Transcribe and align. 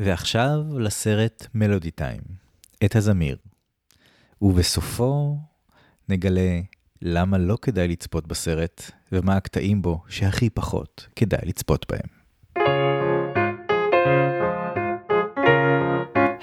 ועכשיו 0.00 0.60
לסרט 0.78 1.46
מלודי 1.54 1.90
טיים, 1.90 2.20
את 2.84 2.96
הזמיר. 2.96 3.36
ובסופו 4.42 5.36
נגלה 6.08 6.60
למה 7.02 7.38
לא 7.38 7.58
כדאי 7.62 7.88
לצפות 7.88 8.26
בסרט, 8.26 8.90
ומה 9.12 9.36
הקטעים 9.36 9.82
בו 9.82 10.02
שהכי 10.08 10.50
פחות 10.50 11.06
כדאי 11.16 11.40
לצפות 11.44 11.86
בהם. 11.92 12.16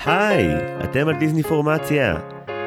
היי, 0.05 0.47
אתם 0.83 1.07
על 1.07 1.19
דיסני 1.19 1.43
פורמציה. 1.43 2.19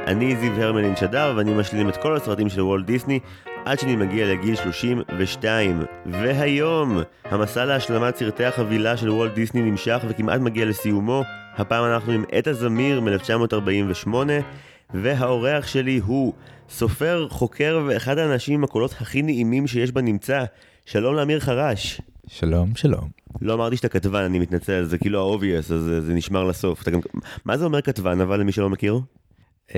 אני 0.07 0.37
זיו 0.37 0.53
הרמלין 0.63 0.97
שדר 0.97 1.35
ואני 1.37 1.55
משלים 1.55 1.89
את 1.89 1.97
כל 1.97 2.17
הסרטים 2.17 2.49
של 2.49 2.61
וולט 2.61 2.87
דיסני 2.87 3.21
עד 3.67 3.79
שאני 3.79 3.97
מגיע 3.97 4.27
לגיל 4.27 4.57
32. 4.57 5.83
והיום, 6.07 6.99
המסע 7.25 7.65
להשלמת 7.65 8.17
סרטי 8.17 8.45
החבילה 8.45 8.97
של 8.97 9.11
וולט 9.11 9.35
דיסני 9.35 9.63
נמשך 9.63 10.05
וכמעט 10.09 10.41
מגיע 10.41 10.65
לסיומו. 10.65 11.23
הפעם 11.57 11.85
אנחנו 11.85 12.13
עם 12.13 12.25
עת 12.33 12.47
הזמיר 12.47 13.01
מ-1948, 13.01 14.09
והאורח 14.95 15.67
שלי 15.67 16.01
הוא 16.05 16.33
סופר, 16.69 17.29
חוקר 17.31 17.83
ואחד 17.87 18.19
האנשים 18.19 18.55
עם 18.55 18.65
הקולות 18.65 18.93
הכי 18.93 19.23
נעימים 19.23 19.67
שיש 19.67 19.93
בנמצא. 19.93 20.45
שלום 20.85 21.15
לאמיר 21.15 21.41
חרש. 21.41 22.01
שלום, 22.27 22.75
שלום. 22.75 23.09
לא 23.41 23.55
אמרתי 23.55 23.77
שאתה 23.77 23.89
כתבן, 23.89 24.23
אני 24.23 24.39
מתנצל, 24.39 24.85
זה 24.85 24.99
כאילו 24.99 25.35
ה-obvious, 25.35 25.75
אז 25.75 25.91
זה, 26.01 26.15
נשמר 26.15 26.45
לסוף. 26.45 26.83
אתה 26.83 26.91
גם... 26.91 27.01
מה 27.45 27.59
זה 27.59 27.65
אומר 27.65 27.83
כתבן, 27.83 28.21
אבל 28.21 28.41
למי 28.41 28.53
שלא 28.53 28.71
מכיר? 28.71 29.01
Uh, 29.69 29.75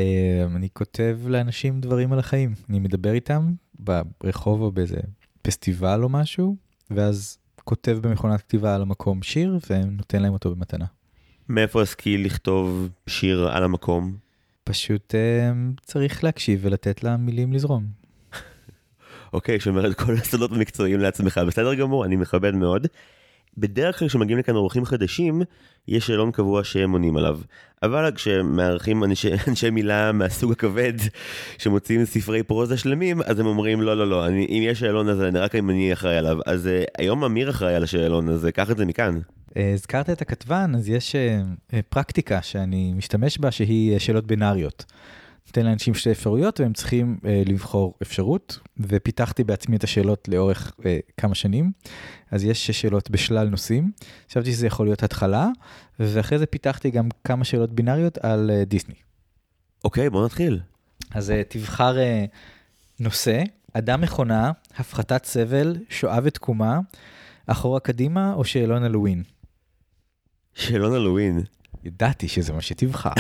אני 0.57 0.69
כותב 0.73 1.19
לאנשים 1.27 1.81
דברים 1.81 2.13
על 2.13 2.19
החיים, 2.19 2.55
אני 2.71 2.79
מדבר 2.79 3.13
איתם 3.13 3.53
ברחוב 3.79 4.61
או 4.61 4.73
באיזה 4.73 4.97
פסטיבל 5.43 6.03
או 6.03 6.09
משהו, 6.09 6.57
ואז 6.91 7.39
כותב 7.65 7.99
במכונת 8.03 8.41
כתיבה 8.41 8.75
על 8.75 8.83
המקום 8.83 9.23
שיר 9.23 9.59
ונותן 9.71 10.23
להם 10.23 10.33
אותו 10.33 10.55
במתנה. 10.55 10.85
מאיפה 11.49 11.83
השכיל 11.83 12.25
לכתוב 12.25 12.89
שיר 13.07 13.49
על 13.49 13.65
המקום? 13.65 14.17
פשוט 14.65 15.15
uh, 15.15 15.83
צריך 15.85 16.25
להקשיב 16.25 16.61
ולתת 16.63 17.05
למילים 17.05 17.53
לזרום. 17.53 17.87
אוקיי, 19.33 19.61
שומר 19.61 19.91
את 19.91 19.97
כל 19.97 20.15
הסודות 20.15 20.53
המקצועיים 20.53 21.01
לעצמך, 21.01 21.41
בסדר 21.47 21.75
גמור, 21.75 22.05
אני 22.05 22.17
מכבד 22.17 22.55
מאוד. 22.55 22.87
בדרך 23.61 23.99
כלל 23.99 24.09
כשמגיעים 24.09 24.39
לכאן 24.39 24.57
אורחים 24.57 24.85
חדשים, 24.85 25.43
יש 25.89 26.07
שאלון 26.07 26.31
קבוע 26.31 26.65
שהם 26.65 26.93
עונים 26.93 27.17
עליו. 27.17 27.39
אבל 27.83 28.11
כשמארחים 28.15 29.05
אנשי, 29.05 29.31
אנשי 29.49 29.71
מילה 29.71 30.13
מהסוג 30.13 30.53
הכבד, 30.53 30.93
שמוציאים 31.59 32.05
ספרי 32.05 32.43
פרוזה 32.43 32.77
שלמים, 32.77 33.23
אז 33.23 33.41
הם 33.41 33.47
אומרים 33.47 33.81
לא, 33.83 33.97
לא, 33.97 34.09
לא, 34.09 34.27
אני, 34.27 34.47
אם 34.47 34.63
יש 34.63 34.81
שאלון 34.81 35.09
אני 35.09 35.39
רק 35.39 35.55
אם 35.55 35.71
אני 35.71 35.93
אחראי 35.93 36.17
עליו. 36.17 36.39
אז 36.47 36.67
uh, 36.67 36.91
היום 36.99 37.25
אמיר 37.25 37.51
אחראי 37.51 37.75
על 37.75 37.83
השאלון 37.83 38.29
הזה, 38.29 38.53
קח 38.53 38.71
את 38.71 38.77
זה 38.77 38.87
מכאן. 38.87 39.19
הזכרת 39.57 40.11
את 40.11 40.23
הכתבן, 40.23 40.73
אז 40.75 40.89
יש 40.89 41.15
uh, 41.15 41.77
פרקטיקה 41.89 42.43
שאני 42.43 42.93
משתמש 42.97 43.39
בה, 43.39 43.51
שהיא 43.51 43.99
שאלות 43.99 44.27
בינאריות. 44.27 44.85
נותן 45.49 45.67
לאנשים 45.67 45.95
שתי 45.95 46.11
אפשרויות 46.13 46.61
והם 46.61 46.73
צריכים 46.73 47.19
אה, 47.25 47.43
לבחור 47.47 47.95
אפשרות 48.03 48.59
ופיתחתי 48.81 49.45
בעצמי 49.45 49.77
את 49.77 49.85
השאלות 49.85 50.29
לאורך 50.29 50.73
אה, 50.87 50.99
כמה 51.17 51.35
שנים 51.35 51.73
אז 52.31 52.45
יש 52.45 52.67
שש 52.67 52.81
שאלות 52.81 53.11
בשלל 53.11 53.49
נושאים 53.49 53.91
חשבתי 54.31 54.53
שזה 54.53 54.67
יכול 54.67 54.87
להיות 54.87 55.03
התחלה 55.03 55.49
ואחרי 56.01 56.39
זה 56.39 56.47
פיתחתי 56.47 56.91
גם 56.91 57.09
כמה 57.25 57.45
שאלות 57.45 57.73
בינאריות 57.73 58.19
על 58.19 58.51
אה, 58.51 58.65
דיסני. 58.65 58.95
אוקיי 59.85 60.11
בוא 60.11 60.25
נתחיל. 60.25 60.61
אז 61.11 61.31
אה, 61.31 61.43
תבחר 61.49 61.99
אה, 61.99 62.25
נושא 63.01 63.43
אדם 63.73 64.01
מכונה 64.01 64.53
הפחתת 64.77 65.25
סבל 65.25 65.77
שואה 65.89 66.19
ותקומה 66.23 66.79
אחורה 67.47 67.81
קדימה 67.81 68.35
או 68.35 68.45
שאלון 68.45 68.83
הלואוין. 68.83 69.23
שאלון 70.55 70.95
הלואוין. 70.95 71.41
ידעתי 71.85 72.29
שזה 72.29 72.53
מה 72.53 72.61
שתבחר. 72.63 73.11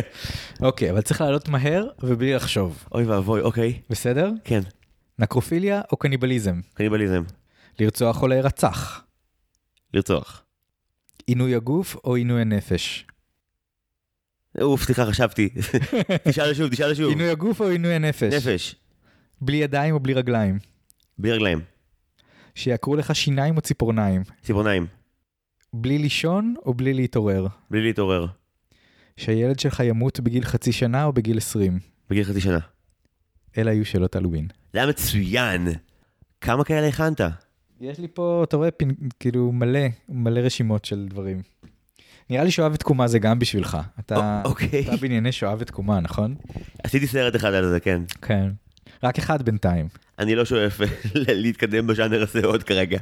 אוקיי, 0.60 0.90
אבל 0.90 1.00
צריך 1.00 1.20
לעלות 1.20 1.48
מהר 1.48 1.86
ובלי 2.02 2.34
לחשוב. 2.34 2.84
אוי 2.94 3.04
ואבוי, 3.04 3.40
אוקיי. 3.40 3.80
בסדר? 3.90 4.30
כן. 4.44 4.60
נקרופיליה 5.18 5.80
או 5.92 5.96
קניבליזם? 5.96 6.60
קניבליזם. 6.74 7.22
לרצוח 7.78 8.22
או 8.22 8.28
להירצח? 8.28 9.04
לרצוח. 9.94 10.42
עינוי 11.26 11.54
הגוף 11.54 11.96
או 12.04 12.14
עינוי 12.14 12.40
הנפש? 12.40 13.06
אוף, 14.60 14.82
סליחה, 14.82 15.06
חשבתי. 15.06 15.48
תשאל 16.28 16.54
שוב, 16.54 16.70
תשאל 16.70 16.94
שוב. 16.94 17.08
עינוי 17.08 17.30
הגוף 17.30 17.60
או 17.60 17.68
עינוי 17.68 17.94
הנפש? 17.94 18.34
נפש. 18.34 18.74
בלי 19.40 19.56
ידיים 19.56 19.94
או 19.94 20.00
בלי 20.00 20.14
רגליים? 20.14 20.58
בלי 21.18 21.32
רגליים. 21.32 21.60
שיעקרו 22.54 22.96
לך 22.96 23.14
שיניים 23.14 23.56
או 23.56 23.60
ציפורניים? 23.60 24.22
ציפורניים. 24.42 24.86
בלי 25.74 25.98
לישון 25.98 26.54
או 26.66 26.74
בלי 26.74 26.94
להתעורר? 26.94 27.46
בלי 27.70 27.82
להתעורר. 27.82 28.26
שהילד 29.16 29.60
שלך 29.60 29.80
ימות 29.80 30.20
בגיל 30.20 30.44
חצי 30.44 30.72
שנה 30.72 31.04
או 31.04 31.12
בגיל 31.12 31.36
20? 31.38 31.78
בגיל 32.10 32.24
חצי 32.24 32.40
שנה. 32.40 32.58
אלה 33.58 33.70
היו 33.70 33.84
שאלות 33.84 34.16
הלווין. 34.16 34.46
זה 34.72 34.78
היה 34.78 34.88
מצוין. 34.88 35.68
כמה 36.40 36.64
כאלה 36.64 36.88
הכנת? 36.88 37.20
יש 37.80 37.98
לי 37.98 38.08
פה, 38.14 38.44
אתה 38.48 38.56
רואה, 38.56 38.70
פין, 38.70 38.94
כאילו 39.20 39.52
מלא, 39.52 39.80
מלא 40.08 40.40
רשימות 40.40 40.84
של 40.84 41.06
דברים. 41.10 41.42
נראה 42.30 42.44
לי 42.44 42.50
שואה 42.50 42.68
ותקומה 42.72 43.08
זה 43.08 43.18
גם 43.18 43.38
בשבילך. 43.38 43.78
אתה, 44.00 44.42
אוקיי. 44.44 44.84
אתה 44.88 44.96
בענייני 44.96 45.32
שואה 45.32 45.54
ותקומה, 45.58 46.00
נכון? 46.00 46.34
עשיתי 46.84 47.06
סרט 47.06 47.36
אחד 47.36 47.54
על 47.54 47.68
זה, 47.68 47.80
כן. 47.80 48.02
כן. 48.22 48.50
רק 49.02 49.18
אחד 49.18 49.42
בינתיים. 49.42 49.88
אני 50.18 50.34
לא 50.34 50.44
שואף 50.44 50.80
להתקדם 51.42 51.86
בז'אנר 51.86 52.22
הזה 52.22 52.46
עוד 52.46 52.62
כרגע. 52.62 52.98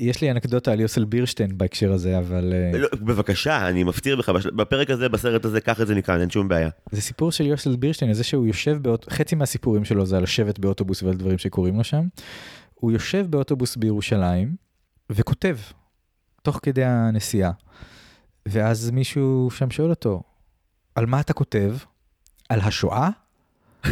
יש 0.00 0.20
לי 0.20 0.30
אנקדוטה 0.30 0.72
על 0.72 0.80
יוסל 0.80 1.04
בירשטיין 1.04 1.58
בהקשר 1.58 1.92
הזה, 1.92 2.18
אבל... 2.18 2.52
אה, 2.52 2.78
לא, 2.78 2.88
בבקשה, 2.92 3.68
אני 3.68 3.84
מפטיר 3.84 4.16
בך, 4.16 4.28
בפרק 4.28 4.90
הזה, 4.90 5.08
בסרט 5.08 5.44
הזה, 5.44 5.60
קח 5.60 5.80
את 5.80 5.86
זה 5.86 5.94
מכאן, 5.94 6.20
אין 6.20 6.30
שום 6.30 6.48
בעיה. 6.48 6.68
זה 6.90 7.00
סיפור 7.00 7.32
של 7.32 7.46
יוסל 7.46 7.76
בירשטיין, 7.76 8.12
זה 8.12 8.24
שהוא 8.24 8.46
יושב, 8.46 8.78
באות... 8.82 9.06
חצי 9.10 9.34
מהסיפורים 9.34 9.84
שלו 9.84 10.06
זה 10.06 10.16
על 10.16 10.22
לשבת 10.22 10.58
באוטובוס 10.58 11.02
ועל 11.02 11.14
דברים 11.14 11.38
שקורים 11.38 11.76
לו 11.76 11.84
שם. 11.84 12.06
הוא 12.74 12.92
יושב 12.92 13.26
באוטובוס 13.30 13.76
בירושלים 13.76 14.56
וכותב, 15.10 15.56
תוך 16.42 16.60
כדי 16.62 16.84
הנסיעה. 16.84 17.52
ואז 18.48 18.90
מישהו 18.90 19.48
שם 19.50 19.70
שואל 19.70 19.90
אותו, 19.90 20.22
על 20.94 21.06
מה 21.06 21.20
אתה 21.20 21.32
כותב? 21.32 21.76
על 22.48 22.60
השואה? 22.60 23.08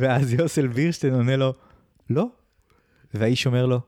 ואז 0.00 0.32
יוסל 0.32 0.66
בירשטיין 0.66 1.14
עונה 1.14 1.36
לו, 1.36 1.54
לא. 2.10 2.26
והאיש 3.14 3.46
אומר 3.46 3.66
לו, 3.66 3.80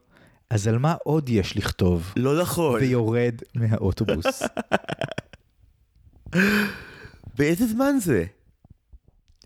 אז 0.50 0.68
על 0.68 0.78
מה 0.78 0.94
עוד 1.04 1.28
יש 1.28 1.56
לכתוב? 1.56 2.12
לא 2.16 2.42
נכון. 2.42 2.80
ויורד 2.80 3.34
מהאוטובוס. 3.54 4.42
באיזה 7.38 7.66
זמן 7.66 7.94
זה? 8.00 8.24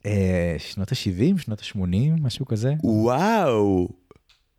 אה, 0.06 0.54
שנות 0.58 0.92
ה-70, 0.92 1.38
שנות 1.38 1.60
ה-80, 1.60 2.20
משהו 2.22 2.46
כזה. 2.46 2.74
וואו. 2.84 3.88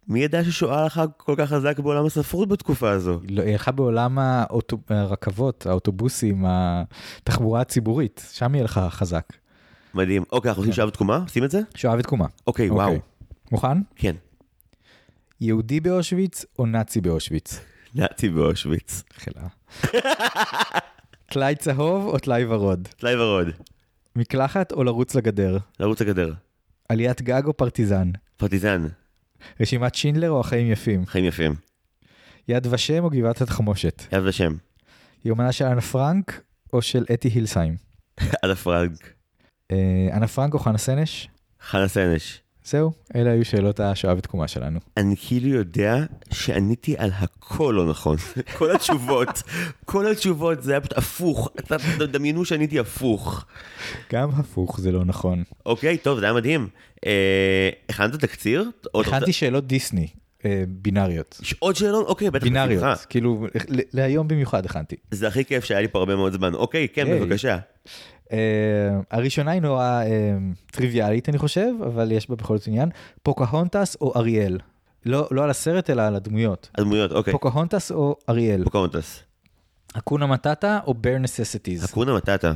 מי 0.07 0.23
ידע 0.23 0.43
ששואה 0.43 0.85
לך 0.85 1.01
כל 1.17 1.35
כך 1.37 1.49
חזק 1.49 1.79
בעולם 1.79 2.05
הספרות 2.05 2.49
בתקופה 2.49 2.89
הזו? 2.89 3.19
לא, 3.29 3.41
היא 3.41 3.51
הלכה 3.51 3.71
בעולם 3.71 4.19
האוטו... 4.19 4.77
הרכבות, 4.89 5.65
האוטובוסים, 5.65 6.45
התחבורה 6.47 7.61
הציבורית, 7.61 8.25
שם 8.33 8.55
יהיה 8.55 8.63
לך 8.63 8.81
חזק. 8.89 9.25
מדהים. 9.93 10.23
אוקיי, 10.31 10.49
אנחנו 10.49 10.61
עושים 10.61 10.73
שואה 10.73 10.87
ותקומה? 10.87 11.17
עושים 11.17 11.43
את 11.43 11.51
זה? 11.51 11.61
שואה 11.75 11.95
ותקומה. 11.99 12.25
אוקיי, 12.47 12.69
וואו. 12.69 12.93
מוכן? 13.51 13.77
כן. 13.95 14.15
יהודי 15.43 15.79
באושוויץ 15.79 16.45
או 16.59 16.65
נאצי 16.65 17.01
באושוויץ? 17.01 17.59
נאצי 17.95 18.29
באושוויץ. 18.29 19.03
חלה. 19.13 19.47
טלאי 21.33 21.55
צהוב 21.55 22.07
או 22.07 22.19
טלאי 22.19 22.45
ורוד? 22.45 22.87
טלאי 22.97 23.15
ורוד. 23.15 23.47
מקלחת 24.15 24.71
או 24.71 24.83
לרוץ 24.83 25.15
לגדר? 25.15 25.57
לרוץ 25.79 26.01
לגדר. 26.01 26.33
עליית 26.89 27.21
גג 27.21 27.45
או 27.45 27.57
פרטיזן? 27.57 28.11
פרטיזן. 28.37 28.87
רשימת 29.59 29.95
שינדלר 29.95 30.29
או 30.29 30.39
החיים 30.39 30.71
יפים? 30.71 31.05
חיים 31.05 31.25
יפים. 31.25 31.55
יד 32.47 32.67
ושם 32.67 33.03
או 33.03 33.09
גבעת 33.09 33.41
התחמושת? 33.41 34.03
יד 34.11 34.23
ושם. 34.25 34.55
יומנה 35.25 35.51
של 35.51 35.65
אנה 35.65 35.81
פרנק 35.81 36.41
או 36.73 36.81
של 36.81 37.05
אתי 37.13 37.27
הילסהיים? 37.27 37.75
אנה 38.43 38.55
פרנק. 38.55 39.13
אה, 39.71 40.07
אנה 40.13 40.27
פרנק 40.27 40.53
או 40.53 40.59
חנה 40.59 40.77
סנש? 40.77 41.27
חנה 41.61 41.87
סנש. 41.87 42.41
זהו, 42.65 42.91
אלה 43.15 43.31
היו 43.31 43.45
שאלות 43.45 43.79
השואה 43.79 44.17
ותקומה 44.17 44.47
שלנו. 44.47 44.79
אני 44.97 45.15
כאילו 45.27 45.47
יודע 45.47 45.97
שעניתי 46.31 46.95
על 46.97 47.11
הכל 47.13 47.73
לא 47.77 47.89
נכון. 47.89 48.17
כל 48.57 48.75
התשובות, 48.75 49.43
כל 49.85 50.07
התשובות 50.07 50.63
זה 50.63 50.71
היה 50.71 50.81
פשוט 50.81 50.97
הפוך. 50.97 51.49
דמיינו 52.11 52.45
שעניתי 52.45 52.79
הפוך. 52.79 53.45
גם 54.13 54.29
הפוך 54.29 54.79
זה 54.79 54.91
לא 54.91 55.05
נכון. 55.05 55.43
אוקיי, 55.65 55.97
טוב, 55.97 56.19
זה 56.19 56.25
היה 56.25 56.33
מדהים. 56.33 56.67
אה, 57.05 57.69
הכנת 57.89 58.15
תקציר? 58.15 58.69
הכנתי 58.95 59.33
שאלות 59.33 59.67
דיסני. 59.67 60.07
אה, 60.45 60.63
בינאריות. 60.67 61.39
יש 61.41 61.55
עוד 61.59 61.75
שאלון? 61.75 62.03
אוקיי, 62.05 62.31
בטח. 62.31 62.43
בינאריות, 62.43 63.05
כאילו, 63.09 63.47
להיום 63.93 64.27
במיוחד 64.27 64.65
הכנתי. 64.65 64.95
זה 65.11 65.27
הכי 65.27 65.45
כיף 65.45 65.63
שהיה 65.63 65.81
לי 65.81 65.87
פה 65.87 65.99
הרבה 65.99 66.15
מאוד 66.15 66.33
זמן. 66.33 66.53
אוקיי, 66.53 66.87
כן, 66.89 67.07
בבקשה. 67.07 67.57
Uh, 68.33 68.35
הראשונה 69.11 69.51
היא 69.51 69.61
נורא 69.61 70.01
uh, 70.03 70.71
טריוויאלית 70.71 71.29
אני 71.29 71.37
חושב, 71.37 71.71
אבל 71.85 72.11
יש 72.11 72.29
בה 72.29 72.35
בכל 72.35 72.57
זאת 72.57 72.67
עניין. 72.67 72.89
פוקהונטס 73.23 73.97
או 74.01 74.13
אריאל? 74.15 74.57
לא, 75.05 75.27
לא 75.31 75.43
על 75.43 75.49
הסרט, 75.49 75.89
אלא 75.89 76.01
על 76.01 76.15
הדמויות. 76.15 76.69
הדמויות, 76.75 77.11
אוקיי. 77.11 77.33
פוקהונטס 77.33 77.91
או 77.91 78.15
אריאל? 78.29 78.63
פוקהונטס. 78.63 79.23
אקונה 79.93 80.27
מטאטה 80.27 80.79
או 80.87 80.93
bare 80.93 81.23
necessities? 81.23 81.85
אקונה 81.85 82.13
מטאטה. 82.13 82.53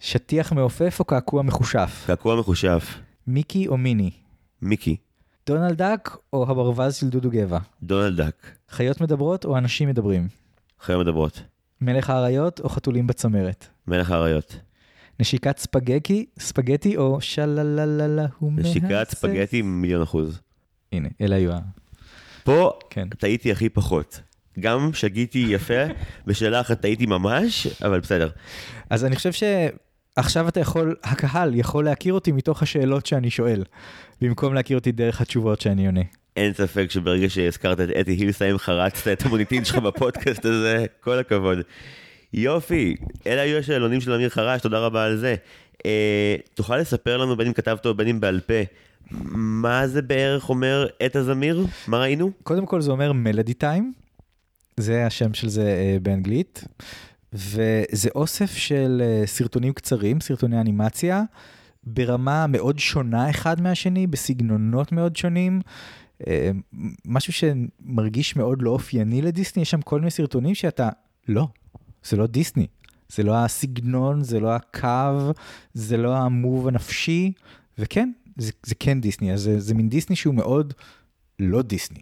שטיח 0.00 0.52
מעופף 0.52 0.96
או 1.00 1.04
קעקוע 1.04 1.42
מכושף? 1.42 2.04
קעקוע 2.06 2.36
מכושף. 2.36 2.98
מיקי 3.26 3.68
או 3.68 3.76
מיני? 3.76 4.10
מיקי. 4.62 4.96
דונלד 5.46 5.76
דאק 5.76 6.16
או 6.32 6.42
הברווז 6.50 6.94
של 6.94 7.08
דודו 7.08 7.30
גבע? 7.30 7.58
דונלד 7.82 8.16
דאק. 8.16 8.50
חיות 8.70 9.00
מדברות 9.00 9.44
או 9.44 9.58
אנשים 9.58 9.88
מדברים? 9.88 10.28
חיות 10.80 11.00
מדברות. 11.00 11.42
מלך 11.84 12.10
האריות 12.10 12.60
או 12.60 12.68
חתולים 12.68 13.06
בצמרת? 13.06 13.66
מלך 13.86 14.10
האריות. 14.10 14.56
נשיקת 15.20 15.58
ספגקי, 15.58 16.26
ספגטי 16.38 16.96
או 16.96 17.20
שללללה 17.20 18.26
הוא 18.38 18.52
מהסס? 18.52 18.68
נשיקת 18.68 19.06
ספגטי 19.10 19.62
מיליון 19.62 20.02
אחוז. 20.02 20.40
הנה, 20.92 21.08
אלה 21.20 21.36
היו 21.36 21.52
ה... 21.52 21.58
פה 22.44 22.70
כן. 22.90 23.08
טעיתי 23.08 23.52
הכי 23.52 23.68
פחות. 23.68 24.20
גם 24.60 24.90
שגיתי 24.92 25.46
יפה, 25.48 25.84
בשאלה 26.26 26.60
אחת 26.60 26.80
טעיתי 26.80 27.06
ממש, 27.06 27.66
אבל 27.82 28.00
בסדר. 28.00 28.30
אז 28.90 29.04
אני 29.04 29.16
חושב 29.16 29.32
שעכשיו 29.32 30.48
אתה 30.48 30.60
יכול, 30.60 30.96
הקהל 31.04 31.54
יכול 31.54 31.84
להכיר 31.84 32.14
אותי 32.14 32.32
מתוך 32.32 32.62
השאלות 32.62 33.06
שאני 33.06 33.30
שואל, 33.30 33.64
במקום 34.20 34.54
להכיר 34.54 34.78
אותי 34.78 34.92
דרך 34.92 35.20
התשובות 35.20 35.60
שאני 35.60 35.86
עונה. 35.86 36.02
אין 36.36 36.52
ספק 36.52 36.90
שברגע 36.90 37.30
שהזכרת 37.30 37.80
את 37.80 37.88
אתי 38.00 38.12
הילסהיים 38.12 38.58
חרצת 38.58 39.08
את 39.08 39.22
המוניטין 39.22 39.64
שלך 39.64 39.76
בפודקאסט 39.76 40.44
הזה, 40.44 40.84
כל 41.00 41.18
הכבוד. 41.18 41.58
יופי, 42.32 42.96
אלה 43.26 43.42
היו 43.42 43.58
השאלונים 43.58 44.00
של 44.00 44.12
אמיר 44.12 44.28
חרש, 44.28 44.60
תודה 44.60 44.78
רבה 44.78 45.04
על 45.04 45.16
זה. 45.16 45.34
אה, 45.86 46.36
תוכל 46.54 46.76
לספר 46.76 47.16
לנו, 47.16 47.36
בין 47.36 47.46
אם 47.46 47.52
כתבת 47.52 47.86
או 47.86 47.94
בין 47.94 48.08
אם 48.08 48.20
בעל 48.20 48.40
פה, 48.40 48.62
מה 49.10 49.86
זה 49.86 50.02
בערך 50.02 50.50
אומר 50.50 50.86
את 51.06 51.16
הזמיר? 51.16 51.66
מה 51.88 51.98
ראינו? 51.98 52.30
קודם 52.42 52.66
כל 52.66 52.80
זה 52.80 52.90
אומר 52.90 53.12
מלודי 53.12 53.54
טיים, 53.54 53.92
זה 54.76 55.06
השם 55.06 55.34
של 55.34 55.48
זה 55.48 55.62
אה, 55.62 55.96
באנגלית, 56.02 56.64
וזה 57.32 58.08
אוסף 58.14 58.56
של 58.56 59.02
אה, 59.04 59.26
סרטונים 59.26 59.72
קצרים, 59.72 60.20
סרטוני 60.20 60.60
אנימציה, 60.60 61.22
ברמה 61.84 62.46
מאוד 62.46 62.78
שונה 62.78 63.30
אחד 63.30 63.60
מהשני, 63.60 64.06
בסגנונות 64.06 64.92
מאוד 64.92 65.16
שונים. 65.16 65.60
אה, 66.26 66.50
משהו 67.04 67.32
שמרגיש 67.32 68.36
מאוד 68.36 68.62
לא 68.62 68.70
אופייני 68.70 69.22
לדיסני, 69.22 69.62
יש 69.62 69.70
שם 69.70 69.82
כל 69.82 69.98
מיני 69.98 70.10
סרטונים 70.10 70.54
שאתה, 70.54 70.88
לא, 71.28 71.48
זה 72.04 72.16
לא 72.16 72.26
דיסני. 72.26 72.66
זה 73.08 73.22
לא 73.22 73.34
הסגנון, 73.34 74.22
זה 74.22 74.40
לא 74.40 74.54
הקו, 74.54 75.32
זה 75.74 75.96
לא 75.96 76.16
המוב 76.16 76.68
הנפשי, 76.68 77.32
וכן, 77.78 78.12
זה, 78.36 78.52
זה 78.66 78.74
כן 78.74 79.00
דיסני, 79.00 79.32
אז 79.32 79.40
זה, 79.40 79.60
זה 79.60 79.74
מין 79.74 79.88
דיסני 79.88 80.16
שהוא 80.16 80.34
מאוד 80.34 80.74
לא 81.38 81.62
דיסני. 81.62 82.00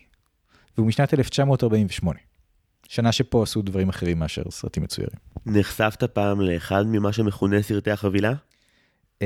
והוא 0.76 0.86
משנת 0.86 1.14
1948, 1.14 2.18
שנה 2.88 3.12
שפה 3.12 3.42
עשו 3.42 3.62
דברים 3.62 3.88
אחרים 3.88 4.18
מאשר 4.18 4.42
סרטים 4.50 4.82
מצוירים. 4.82 5.16
נחשפת 5.46 6.04
פעם 6.04 6.40
לאחד 6.40 6.82
ממה 6.86 7.12
שמכונה 7.12 7.62
סרטי 7.62 7.90
החבילה? 7.90 8.32
Uh, 9.22 9.24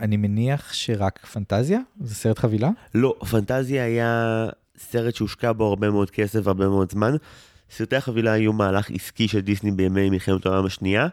אני 0.00 0.16
מניח 0.16 0.72
שרק 0.72 1.26
פנטזיה? 1.26 1.78
זה 2.00 2.14
סרט 2.14 2.38
חבילה? 2.38 2.70
לא, 2.94 3.14
פנטזיה 3.30 3.84
היה 3.84 4.46
סרט 4.78 5.14
שהושקע 5.14 5.52
בו 5.52 5.64
הרבה 5.64 5.90
מאוד 5.90 6.10
כסף 6.10 6.40
והרבה 6.44 6.68
מאוד 6.68 6.90
זמן. 6.92 7.16
סרטי 7.70 7.96
החבילה 7.96 8.32
היו 8.32 8.52
מהלך 8.52 8.90
עסקי 8.90 9.28
של 9.28 9.40
דיסני 9.40 9.70
בימי 9.70 10.10
מלחמת 10.10 10.46
העולם 10.46 10.66
השנייה. 10.66 11.08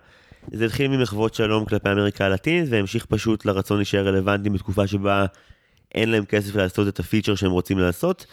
זה 0.52 0.66
התחיל 0.66 0.88
ממחוות 0.88 1.34
שלום 1.34 1.66
כלפי 1.66 1.92
אמריקה 1.92 2.26
הלטינית 2.26 2.70
והמשיך 2.70 3.06
פשוט 3.06 3.46
לרצון 3.46 3.78
להישאר 3.78 4.08
רלוונטיים 4.08 4.54
בתקופה 4.54 4.88
שבה 4.88 5.26
אין 5.96 6.10
להם 6.10 6.26
כסף 6.26 6.56
לעשות 6.56 6.88
את 6.88 7.00
הפיצ'ר 7.00 7.36
שהם 7.36 7.52
רוצים 7.52 7.80
לעשות. 7.80 8.26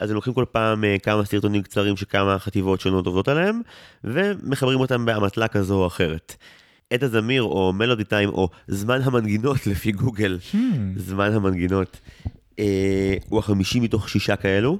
אז 0.00 0.10
הם 0.10 0.14
לוקחים 0.14 0.34
כל 0.34 0.44
פעם 0.52 0.84
אה, 0.84 0.98
כמה 0.98 1.24
סרטונים 1.24 1.62
קצרים 1.62 1.96
שכמה 1.96 2.38
חטיבות 2.38 2.80
שונות 2.80 3.06
עובדות 3.06 3.28
עליהם, 3.28 3.60
ומחברים 4.04 4.80
אותם 4.80 5.06
באמתלה 5.06 5.48
כזו 5.48 5.74
או 5.74 5.86
אחרת. 5.86 6.36
עת 6.90 7.02
הזמיר 7.02 7.42
או 7.42 7.72
מלודי 7.72 8.04
טיים 8.04 8.28
או 8.28 8.48
זמן 8.68 9.00
המנגינות 9.02 9.66
לפי 9.70 9.92
גוגל, 9.92 10.38
Hmm. 10.52 10.56
זמן 10.96 11.32
המנגינות. 11.32 12.00
אה, 12.58 13.14
הוא 13.28 13.38
החמישי 13.38 13.80
מתוך 13.80 14.08
שישה 14.08 14.36
כאלו, 14.36 14.78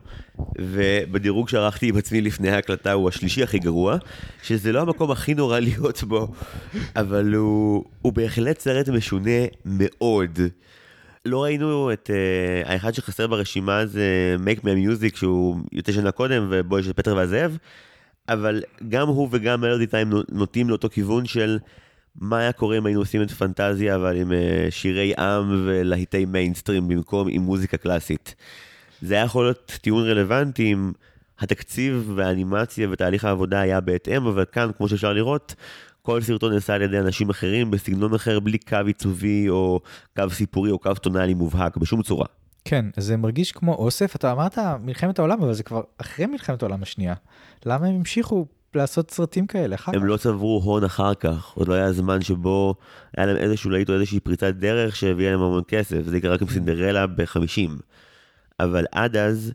ובדירוג 0.58 1.48
שערכתי 1.48 1.88
עם 1.88 1.96
עצמי 1.96 2.20
לפני 2.20 2.50
ההקלטה 2.50 2.92
הוא 2.92 3.08
השלישי 3.08 3.42
הכי 3.42 3.58
גרוע, 3.58 3.96
שזה 4.42 4.72
לא 4.72 4.80
המקום 4.80 5.10
הכי 5.10 5.34
נורא 5.34 5.58
להיות 5.68 6.02
בו, 6.02 6.28
אבל 6.96 7.34
הוא, 7.34 7.84
הוא 8.02 8.12
בהחלט 8.12 8.60
סרט 8.60 8.88
משונה 8.88 9.30
מאוד. 9.64 10.38
לא 11.24 11.42
ראינו 11.42 11.92
את 11.92 12.10
uh, 12.10 12.68
האחד 12.68 12.94
שחסר 12.94 13.26
ברשימה 13.26 13.86
זה 13.86 14.36
Make 14.44 14.60
Me 14.60 14.64
Music 14.64 15.16
שהוא 15.16 15.56
יותר 15.72 15.92
שנה 15.92 16.12
קודם 16.12 16.46
ובו 16.50 16.78
יש 16.78 16.88
את 16.88 16.96
פטר 16.96 17.16
והזאב, 17.16 17.58
אבל 18.28 18.62
גם 18.88 19.08
הוא 19.08 19.28
וגם 19.30 19.60
מלודי 19.60 19.86
טיים 19.86 20.12
נוטים 20.32 20.68
לאותו 20.68 20.88
כיוון 20.90 21.26
של 21.26 21.58
מה 22.20 22.38
היה 22.38 22.52
קורה 22.52 22.78
אם 22.78 22.86
היינו 22.86 23.00
עושים 23.00 23.22
את 23.22 23.30
פנטזיה 23.30 23.96
אבל 23.96 24.16
עם 24.16 24.30
uh, 24.30 24.34
שירי 24.70 25.12
עם 25.18 25.62
ולהיטי 25.66 26.24
מיינסטרים 26.24 26.88
במקום 26.88 27.28
עם 27.30 27.42
מוזיקה 27.42 27.76
קלאסית. 27.76 28.34
זה 29.02 29.14
היה 29.14 29.24
יכול 29.24 29.44
להיות 29.44 29.78
טיעון 29.82 30.04
רלוונטי 30.04 30.72
אם 30.72 30.92
התקציב 31.38 32.12
והאנימציה 32.14 32.88
ותהליך 32.90 33.24
העבודה 33.24 33.60
היה 33.60 33.80
בהתאם, 33.80 34.26
אבל 34.26 34.44
כאן 34.52 34.70
כמו 34.76 34.88
שאפשר 34.88 35.12
לראות 35.12 35.54
כל 36.02 36.22
סרטון 36.22 36.52
נעשה 36.52 36.74
על 36.74 36.82
ידי 36.82 36.98
אנשים 36.98 37.30
אחרים 37.30 37.70
בסגנון 37.70 38.14
אחר 38.14 38.40
בלי 38.40 38.58
קו 38.58 38.76
עיצובי 38.86 39.48
או 39.48 39.80
קו 40.16 40.30
סיפורי 40.30 40.70
או 40.70 40.78
קו 40.78 40.94
טונאלי 40.94 41.34
מובהק 41.34 41.76
בשום 41.76 42.02
צורה. 42.02 42.26
כן, 42.64 42.84
זה 42.96 43.16
מרגיש 43.16 43.52
כמו 43.52 43.74
אוסף, 43.74 44.16
אתה 44.16 44.32
אמרת 44.32 44.58
מלחמת 44.80 45.18
העולם, 45.18 45.42
אבל 45.42 45.52
זה 45.52 45.62
כבר 45.62 45.82
אחרי 45.98 46.26
מלחמת 46.26 46.62
העולם 46.62 46.82
השנייה. 46.82 47.14
למה 47.66 47.86
הם 47.86 47.94
המשיכו 47.94 48.46
לעשות 48.76 49.10
סרטים 49.10 49.46
כאלה 49.46 49.74
אחר 49.74 49.92
כך? 49.92 49.98
הם 49.98 50.06
לא 50.06 50.16
צברו 50.16 50.60
הון 50.64 50.84
אחר 50.84 51.14
כך, 51.14 51.52
עוד 51.54 51.68
לא 51.68 51.74
היה 51.74 51.92
זמן 51.92 52.20
שבו 52.20 52.74
היה 53.16 53.26
להם 53.26 53.36
איזשהו 53.36 53.70
להיט 53.70 53.88
או 53.90 53.94
איזושהי 53.94 54.20
פריצת 54.20 54.54
דרך 54.54 54.96
שהביאה 54.96 55.30
להם 55.30 55.40
המון 55.40 55.62
כסף, 55.68 56.02
זה 56.04 56.16
יקרה 56.16 56.34
רק 56.34 56.42
עם 56.42 56.48
סינדרלה 56.48 57.06
ב-50. 57.06 57.70
אבל 58.60 58.84
עד 58.92 59.16
אז, 59.16 59.52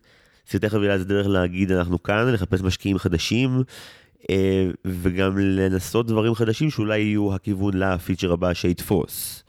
סרטי 0.48 0.70
חבילה 0.70 0.98
זה 0.98 1.06
דרך 1.06 1.28
להגיד 1.28 1.72
אנחנו 1.72 2.04
כאן, 2.04 2.34
לחפש 2.34 2.62
משקיעים 2.62 2.98
חדשים, 2.98 3.64
אה, 4.30 4.70
וגם 4.86 5.38
לנסות 5.38 6.08
דברים 6.08 6.36
חדשים 6.36 6.70
שאולי 6.70 7.00
יהיו 7.00 7.36
הכיוון 7.36 7.78
לפיצ'ר 7.78 8.32
הבא 8.32 8.54
שיתפוס. 8.54 9.44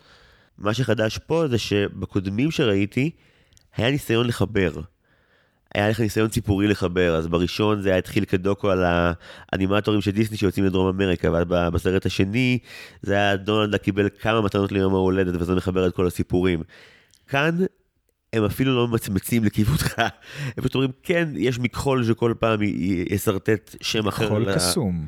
מה 0.58 0.74
שחדש 0.74 1.18
פה 1.18 1.48
זה 1.48 1.58
שבקודמים 1.58 2.50
שראיתי, 2.50 3.10
היה 3.76 3.90
ניסיון 3.90 4.26
לחבר. 4.26 4.72
היה 5.74 5.88
לך 5.88 6.00
ניסיון 6.00 6.28
ציפורי 6.28 6.66
לחבר, 6.66 7.16
אז 7.16 7.26
בראשון 7.26 7.82
זה 7.82 7.88
היה 7.88 7.98
התחיל 7.98 8.24
כדוקו 8.24 8.70
על 8.70 8.84
האנימטורים 9.52 10.00
של 10.00 10.10
דיסני 10.10 10.36
שיוצאים 10.36 10.64
לדרום 10.66 10.88
אמריקה, 10.88 11.30
ובסרט 11.32 12.06
השני 12.06 12.58
זה 13.02 13.14
היה 13.14 13.36
דונלדה 13.36 13.78
קיבל 13.78 14.08
כמה 14.20 14.40
מתנות 14.40 14.72
ליום 14.72 14.94
ההולדת 14.94 15.34
וזה 15.40 15.54
מחבר 15.54 15.86
את 15.86 15.94
כל 15.94 16.06
הסיפורים. 16.06 16.62
כאן 17.28 17.58
הם 18.32 18.44
אפילו 18.44 18.76
לא 18.76 18.88
מצמצים 18.88 19.44
לכיוונך, 19.44 19.98
הם 20.56 20.60
פשוט 20.60 20.74
אומרים 20.74 20.90
כן, 21.02 21.28
יש 21.36 21.58
מכחול 21.58 22.04
שכל 22.04 22.34
פעם 22.38 22.60
ישרטט 23.10 23.76
שם 23.80 24.08
אחר. 24.08 24.24
מכחול 24.24 24.54
קסום. 24.54 25.06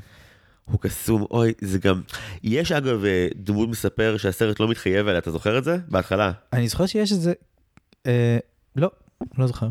הוא 0.64 0.80
קסום, 0.80 1.26
אוי, 1.30 1.52
זה 1.60 1.78
גם... 1.78 2.00
יש 2.42 2.72
אגב 2.72 3.04
אה, 3.04 3.28
דמות 3.34 3.68
מספר 3.68 4.16
שהסרט 4.16 4.60
לא 4.60 4.68
מתחייב 4.68 5.08
עליה, 5.08 5.18
אתה 5.18 5.30
זוכר 5.30 5.58
את 5.58 5.64
זה? 5.64 5.78
בהתחלה. 5.88 6.32
אני 6.52 6.68
זוכר 6.68 6.86
שיש 6.86 7.12
את 7.12 7.20
זה, 7.20 7.32
אה, 8.06 8.38
לא, 8.76 8.90
לא 9.38 9.46
זוכר. 9.46 9.68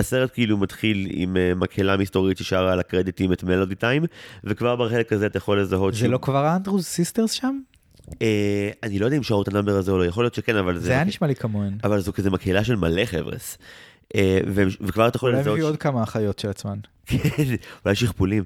הסרט 0.00 0.30
כאילו 0.34 0.56
מתחיל 0.56 1.08
עם 1.10 1.36
אה, 1.36 1.58
מקהלה 1.58 1.96
מסתורית 1.96 2.38
ששרה 2.38 2.72
על 2.72 2.80
הקרדיטים 2.80 3.32
את 3.32 3.44
Melody 3.44 3.74
Time, 3.74 4.04
וכבר 4.44 4.76
בחלק 4.76 5.12
הזה 5.12 5.26
אתה 5.26 5.38
יכול 5.38 5.60
לזהות 5.60 5.94
זה 5.94 6.08
לא 6.08 6.18
כבר 6.18 6.56
Andrews 6.56 6.86
Sisters 6.86 7.30
שם? 7.30 7.58
אה, 8.10 8.14
אני 8.82 8.98
לא 8.98 9.04
יודע 9.04 9.16
אם 9.16 9.22
שרו 9.22 9.42
את 9.42 9.48
ה 9.48 9.52
number 9.52 9.76
הזה 9.76 9.92
או 9.92 9.98
לא, 9.98 10.06
יכול 10.06 10.24
להיות 10.24 10.34
שכן, 10.34 10.56
אבל 10.56 10.78
זה... 10.78 10.86
זה 10.86 10.92
היה 10.92 11.04
נשמע 11.04 11.26
לי 11.26 11.34
כמוהן. 11.34 11.78
אבל 11.84 12.00
זו 12.00 12.12
כזה 12.12 12.30
מקהלה 12.30 12.64
של 12.64 12.76
מלא 12.76 13.04
חבר'ס. 13.04 13.58
אה, 14.08 14.16
ו- 14.46 14.62
וכבר 14.80 15.08
אתה 15.08 15.16
יכול 15.16 15.30
אולי 15.30 15.40
לזהות... 15.40 15.54
הביאו 15.54 15.68
עוד 15.68 15.76
כמה 15.76 16.02
אחיות 16.02 16.38
של 16.38 16.48
עצמן. 16.48 16.78
כן, 17.06 17.18
אולי 17.84 17.94
שכפולים. 17.94 18.44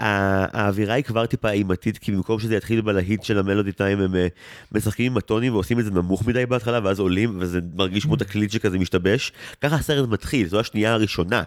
האווירה 0.00 0.94
היא 0.94 1.04
כבר 1.04 1.26
טיפה 1.26 1.50
אימתית, 1.50 1.98
כי 1.98 2.12
במקום 2.12 2.40
שזה 2.40 2.56
יתחיל 2.56 2.80
בלהיט 2.80 3.22
של 3.22 3.38
ה 3.38 3.43
Melody 3.43 3.72
Time, 3.72 4.00
הם 4.00 4.16
אה, 4.16 4.26
משחקים 4.72 5.12
עם 5.12 5.18
הטונים 5.18 5.52
ועושים 5.52 5.80
את 5.80 5.84
זה 5.84 5.90
נמוך 5.90 6.26
מדי 6.26 6.46
בהתחלה, 6.46 6.80
ואז 6.84 7.00
עולים, 7.00 7.36
וזה 7.40 7.60
מרגיש 7.74 8.04
כמו 8.04 8.16
תקליט 8.16 8.50
שכזה 8.50 8.78
משתבש. 8.78 9.32
ככה 9.60 9.76
הסרט 9.76 10.08
מתחיל, 10.08 10.48
זו 10.48 10.60
השנייה 10.60 10.92
הראשונה. 10.92 11.42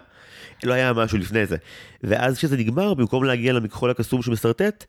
לא 0.64 0.72
היה 0.72 0.92
משהו 0.92 1.18
לפני 1.18 1.46
זה. 1.46 1.56
ואז 2.02 2.38
כשזה 2.38 2.56
נגמר, 2.56 2.94
במקום 2.94 3.24
להגיע 3.24 3.52
למכחול 3.52 3.90
הקסום 3.90 4.22
שמשרטט, 4.22 4.84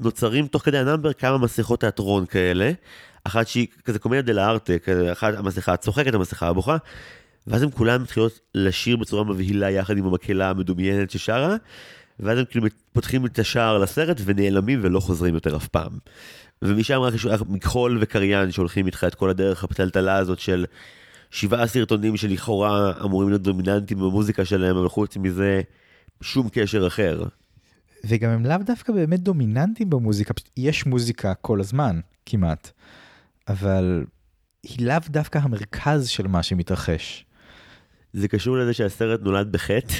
נוצרים 0.00 0.46
תוך 0.46 0.64
כדי 0.64 0.78
ה 0.78 0.83
number 0.83 1.12
כמה 1.12 1.38
מסכות 1.38 1.80
תיאטרון 1.80 2.26
כאלה. 2.26 2.72
אחת 3.24 3.48
שהיא 3.48 3.66
כזה 3.84 3.98
קומדיה 3.98 4.22
דל'ארטה, 4.22 4.72
אחת 5.12 5.34
המסכה 5.36 5.72
הצוחקת, 5.72 6.14
המסכה 6.14 6.48
הבוכה. 6.48 6.76
ואז 7.46 7.62
הם 7.62 7.70
כולם 7.70 8.02
מתחילות 8.02 8.40
לשיר 8.54 8.96
בצורה 8.96 9.24
מבהילה 9.24 9.70
יחד 9.70 9.96
עם 9.96 10.06
המקהלה 10.06 10.50
המדומיינת 10.50 11.10
ששרה, 11.10 11.56
ואז 12.20 12.38
הם 12.38 12.44
כאילו 12.44 12.66
פותחים 12.92 13.26
את 13.26 13.38
השער 13.38 13.78
לסרט 13.78 14.20
ונעלמים 14.24 14.80
ולא 14.82 15.00
חוזרים 15.00 15.34
יותר 15.34 15.56
אף 15.56 15.68
פעם. 15.68 15.92
ומשם 16.62 17.00
רק 17.00 17.14
יש 17.14 17.26
מכחול 17.48 17.98
וקריין 18.00 18.52
שהולכים 18.52 18.86
איתך 18.86 19.04
את 19.08 19.14
כל 19.14 19.30
הדרך 19.30 19.64
הפתלתלה 19.64 20.16
הזאת 20.16 20.38
של 20.38 20.64
שבעה 21.30 21.66
סרטונים 21.66 22.16
שלכאורה 22.16 22.92
אמורים 23.04 23.28
להיות 23.28 23.42
דומיננטיים 23.42 24.00
במוזיקה 24.00 24.44
שלהם, 24.44 24.76
אבל 24.76 24.88
חוץ 24.88 25.16
מזה, 25.16 25.60
שום 26.20 26.48
קשר 26.52 26.86
אחר. 26.86 27.24
וגם 28.04 28.30
הם 28.30 28.46
לאו 28.46 28.56
דווקא 28.66 28.92
באמת 28.92 29.20
דומיננטיים 29.20 29.90
במוזיקה, 29.90 30.34
פשוט 30.34 30.50
יש 30.56 30.86
מוזיקה 30.86 31.34
כל 31.34 31.60
הזמן, 31.60 32.00
כמעט, 32.26 32.70
אבל 33.48 34.04
היא 34.62 34.86
לאו 34.86 34.98
דווקא 35.08 35.38
המרכז 35.38 36.08
של 36.08 36.26
מה 36.26 36.42
שמתרחש. 36.42 37.24
זה 38.12 38.28
קשור 38.28 38.56
לזה 38.56 38.72
שהסרט 38.72 39.20
נולד 39.22 39.52
בחטא, 39.52 39.94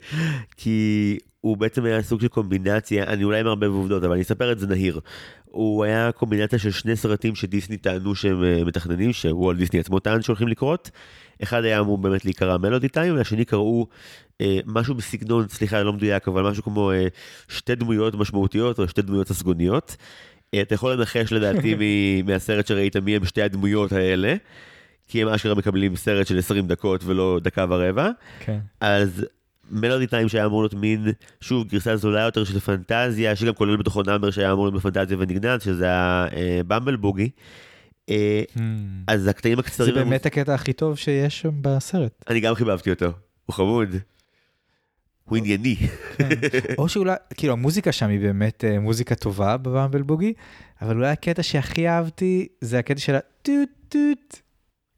כי 0.56 1.18
הוא 1.44 1.56
בעצם 1.56 1.84
היה 1.84 2.02
סוג 2.02 2.20
של 2.20 2.28
קומבינציה, 2.28 3.04
אני 3.04 3.24
אולי 3.24 3.42
מערבב 3.42 3.70
עובדות, 3.70 4.04
אבל 4.04 4.12
אני 4.12 4.22
אספר 4.22 4.52
את 4.52 4.58
זה 4.58 4.66
נהיר. 4.66 5.00
הוא 5.44 5.84
היה 5.84 6.12
קומבינציה 6.12 6.58
של 6.58 6.70
שני 6.70 6.96
סרטים 6.96 7.34
שדיסני 7.34 7.76
טענו 7.76 8.14
שהם 8.14 8.44
אה, 8.44 8.64
מתכננים, 8.64 9.12
שוולט 9.12 9.58
דיסני 9.58 9.80
עצמו 9.80 10.00
טען 10.00 10.22
שהולכים 10.22 10.48
לקרות. 10.48 10.90
אחד 11.42 11.64
היה 11.64 11.80
אמור 11.80 11.98
באמת 11.98 12.24
להיקרא 12.24 12.58
מלודי 12.58 12.88
טיים, 12.88 13.16
והשני 13.16 13.44
קראו 13.44 13.86
אה, 14.40 14.58
משהו 14.66 14.94
בסגנון, 14.94 15.48
סליחה, 15.48 15.82
לא 15.82 15.92
מדויק, 15.92 16.28
אבל 16.28 16.42
משהו 16.42 16.62
כמו 16.62 16.90
אה, 16.90 17.06
שתי 17.48 17.74
דמויות 17.74 18.14
משמעותיות 18.14 18.78
או 18.78 18.88
שתי 18.88 19.02
דמויות 19.02 19.30
הסגוניות. 19.30 19.96
אה, 20.54 20.60
אתה 20.60 20.74
יכול 20.74 20.92
לנחש 20.92 21.32
לדעתי 21.32 21.76
מהסרט 22.26 22.66
שראית 22.66 22.96
מי 22.96 23.16
הם 23.16 23.24
שתי 23.24 23.42
הדמויות 23.42 23.92
האלה. 23.92 24.34
כי 25.08 25.22
הם 25.22 25.28
אשכרה 25.28 25.54
מקבלים 25.54 25.96
סרט 25.96 26.26
של 26.26 26.38
20 26.38 26.66
דקות 26.66 27.04
ולא 27.04 27.38
דקה 27.42 27.66
ורבע. 27.68 28.10
כן. 28.40 28.58
אז 28.80 29.26
מלודי 29.70 30.06
טיים 30.06 30.28
שהיה 30.28 30.46
אמור 30.46 30.62
להיות 30.62 30.74
מין, 30.74 31.08
שוב, 31.40 31.68
גרסה 31.68 31.96
זולה 31.96 32.20
יותר 32.20 32.44
של 32.44 32.60
פנטזיה, 32.60 33.36
שגם 33.36 33.54
כולל 33.54 33.76
בתוכו 33.76 34.02
נאמבר 34.02 34.30
שהיה 34.30 34.52
אמור 34.52 34.64
להיות 34.64 34.74
בפנטזיה 34.74 35.16
ונגנז, 35.20 35.62
שזה 35.62 35.86
הבמבל 35.90 36.92
אה, 36.92 36.96
בוגי. 36.96 37.30
אה, 38.10 38.42
hmm. 38.54 38.60
אז 39.06 39.26
הקטעים 39.26 39.58
הקצרים... 39.58 39.94
זה 39.94 40.04
באמת 40.04 40.26
הקטע 40.26 40.54
הכי 40.54 40.72
טוב 40.72 40.96
שיש 40.96 41.40
שם 41.40 41.50
בסרט. 41.60 42.24
אני 42.30 42.40
גם 42.40 42.54
חיבבתי 42.54 42.90
אותו, 42.90 43.12
הוא 43.46 43.54
חמוד. 43.54 43.88
הוא 45.24 45.38
ענייני. 45.38 45.76
כן. 46.16 46.28
או 46.78 46.88
שאולי, 46.88 47.14
כאילו 47.34 47.52
המוזיקה 47.52 47.92
שם 47.92 48.08
היא 48.08 48.20
באמת 48.20 48.64
אה, 48.64 48.80
מוזיקה 48.80 49.14
טובה 49.14 49.56
בבמבל 49.56 50.02
בוגי, 50.02 50.32
אבל 50.82 50.96
אולי 50.96 51.08
הקטע 51.08 51.42
שהכי 51.42 51.88
אהבתי 51.88 52.48
זה 52.60 52.78
הקטע 52.78 53.00
של 53.00 53.14
הטוט 53.14 53.68
טוט. 53.88 54.38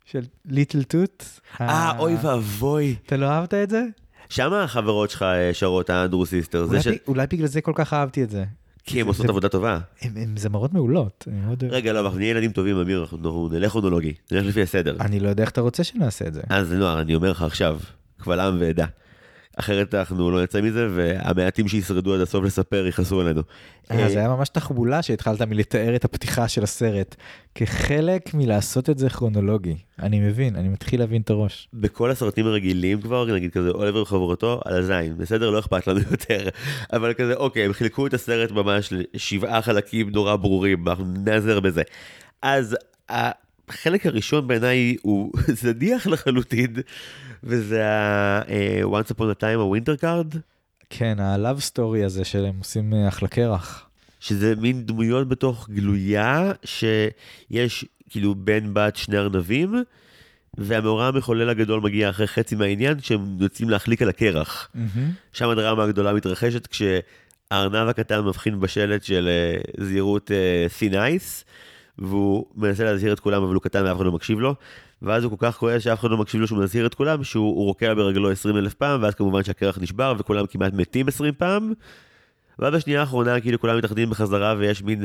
של 0.05 0.21
Little 0.45 0.83
Toot. 0.83 1.25
אה, 1.61 1.99
אוי 1.99 2.15
ואבוי. 2.23 2.97
אתה 3.07 3.17
לא 3.17 3.27
אהבת 3.27 3.55
את 3.55 3.71
זה? 3.71 3.83
שם 4.29 4.53
החברות 4.53 5.11
שלך 5.11 5.23
אה, 5.23 5.55
שרות 5.55 5.91
ה 5.91 5.95
Andrews 5.95 6.27
Sisters. 6.27 6.65
אולי, 6.65 6.83
ש... 6.83 6.89
אולי 7.09 7.27
בגלל 7.31 7.47
זה 7.47 7.61
כל 7.61 7.73
כך 7.75 7.93
אהבתי 7.93 8.23
את 8.23 8.31
זה. 8.31 8.45
כי 8.85 9.01
הן 9.01 9.07
עושות 9.07 9.29
עבודה 9.29 9.49
טובה. 9.49 9.79
הן 10.03 10.37
זמרות 10.37 10.73
מעולות. 10.73 11.29
רגע, 11.71 11.93
לא, 11.93 12.01
אנחנו 12.01 12.19
נהיה 12.19 12.31
ילדים 12.31 12.53
טובים, 12.53 12.77
אמיר, 12.77 13.07
אנחנו 13.13 13.49
נלך 13.53 13.73
כרונולוגי, 13.73 14.15
נלך 14.33 14.47
לפי 14.47 14.63
הסדר. 14.63 14.97
אני 15.01 15.21
לא 15.21 15.29
יודע 15.29 15.43
איך 15.43 15.51
אתה 15.51 15.61
רוצה 15.61 15.85
שנעשה 15.85 16.27
את 16.27 16.35
זה. 16.35 16.43
אז 16.49 16.73
לא, 16.73 17.01
אני 17.01 17.15
אומר 17.15 17.31
לך 17.31 17.43
עכשיו, 17.43 17.79
קבל 18.17 18.41
עם 18.41 18.57
ועדה. 18.61 18.87
אחרת 19.57 19.95
אנחנו 19.95 20.31
לא 20.31 20.43
נצא 20.43 20.61
מזה, 20.61 20.89
והמעטים 20.95 21.69
שישרדו 21.69 22.15
עד 22.15 22.21
הסוף 22.21 22.45
לספר 22.45 22.87
יכעסו 22.87 23.21
עלינו. 23.21 23.43
אה, 23.91 24.09
זה 24.09 24.19
היה 24.19 24.29
ממש 24.29 24.49
תחבולה 24.49 25.03
שהתחלת 25.03 25.43
מלתאר 25.43 25.97
את 25.97 26.05
הפתיחה 26.05 26.49
של 26.49 26.63
הסרט, 26.63 27.17
כחלק 27.55 28.35
מלעשות 28.35 28.91
את 28.91 28.99
זה 28.99 29.11
כרונולוגי. 29.11 29.77
אני 30.03 30.21
מבין, 30.21 30.57
אני 30.57 30.69
מתחיל 30.69 31.01
להבין 31.01 31.23
את 31.23 31.31
הראש. 31.31 31.69
בכל 31.73 32.11
הסרטים 32.11 32.47
הרגילים 32.47 33.01
כבר, 33.01 33.35
נגיד 33.35 33.53
כזה 33.53 33.69
אוליבר 33.71 34.03
וחברותו, 34.03 34.61
על 34.65 34.75
הזין, 34.75 35.17
בסדר? 35.19 35.51
לא 35.51 35.59
אכפת 35.59 35.87
לנו 35.87 36.01
יותר. 36.11 36.49
אבל 36.93 37.15
כזה, 37.15 37.35
אוקיי, 37.35 37.65
הם 37.65 37.73
חילקו 37.73 38.07
את 38.07 38.15
הסרט 38.15 38.51
ממש 38.51 38.93
לשבעה 38.93 39.63
חלקים 39.63 40.11
נורא 40.11 40.37
ברורים, 40.37 40.89
אנחנו 40.89 41.05
נעזר 41.25 41.61
בזה. 41.61 41.83
אז 42.43 42.77
החלק 43.09 44.07
הראשון 44.07 44.47
בעיניי 44.47 44.97
הוא 45.03 45.33
זניח 45.63 46.07
לחלוטין. 46.07 46.75
וזה 47.47 47.87
ה- 47.87 48.43
uh, 48.43 48.85
Once 48.85 49.11
Upon 49.13 49.25
a 49.39 49.41
Time, 49.41 49.59
ה-Winter 49.59 50.03
Card. 50.03 50.37
כן, 50.91 51.21
ה-Love 51.21 51.61
Story 51.73 52.05
הזה 52.05 52.25
שהם 52.25 52.59
עושים 52.59 52.93
uh, 52.93 53.09
אחלה 53.09 53.29
קרח. 53.29 53.89
שזה 54.21 54.55
מין 54.57 54.87
דמויות 54.87 55.29
בתוך 55.29 55.69
גלויה, 55.71 56.53
שיש 56.65 57.85
כאילו 58.11 58.35
בן 58.35 58.75
בת 58.75 58.97
שני 58.97 59.19
ארנבים, 59.19 59.75
והמאורע 60.59 61.07
המחולל 61.07 61.49
הגדול 61.49 61.81
מגיע 61.81 62.11
אחרי 62.11 62.27
חצי 62.27 62.55
מהעניין, 62.55 63.01
שהם 63.01 63.37
יוצאים 63.41 63.71
להחליק 63.71 64.03
על 64.03 64.09
הקרח. 64.09 64.69
Mm-hmm. 64.75 64.99
שם 65.33 65.49
הדרמה 65.49 65.85
הגדולה 65.85 66.13
מתרחשת 66.13 66.67
כשהארנב 66.67 67.89
הקטן 67.89 68.21
מבחין 68.21 68.61
בשלט 68.61 69.03
של 69.03 69.29
uh, 69.79 69.85
זהירות 69.85 70.31
uh, 70.81 70.87
נייס, 70.91 71.45
והוא 71.99 72.47
מנסה 72.57 72.85
להזהיר 72.85 73.13
את 73.13 73.21
כולם 73.21 73.43
אבל 73.43 73.55
הוא 73.55 73.63
קטן 73.63 73.85
ואף 73.85 73.97
אחד 73.97 74.05
לא 74.05 74.13
מקשיב 74.13 74.41
לו, 74.41 74.55
ואז 75.03 75.25
הוא 75.25 75.39
כל 75.39 75.47
כך 75.47 75.57
כועס 75.57 75.83
שאף 75.83 76.01
אחד 76.01 76.11
לא 76.11 76.17
מקשיב 76.17 76.41
לו 76.41 76.47
שהוא 76.47 76.59
מזהיר 76.59 76.87
את 76.87 76.95
כולם, 76.95 77.25
שהוא 77.25 77.65
רוקע 77.65 77.95
ברגלו 77.95 78.31
20 78.31 78.57
אלף 78.57 78.75
פעם, 78.75 79.03
ואז 79.03 79.15
כמובן 79.15 79.45
שהקרח 79.45 79.79
נשבר 79.79 80.15
וכולם 80.19 80.47
כמעט 80.47 80.73
מתים 80.73 81.09
20 81.09 81.35
פעם. 81.39 81.73
ואז 82.59 82.75
בשנייה 82.75 83.01
האחרונה 83.01 83.41
כאילו 83.41 83.61
כולם 83.61 83.79
מתאחדים 83.79 84.11
בחזרה 84.11 84.55
ויש 84.59 84.83
מין 84.83 85.05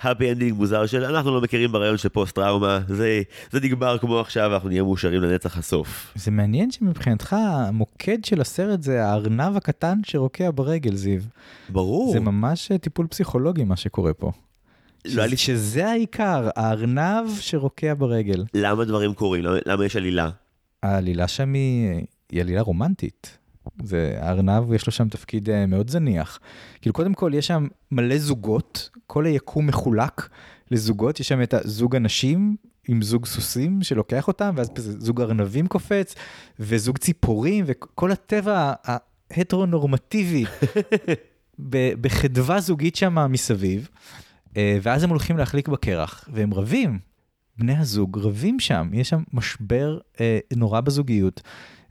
happy 0.00 0.04
ending 0.04 0.54
מוזר 0.54 0.86
של 0.86 1.04
אנחנו 1.04 1.34
לא 1.34 1.40
מכירים 1.40 1.72
ברעיון 1.72 1.96
של 1.96 2.08
פוסט 2.08 2.34
טראומה, 2.34 2.80
זה, 2.88 3.22
זה 3.50 3.60
נגמר 3.60 3.98
כמו 3.98 4.20
עכשיו 4.20 4.48
ואנחנו 4.50 4.68
נהיה 4.68 4.82
מאושרים 4.82 5.22
לנצח 5.22 5.58
הסוף. 5.58 6.12
זה 6.14 6.30
מעניין 6.30 6.70
שמבחינתך 6.70 7.36
המוקד 7.40 8.24
של 8.24 8.40
הסרט 8.40 8.82
זה 8.82 9.04
הארנב 9.04 9.56
הקטן 9.56 9.98
שרוקע 10.06 10.50
ברגל 10.54 10.94
זיו. 10.94 11.20
ברור. 11.68 12.12
זה 12.12 12.20
ממש 12.20 12.72
טיפול 12.80 13.06
פסיכולוגי 13.06 13.64
מה 13.64 13.76
שקורה 13.76 14.14
פה. 14.14 14.32
לא 15.04 15.22
היה 15.22 15.30
לי 15.30 15.36
שזה 15.36 15.86
העיקר, 15.90 16.48
הארנב 16.56 17.26
שרוקע 17.40 17.94
ברגל. 17.94 18.44
למה 18.54 18.84
דברים 18.84 19.14
קורים? 19.14 19.44
למה, 19.44 19.56
למה 19.66 19.84
יש 19.84 19.96
עלילה? 19.96 20.30
העלילה 20.82 21.28
שם 21.28 21.52
היא, 21.52 22.04
היא 22.30 22.40
עלילה 22.40 22.60
רומנטית. 22.60 23.38
זה, 23.82 24.16
הארנב 24.20 24.72
יש 24.72 24.86
לו 24.86 24.92
שם 24.92 25.08
תפקיד 25.08 25.48
uh, 25.48 25.52
מאוד 25.68 25.90
זניח. 25.90 26.40
כאילו 26.80 26.92
קודם 26.92 27.14
כל 27.14 27.32
יש 27.34 27.46
שם 27.46 27.66
מלא 27.90 28.18
זוגות, 28.18 28.90
כל 29.06 29.26
היקום 29.26 29.66
מחולק 29.66 30.28
לזוגות, 30.70 31.20
יש 31.20 31.28
שם 31.28 31.42
את 31.42 31.54
הזוג 31.54 31.96
הנשים 31.96 32.56
עם 32.88 33.02
זוג 33.02 33.26
סוסים 33.26 33.82
שלוקח 33.82 34.28
אותם, 34.28 34.54
ואז 34.56 34.70
זוג 34.78 35.20
ארנבים 35.20 35.66
קופץ, 35.66 36.14
וזוג 36.60 36.98
ציפורים, 36.98 37.64
וכל 37.68 38.12
הטבע 38.12 38.72
ההטרונורמטיבי 38.84 40.44
בחדווה 42.00 42.60
זוגית 42.60 42.96
שם 42.96 43.32
מסביב. 43.32 43.88
אה, 44.56 44.78
ואז 44.82 45.02
הם 45.02 45.10
הולכים 45.10 45.36
להחליק 45.36 45.68
בקרח, 45.68 46.28
והם 46.32 46.54
רבים, 46.54 46.98
בני 47.58 47.76
הזוג 47.76 48.18
רבים 48.18 48.60
שם, 48.60 48.90
יש 48.92 49.08
שם 49.08 49.22
משבר 49.32 49.98
אה, 50.20 50.38
נורא 50.56 50.80
בזוגיות, 50.80 51.40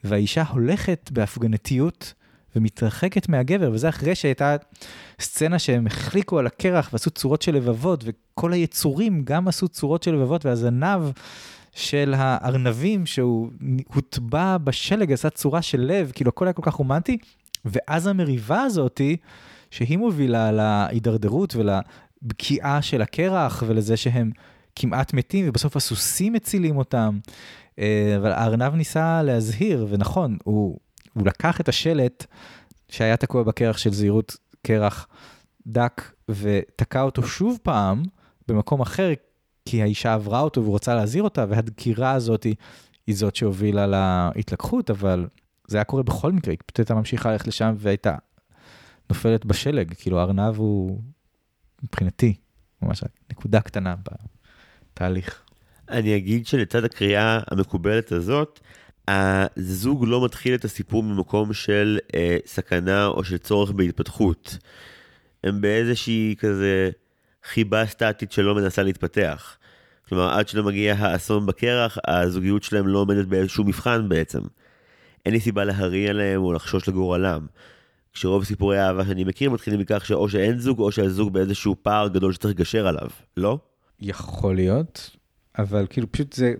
והאישה 0.03 0.43
הולכת 0.50 1.10
בהפגנתיות 1.13 2.13
ומתרחקת 2.55 3.29
מהגבר, 3.29 3.72
וזה 3.74 3.89
אחרי 3.89 4.15
שהייתה 4.15 4.55
סצנה 5.20 5.60
שהם 5.60 5.88
החליקו 5.88 6.39
על 6.39 6.48
הקרח 6.48 6.89
ועשו 6.93 7.10
צורות 7.10 7.41
של 7.41 7.55
לבבות, 7.55 8.03
וכל 8.05 8.53
היצורים 8.53 9.22
גם 9.24 9.48
עשו 9.48 9.67
צורות 9.67 10.03
של 10.03 10.15
לבבות, 10.15 10.46
והזנב 10.46 11.01
של 11.75 12.13
הארנבים 12.17 13.05
שהוא 13.05 13.51
הוטבע 13.93 14.58
בשלג 14.58 15.12
עשה 15.12 15.29
צורה 15.29 15.62
של 15.62 15.82
לב, 15.82 16.12
כאילו 16.15 16.29
הכל 16.29 16.46
היה 16.46 16.53
כל 16.53 16.62
כך 16.65 16.74
רומנטי, 16.74 17.17
ואז 17.65 18.08
המריבה 18.08 18.62
הזאתי, 18.62 19.17
שהיא 19.72 19.98
מובילה 19.98 20.51
להידרדרות 20.51 21.55
ול... 21.55 21.70
לבקיעה 22.24 22.82
של 22.82 23.01
הקרח 23.01 23.63
ולזה 23.68 23.98
שהם 23.98 24.32
כמעט 24.75 25.13
מתים 25.13 25.50
ובסוף 25.50 25.75
הסוסים 25.75 26.34
מצילים 26.34 26.77
אותם. 26.77 27.20
אה, 27.80 28.15
אבל 28.18 28.32
הארנב 28.32 28.75
ניסה 28.75 29.24
להזהיר 29.24 29.88
ונכון 29.89 30.38
הוא, 30.44 30.77
הוא 31.13 31.25
לקח 31.25 31.62
את 31.62 31.70
השלט 31.70 32.25
שהיה 32.89 33.18
תקוע 33.18 33.44
בקרח 33.44 33.77
של 33.77 33.94
זהירות 33.94 34.38
קרח 34.62 35.08
דק 35.68 36.12
ותקע 36.30 37.01
אותו 37.01 37.24
שוב 37.24 37.60
פעם 37.63 38.03
במקום 38.48 38.82
אחר 38.82 39.12
כי 39.65 39.82
האישה 39.82 40.13
עברה 40.13 40.39
אותו 40.39 40.62
והוא 40.62 40.72
רוצה 40.72 40.96
להזהיר 40.96 41.24
אותה 41.24 41.46
והדקירה 41.50 42.12
הזאת 42.12 42.44
היא 43.08 43.15
זאת 43.15 43.36
שהובילה 43.36 43.88
להתלקחות 44.36 44.89
אבל 44.89 45.27
זה 45.68 45.77
היה 45.77 45.84
קורה 45.84 46.03
בכל 46.03 46.32
מקרה, 46.32 46.51
היא 46.51 46.58
פשוט 46.65 46.80
הייתה 46.80 46.96
ממשיכה 46.96 47.32
ללכת 47.32 47.48
לשם 47.48 47.75
והייתה 47.77 48.15
נופלת 49.10 49.46
בשלג, 49.46 49.94
כאילו 49.94 50.20
הארנב 50.20 50.58
הוא 50.58 51.01
מבחינתי, 51.83 52.35
ממש 52.81 53.03
נקודה 53.31 53.61
קטנה 53.61 53.95
בתהליך. 54.93 55.41
אני 55.89 56.17
אגיד 56.17 56.47
שלצד 56.47 56.83
הקריאה 56.83 57.39
המקובלת 57.51 58.11
הזאת, 58.11 58.59
הזוג 59.07 60.05
לא 60.07 60.25
מתחיל 60.25 60.55
את 60.55 60.65
הסיפור 60.65 61.03
ממקום 61.03 61.53
של 61.53 61.99
אה, 62.15 62.37
סכנה 62.45 63.05
או 63.05 63.23
של 63.23 63.37
צורך 63.37 63.71
בהתפתחות. 63.71 64.57
הם 65.43 65.61
באיזושהי 65.61 66.35
כזה 66.39 66.89
חיבה 67.43 67.85
סטטית 67.85 68.31
שלא 68.31 68.55
מנסה 68.55 68.83
להתפתח. 68.83 69.57
כלומר, 70.09 70.33
עד 70.33 70.47
שלא 70.47 70.63
מגיע 70.63 70.95
האסון 70.95 71.45
בקרח, 71.45 71.97
הזוגיות 72.07 72.63
שלהם 72.63 72.87
לא 72.87 72.99
עומדת 72.99 73.25
באיזשהו 73.25 73.63
מבחן 73.63 74.09
בעצם. 74.09 74.39
אין 75.25 75.33
לי 75.33 75.39
סיבה 75.39 75.63
להריע 75.63 76.13
להם 76.13 76.41
או 76.41 76.53
לחשוש 76.53 76.89
לגורלם. 76.89 77.45
כשרוב 78.13 78.43
סיפורי 78.43 78.79
האהבה 78.79 79.05
שאני 79.05 79.24
מכיר 79.24 79.50
מתחילים 79.50 79.79
מכך 79.79 80.05
שאו 80.05 80.29
שאין 80.29 80.60
זוג 80.60 80.79
או 80.79 80.91
שהזוג 80.91 81.34
באיזשהו 81.34 81.75
פער 81.82 82.08
גדול 82.08 82.34
שצריך 82.34 82.55
לגשר 82.55 82.88
עליו, 82.88 83.08
לא? 83.38 83.60
יכול 84.00 84.55
להיות, 84.55 85.17
אבל 85.58 85.88
כאילו 85.89 86.12
פשוט 86.12 86.34
זה 86.34 86.53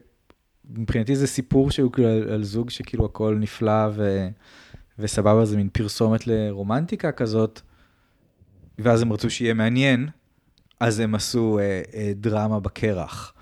מבחינתי 0.70 1.16
זה 1.16 1.28
סיפור 1.28 1.72
שהוא 1.72 1.92
כאילו 1.92 2.10
על, 2.10 2.30
על 2.30 2.44
זוג 2.44 2.70
שכאילו 2.70 3.06
הכל 3.06 3.38
נפלא 3.40 3.90
ו, 3.96 4.28
וסבבה, 5.00 5.46
זה 5.46 5.58
מין 5.58 5.70
פרסומת 5.74 6.28
לרומנטיקה 6.28 7.12
כזאת, 7.12 7.62
ואז 8.80 9.02
הם 9.02 9.14
רצו 9.14 9.30
שיהיה 9.30 9.54
מעניין, 9.54 10.10
אז 10.80 11.00
הם 11.00 11.16
עשו 11.16 11.60
אה, 11.60 11.82
אה, 11.94 12.12
דרמה 12.16 12.60
בקרח, 12.60 13.34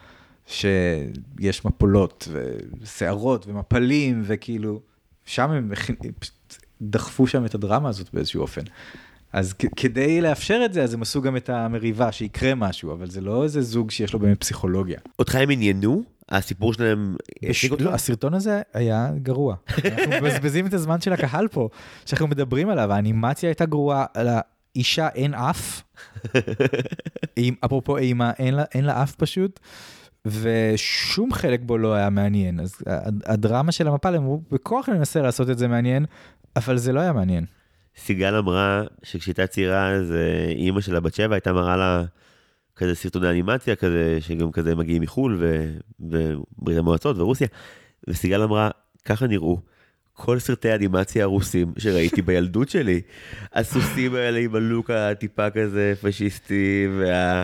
שיש 0.45 1.65
מפולות 1.65 2.27
ושערות 2.81 3.47
ומפלים, 3.47 4.21
וכאילו, 4.25 4.81
שם 5.25 5.51
הם 5.51 5.69
דחפו 6.81 7.27
שם 7.27 7.45
את 7.45 7.55
הדרמה 7.55 7.89
הזאת 7.89 8.13
באיזשהו 8.13 8.41
אופן. 8.41 8.61
אז 9.33 9.53
כדי 9.75 10.21
לאפשר 10.21 10.61
את 10.65 10.73
זה, 10.73 10.83
אז 10.83 10.93
הם 10.93 11.01
עשו 11.01 11.21
גם 11.21 11.37
את 11.37 11.49
המריבה, 11.49 12.11
שיקרה 12.11 12.55
משהו, 12.55 12.93
אבל 12.93 13.09
זה 13.09 13.21
לא 13.21 13.43
איזה 13.43 13.61
זוג 13.61 13.91
שיש 13.91 14.13
לו 14.13 14.19
באמת 14.19 14.39
פסיכולוגיה. 14.39 14.99
אותך 15.19 15.35
הם 15.35 15.49
עניינו? 15.49 16.03
הסיפור 16.29 16.73
שלהם 16.73 17.15
אותך? 17.71 17.81
לא, 17.81 17.93
הסרטון 17.93 18.33
הזה 18.33 18.61
היה 18.73 19.09
גרוע. 19.23 19.55
אנחנו 19.85 20.11
מבזבזים 20.21 20.65
את 20.65 20.73
הזמן 20.73 21.01
של 21.01 21.13
הקהל 21.13 21.47
פה, 21.47 21.69
שאנחנו 22.05 22.27
מדברים 22.27 22.69
עליו, 22.69 22.91
האנימציה 22.91 23.49
הייתה 23.49 23.65
גרועה, 23.65 24.05
לאישה 24.75 25.07
אין 25.15 25.33
אף, 25.33 25.81
אפרופו 27.65 27.97
אימה, 27.97 28.31
אין 28.39 28.53
לה, 28.53 28.63
אין 28.73 28.85
לה 28.85 29.03
אף 29.03 29.15
פשוט. 29.15 29.59
ושום 30.25 31.33
חלק 31.33 31.59
בו 31.63 31.77
לא 31.77 31.93
היה 31.93 32.09
מעניין, 32.09 32.59
אז 32.59 32.81
הדרמה 33.25 33.71
של 33.71 33.87
המפל, 33.87 34.15
הם 34.15 34.23
בכוח 34.51 34.89
ננסה 34.89 35.21
לעשות 35.21 35.49
את 35.49 35.57
זה 35.57 35.67
מעניין, 35.67 36.05
אבל 36.55 36.77
זה 36.77 36.93
לא 36.93 36.99
היה 36.99 37.13
מעניין. 37.13 37.45
סיגל 37.97 38.35
אמרה 38.35 38.83
שכשהייתה 39.03 39.47
צעירה, 39.47 39.89
אז 39.89 40.11
אה, 40.11 40.51
אימא 40.51 40.81
שלה 40.81 40.99
בת 40.99 41.13
שבע 41.13 41.35
הייתה 41.35 41.53
מראה 41.53 41.77
לה 41.77 42.03
כזה 42.75 42.95
סרטוני 42.95 43.29
אנימציה 43.29 43.75
כזה, 43.75 44.17
שגם 44.19 44.51
כזה 44.51 44.75
מגיעים 44.75 45.01
מחו"ל 45.01 45.43
וברית 45.99 46.77
המועצות 46.77 47.17
ורוסיה, 47.17 47.47
וסיגל 48.07 48.41
אמרה, 48.41 48.69
ככה 49.05 49.27
נראו 49.27 49.59
כל 50.13 50.39
סרטי 50.39 50.69
האנימציה 50.69 51.23
הרוסים 51.23 51.73
שראיתי 51.77 52.21
בילדות 52.21 52.69
שלי. 52.69 53.01
הסוסים 53.53 54.15
האלה 54.15 54.39
עם 54.39 54.55
הלוק 54.55 54.89
הטיפה 54.89 55.49
כזה 55.49 55.93
פשיסטי, 56.01 56.87
וה... 56.99 57.43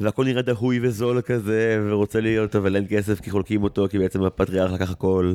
והכל 0.00 0.24
נראה 0.24 0.42
דהוי 0.42 0.78
וזול 0.82 1.20
כזה, 1.20 1.80
ורוצה 1.90 2.20
להיות, 2.20 2.56
אבל 2.56 2.76
אין 2.76 2.86
כסף 2.88 3.20
כי 3.20 3.30
חולקים 3.30 3.62
אותו, 3.62 3.86
כי 3.90 3.98
בעצם 3.98 4.22
הפטריארך 4.22 4.72
לקח 4.72 4.90
הכל, 4.90 5.34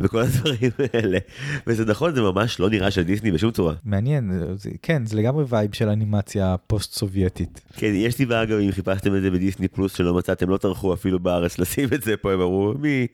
וכל 0.00 0.20
הדברים 0.20 0.70
האלה. 0.94 1.18
וזה 1.66 1.84
נכון, 1.84 2.14
זה 2.14 2.22
ממש 2.22 2.60
לא 2.60 2.70
נראה 2.70 2.90
של 2.90 3.02
דיסני 3.02 3.30
בשום 3.30 3.50
צורה. 3.50 3.74
מעניין, 3.84 4.32
זה, 4.54 4.70
כן, 4.82 5.06
זה 5.06 5.16
לגמרי 5.16 5.44
vibe 5.48 5.74
של 5.74 5.88
אנימציה 5.88 6.56
פוסט-סובייטית. 6.66 7.60
כן, 7.76 7.92
יש 7.94 8.14
סיבה 8.14 8.42
אגב, 8.42 8.58
אם 8.58 8.72
חיפשתם 8.72 9.16
את 9.16 9.22
זה 9.22 9.30
בדיסני 9.30 9.68
פלוס 9.68 9.96
שלא 9.96 10.14
מצאתם, 10.14 10.50
לא 10.50 10.56
טרחו 10.56 10.94
אפילו 10.94 11.18
בארץ 11.18 11.58
לשים 11.58 11.88
את 11.94 12.02
זה 12.02 12.16
פה, 12.16 12.32
הם 12.32 12.40
אמרו, 12.40 12.74
מי, 12.78 13.06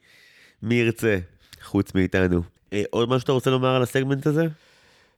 מי 0.62 0.74
ירצה, 0.74 1.18
חוץ 1.62 1.94
מאיתנו. 1.94 2.42
אה, 2.72 2.82
עוד 2.90 3.08
משהו 3.08 3.20
שאתה 3.20 3.32
רוצה 3.32 3.50
לומר 3.50 3.68
על 3.68 3.82
הסגמנט 3.82 4.26
הזה? 4.26 4.46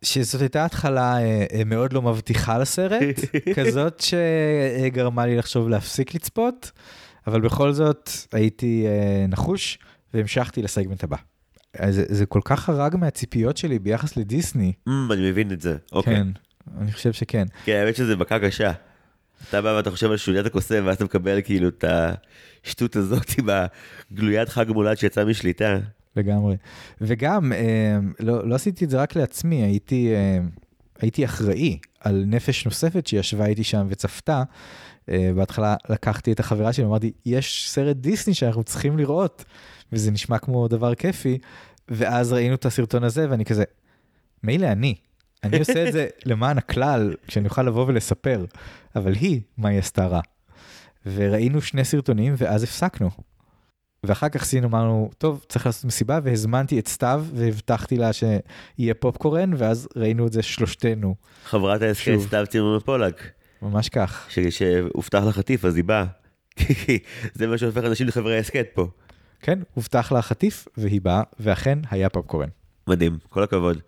שזאת 0.02 0.40
הייתה 0.40 0.64
התחלה 0.64 1.18
אה, 1.18 1.46
אה, 1.52 1.64
מאוד 1.66 1.92
לא 1.92 2.02
מבטיחה 2.02 2.58
לסרט, 2.58 3.16
כזאת 3.56 4.00
שגרמה 4.00 5.26
לי 5.26 5.36
לחשוב 5.36 5.68
להפסיק 5.68 6.14
לצפות, 6.14 6.70
אבל 7.26 7.40
בכל 7.40 7.72
זאת 7.72 8.10
הייתי 8.32 8.86
אה, 8.86 9.26
נחוש 9.28 9.78
והמשכתי 10.14 10.62
לסגמנט 10.62 11.04
הבא. 11.04 11.16
זה, 11.90 12.04
זה 12.08 12.26
כל 12.26 12.40
כך 12.44 12.60
חרג 12.60 12.96
מהציפיות 12.96 13.56
שלי 13.56 13.78
ביחס 13.78 14.16
לדיסני. 14.16 14.72
Mm, 14.88 14.92
אני 15.12 15.30
מבין 15.30 15.52
את 15.52 15.60
זה, 15.60 15.76
אוקיי. 15.92 16.14
כן, 16.14 16.28
אני 16.80 16.92
חושב 16.92 17.12
שכן. 17.12 17.46
כן, 17.64 17.82
האמת 17.84 17.96
שזה 17.96 18.16
מכה 18.16 18.38
קשה. 18.38 18.72
אתה 19.48 19.62
בא 19.62 19.68
ואתה 19.68 19.90
חושב 19.90 20.10
על 20.10 20.16
שוליית 20.16 20.46
הקוסם, 20.46 20.82
ואז 20.86 20.96
אתה 20.96 21.04
מקבל 21.04 21.40
כאילו 21.44 21.68
את 21.68 21.84
השטות 22.64 22.96
הזאת 22.96 23.26
עם 23.38 23.48
הגלוית 24.12 24.48
חג 24.48 24.66
מולד 24.68 24.98
שיצאה 24.98 25.24
משליטה. 25.24 25.78
לגמרי. 26.16 26.56
וגם, 27.00 27.52
אה, 27.52 27.98
לא, 28.20 28.48
לא 28.48 28.54
עשיתי 28.54 28.84
את 28.84 28.90
זה 28.90 29.02
רק 29.02 29.16
לעצמי, 29.16 29.62
הייתי, 29.62 30.14
אה, 30.14 30.38
הייתי 31.00 31.24
אחראי 31.24 31.78
על 32.00 32.24
נפש 32.26 32.64
נוספת 32.64 33.06
שישבה 33.06 33.46
איתי 33.46 33.64
שם 33.64 33.86
וצפתה. 33.90 34.42
אה, 35.08 35.30
בהתחלה 35.36 35.76
לקחתי 35.88 36.32
את 36.32 36.40
החברה 36.40 36.72
שלי, 36.72 36.84
אמרתי, 36.84 37.12
יש 37.26 37.70
סרט 37.70 37.96
דיסני 37.96 38.34
שאנחנו 38.34 38.64
צריכים 38.64 38.98
לראות, 38.98 39.44
וזה 39.92 40.10
נשמע 40.10 40.38
כמו 40.38 40.68
דבר 40.68 40.94
כיפי, 40.94 41.38
ואז 41.88 42.32
ראינו 42.32 42.54
את 42.54 42.66
הסרטון 42.66 43.04
הזה, 43.04 43.30
ואני 43.30 43.44
כזה, 43.44 43.64
מילא 44.42 44.66
אני, 44.66 44.94
אני 45.44 45.58
עושה 45.60 45.88
את 45.88 45.92
זה 45.92 46.06
למען 46.24 46.58
הכלל, 46.58 47.14
כשאני 47.26 47.48
אוכל 47.48 47.62
לבוא 47.62 47.86
ולספר, 47.86 48.44
אבל 48.96 49.14
היא, 49.14 49.40
מה 49.58 49.68
היא 49.68 49.78
עשתה 49.78 50.06
רע. 50.06 50.20
וראינו 51.06 51.60
שני 51.60 51.84
סרטונים, 51.84 52.34
ואז 52.36 52.62
הפסקנו. 52.62 53.10
ואחר 54.04 54.28
כך 54.28 54.44
סין 54.44 54.64
אמרנו, 54.64 55.10
טוב, 55.18 55.44
צריך 55.48 55.66
לעשות 55.66 55.84
מסיבה, 55.84 56.18
והזמנתי 56.22 56.78
את 56.78 56.88
סתיו, 56.88 57.24
והבטחתי 57.34 57.96
לה 57.96 58.10
שיהיה 58.12 58.94
פופקורן, 58.94 59.50
ואז 59.56 59.88
ראינו 59.96 60.26
את 60.26 60.32
זה 60.32 60.42
שלושתנו. 60.42 61.14
חברת 61.44 61.82
ההסכת 61.82 62.18
סתיו 62.18 62.44
צימון 62.48 62.76
מפולק. 62.76 63.30
ממש 63.62 63.88
כך. 63.88 64.26
שהובטח 64.50 65.24
לה 65.24 65.32
חטיף, 65.32 65.64
אז 65.64 65.76
היא 65.76 65.84
באה. 65.84 66.04
זה 67.34 67.46
מה 67.46 67.58
שהופך 67.58 67.84
אנשים 67.84 68.06
לחברי 68.06 68.38
הסכת 68.38 68.66
פה. 68.74 68.88
כן, 69.42 69.58
הובטח 69.74 70.12
לה 70.12 70.22
חטיף, 70.22 70.68
והיא 70.76 71.00
באה, 71.00 71.22
ואכן 71.40 71.78
היה 71.90 72.08
פופקורן. 72.08 72.48
מדהים, 72.86 73.18
כל 73.28 73.42
הכבוד. 73.42 73.78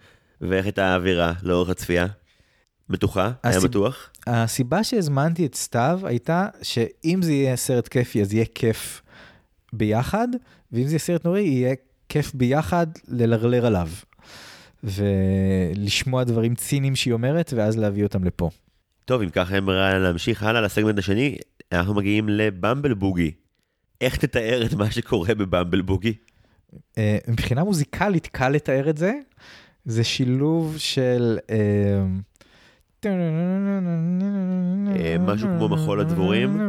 ואיך 0.40 0.64
הייתה 0.64 0.86
האווירה 0.86 1.32
לאורך 1.42 1.68
הצפייה? 1.68 2.06
בטוחה? 2.88 3.30
היה 3.42 3.60
בטוח? 3.60 4.10
הסיבה 4.26 4.84
שהזמנתי 4.84 5.46
את 5.46 5.54
סתיו 5.54 6.00
הייתה 6.04 6.46
שאם 6.62 7.20
זה 7.22 7.32
יהיה 7.32 7.56
סרט 7.56 7.88
כיפי, 7.88 8.22
אז 8.22 8.34
יהיה 8.34 8.44
כיף. 8.54 9.02
ביחד, 9.72 10.28
ואם 10.72 10.84
זה 10.84 10.90
יהיה 10.90 10.98
סרט 10.98 11.24
נוראי, 11.24 11.42
יהיה 11.42 11.74
כיף 12.08 12.34
ביחד 12.34 12.86
ללרלר 13.08 13.66
עליו. 13.66 13.88
ולשמוע 14.84 16.24
דברים 16.24 16.54
ציניים 16.54 16.96
שהיא 16.96 17.12
אומרת, 17.12 17.52
ואז 17.56 17.78
להביא 17.78 18.02
אותם 18.02 18.24
לפה. 18.24 18.50
טוב, 19.04 19.22
אם 19.22 19.30
ככה 19.30 19.54
אין 19.54 19.66
ברירה 19.66 19.98
להמשיך 19.98 20.42
הלאה 20.42 20.60
לסגמנט 20.60 20.98
השני, 20.98 21.36
אנחנו 21.72 21.94
מגיעים 21.94 22.28
לבמבל 22.28 22.94
בוגי. 22.94 23.30
איך 24.00 24.16
תתאר 24.16 24.66
את 24.66 24.74
מה 24.74 24.90
שקורה 24.90 25.34
בבמבל 25.34 25.80
בוגי? 25.82 26.14
Uh, 26.72 26.98
מבחינה 27.28 27.64
מוזיקלית 27.64 28.26
קל 28.26 28.48
לתאר 28.48 28.90
את 28.90 28.96
זה. 28.96 29.12
זה 29.84 30.04
שילוב 30.04 30.74
של... 30.78 31.38
Uh, 31.46 33.06
משהו 35.20 35.48
כמו 35.58 35.68
מחול 35.68 36.00
הדבורים? 36.00 36.60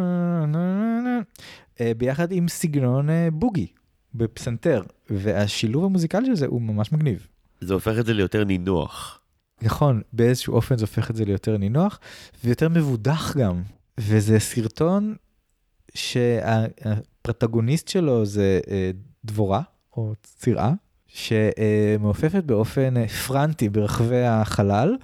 אה, 1.82 1.92
ביחד 1.98 2.32
עם 2.32 2.48
סגנון 2.48 3.10
אה, 3.10 3.28
בוגי 3.34 3.68
בפסנתר, 4.16 4.84
והשילוב 5.10 5.86
המוזיקלי 5.86 6.26
של 6.26 6.36
זה 6.36 6.46
הוא 6.46 6.62
ממש 6.62 6.92
מגניב. 6.92 7.28
זה 7.62 7.74
הופך 7.74 8.00
את 8.00 8.06
זה 8.06 8.14
ליותר 8.14 8.44
נינוח. 8.44 9.20
נכון, 9.62 10.02
באיזשהו 10.14 10.54
אופן 10.54 10.78
זה 10.78 10.84
הופך 10.84 11.12
את 11.12 11.16
זה 11.16 11.26
ליותר 11.26 11.58
נינוח, 11.58 12.00
ויותר 12.44 12.70
מבודח 12.70 13.38
גם. 13.38 13.62
וזה 13.98 14.40
סרטון 14.40 15.16
שהפרוטגוניסט 15.94 17.88
שלו 17.88 18.26
זה 18.26 18.60
אה, 18.70 18.92
דבורה, 19.26 19.62
או 19.98 20.14
צירה, 20.24 20.74
שמעופפת 21.08 22.44
באופן 22.44 23.08
פרנטי 23.08 23.70
ברחבי 23.70 24.24
החלל, 24.24 24.96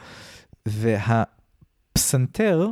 והפסנתר 0.65 2.67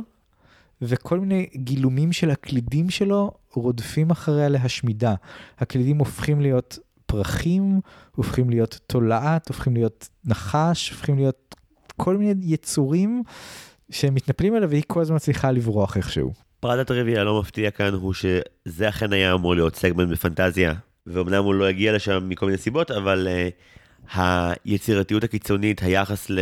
וכל 0.82 1.20
מיני 1.20 1.46
גילומים 1.56 2.12
של 2.12 2.30
הקלידים 2.30 2.90
שלו 2.90 3.30
רודפים 3.52 4.10
אחריה 4.10 4.48
להשמידה. 4.48 5.14
הקלידים 5.58 5.98
הופכים 5.98 6.40
להיות 6.40 6.78
פרחים, 7.06 7.80
הופכים 8.14 8.50
להיות 8.50 8.80
תולעת, 8.86 9.48
הופכים 9.48 9.74
להיות 9.74 10.08
נחש, 10.24 10.90
הופכים 10.90 11.16
להיות 11.16 11.54
כל 11.96 12.16
מיני 12.16 12.34
יצורים 12.42 13.22
שמתנפלים 13.90 14.54
עליה 14.54 14.68
והיא 14.68 14.82
כל 14.86 15.00
הזמן 15.00 15.16
מצליחה 15.16 15.50
לברוח 15.50 15.96
איכשהו. 15.96 16.32
פרדת 16.60 16.90
הרביעי 16.90 17.18
הלא 17.18 17.40
מפתיע 17.40 17.70
כאן 17.70 17.94
הוא 17.94 18.14
שזה 18.14 18.88
אכן 18.88 19.12
היה 19.12 19.34
אמור 19.34 19.54
להיות 19.54 19.76
סגמנט 19.76 20.08
בפנטזיה, 20.10 20.74
ואומנם 21.06 21.44
הוא 21.44 21.54
לא 21.54 21.64
הגיע 21.64 21.92
לשם 21.92 22.28
מכל 22.28 22.46
מיני 22.46 22.58
סיבות, 22.58 22.90
אבל 22.90 23.28
uh, 24.14 24.18
היצירתיות 24.64 25.24
הקיצונית, 25.24 25.82
היחס 25.82 26.30
ל... 26.30 26.38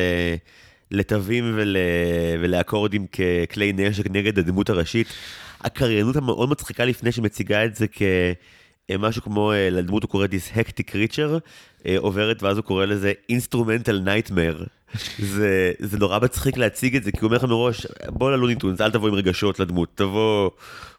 לתווים 0.95 1.53
ול... 1.57 1.77
ולאקורדים 2.41 3.07
ככלי 3.07 3.73
נשק 3.73 4.11
נגד 4.11 4.39
הדמות 4.39 4.71
הראשית. 4.71 5.07
הקריינות 5.65 6.17
המאוד 6.17 6.51
מצחיקה 6.51 6.85
לפני 6.85 7.13
שמציגה 7.13 7.65
את 7.65 7.77
זה 7.77 7.87
כמשהו 8.89 9.23
כמו, 9.23 9.53
אה, 9.53 9.71
לדמות 9.71 10.03
הוא 10.03 10.11
קורא 10.11 10.27
This 10.27 10.57
Hectic 10.57 10.91
Creature, 10.91 11.39
אה, 11.87 11.97
עוברת 11.99 12.43
ואז 12.43 12.57
הוא 12.57 12.65
קורא 12.65 12.85
לזה 12.85 13.13
Instrumental 13.33 14.07
Nightmare. 14.07 14.65
זה, 15.19 15.73
זה 15.79 15.99
נורא 15.99 16.19
מצחיק 16.19 16.57
להציג 16.57 16.97
את 16.97 17.05
זה, 17.05 17.13
כי 17.13 17.19
הוא 17.21 17.27
אומר 17.27 17.37
לך 17.37 17.45
מראש, 17.45 17.87
בוא 18.09 18.31
ללוניטונס, 18.31 18.81
אל 18.81 18.91
תבוא 18.91 19.09
עם 19.09 19.15
רגשות 19.15 19.61
לדמות, 19.61 19.89
תבוא 19.95 20.51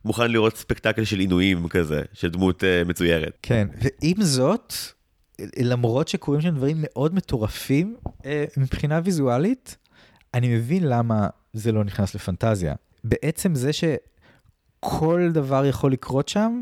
מוכן 0.05 0.31
לראות 0.31 0.57
ספקטקל 0.57 1.03
של 1.03 1.19
עינויים 1.19 1.67
כזה, 1.67 2.01
של 2.13 2.29
דמות 2.29 2.63
uh, 2.63 2.89
מצוירת. 2.89 3.37
כן, 3.41 3.67
ועם 3.81 4.21
זאת, 4.21 4.73
למרות 5.59 6.07
שקורים 6.07 6.41
שם 6.41 6.49
דברים 6.49 6.77
מאוד 6.79 7.15
מטורפים 7.15 7.95
מבחינה 8.57 9.01
ויזואלית, 9.03 9.77
אני 10.35 10.55
מבין 10.55 10.83
למה 10.87 11.27
זה 11.53 11.71
לא 11.71 11.83
נכנס 11.83 12.15
לפנטזיה. 12.15 12.73
בעצם 13.03 13.55
זה 13.55 13.71
שכל 13.73 15.29
דבר 15.33 15.65
יכול 15.65 15.91
לקרות 15.91 16.27
שם, 16.29 16.61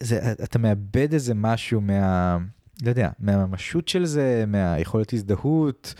זה, 0.00 0.32
אתה 0.42 0.58
מאבד 0.58 1.12
איזה 1.12 1.34
משהו 1.34 1.80
מה... 1.80 2.38
לא 2.82 2.88
יודע, 2.88 3.10
מהממשות 3.18 3.88
של 3.88 4.04
זה, 4.04 4.44
מהיכולת 4.46 5.12
הזדהות, 5.12 5.94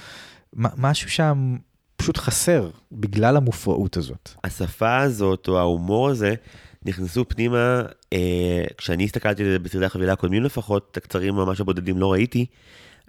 משהו 0.54 1.10
שם 1.10 1.56
פשוט 1.96 2.16
חסר 2.16 2.70
בגלל 2.92 3.36
המופרעות 3.36 3.96
הזאת. 3.96 4.30
השפה 4.44 4.98
הזאת 4.98 5.48
או 5.48 5.58
ההומור 5.58 6.08
הזה 6.08 6.34
נכנסו 6.84 7.28
פנימה, 7.28 7.82
אה, 8.12 8.64
כשאני 8.78 9.04
הסתכלתי 9.04 9.42
על 9.42 9.50
זה 9.50 9.58
בסרטי 9.58 9.84
החבילה 9.84 10.12
הקודמים 10.12 10.42
לפחות, 10.42 10.88
את 10.90 10.96
הקצרים 10.96 11.34
ממש 11.34 11.60
הבודדים 11.60 11.98
לא 11.98 12.12
ראיתי, 12.12 12.46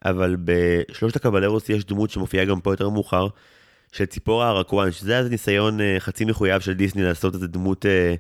אבל 0.05 0.37
בשלושת 0.43 1.15
הקבלרוס 1.15 1.69
יש 1.69 1.85
דמות 1.85 2.09
שמופיעה 2.09 2.45
גם 2.45 2.59
פה 2.59 2.73
יותר 2.73 2.89
מאוחר, 2.89 3.27
של 3.95 4.05
ציפורה 4.05 4.49
הרקואן, 4.49 4.91
שזה 4.91 5.11
היה 5.11 5.29
ניסיון 5.29 5.81
אה, 5.81 5.95
חצי 5.99 6.25
מחויב 6.25 6.61
של 6.61 6.73
דיסני 6.73 7.03
לעשות 7.03 7.33
איזה 7.33 7.47
דמות 7.47 7.85
אה, 7.85 8.15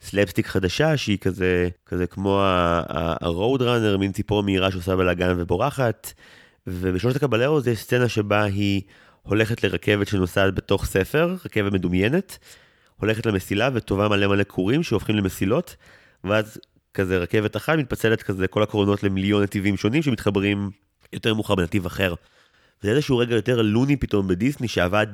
סלפסטיק 0.00 0.46
חדשה, 0.46 0.96
שהיא 0.96 1.18
כזה, 1.18 1.68
כזה 1.86 2.06
כמו 2.06 2.42
הרוד 3.20 3.62
ראנר, 3.62 3.96
מין 3.96 4.12
ציפור 4.12 4.42
מהירה 4.42 4.70
שעושה 4.70 4.96
בלאגן 4.96 5.34
ובורחת. 5.36 6.12
ובשלושת 6.66 7.16
הקבלרוס 7.16 7.66
יש 7.66 7.78
סצנה 7.78 8.08
שבה 8.08 8.42
היא 8.42 8.82
הולכת 9.22 9.64
לרכבת 9.64 10.08
שנוסעת 10.08 10.54
בתוך 10.54 10.86
ספר, 10.86 11.36
רכבת 11.44 11.72
מדומיינת, 11.72 12.38
הולכת 12.96 13.26
למסילה 13.26 13.70
וטובה 13.72 14.08
מלא 14.08 14.26
מלא 14.26 14.42
קורים 14.42 14.82
שהופכים 14.82 15.16
למסילות, 15.16 15.76
ואז 16.24 16.58
כזה 16.94 17.18
רכבת 17.18 17.56
אחת 17.56 17.78
מתפצלת 17.78 18.22
כזה 18.22 18.48
כל 18.48 18.62
הקרונות 18.62 19.02
למיליון 19.02 19.42
נתיבים 19.42 19.76
שונים 19.76 20.02
שמתחברים 20.02 20.70
יותר 21.12 21.34
מאוחר 21.34 21.54
בנתיב 21.54 21.86
אחר. 21.86 22.14
זה 22.82 22.90
איזשהו 22.90 23.18
רגע 23.18 23.34
יותר 23.34 23.62
לוני 23.62 23.96
פתאום 23.96 24.28
בדיסני 24.28 24.68
שעבד 24.68 25.06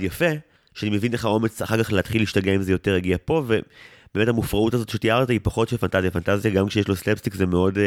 יפה, 0.00 0.30
שאני 0.74 0.90
מבין 0.90 1.12
איך 1.12 1.24
האומץ 1.24 1.62
אחר 1.62 1.84
כך 1.84 1.92
להתחיל 1.92 2.22
להשתגע 2.22 2.54
אם 2.54 2.62
זה 2.62 2.72
יותר 2.72 2.94
הגיע 2.94 3.16
פה, 3.24 3.42
ובאמת 3.46 4.28
המופרעות 4.28 4.74
הזאת 4.74 4.88
שתיארת 4.88 5.30
היא 5.30 5.40
פחות 5.42 5.68
של 5.68 5.76
פנטזיה, 5.76 6.10
פנטזיה 6.10 6.50
גם 6.50 6.68
כשיש 6.68 6.88
לו 6.88 6.96
סלפסטיק 6.96 7.34
זה 7.34 7.46
מאוד 7.46 7.76
אה, 7.76 7.80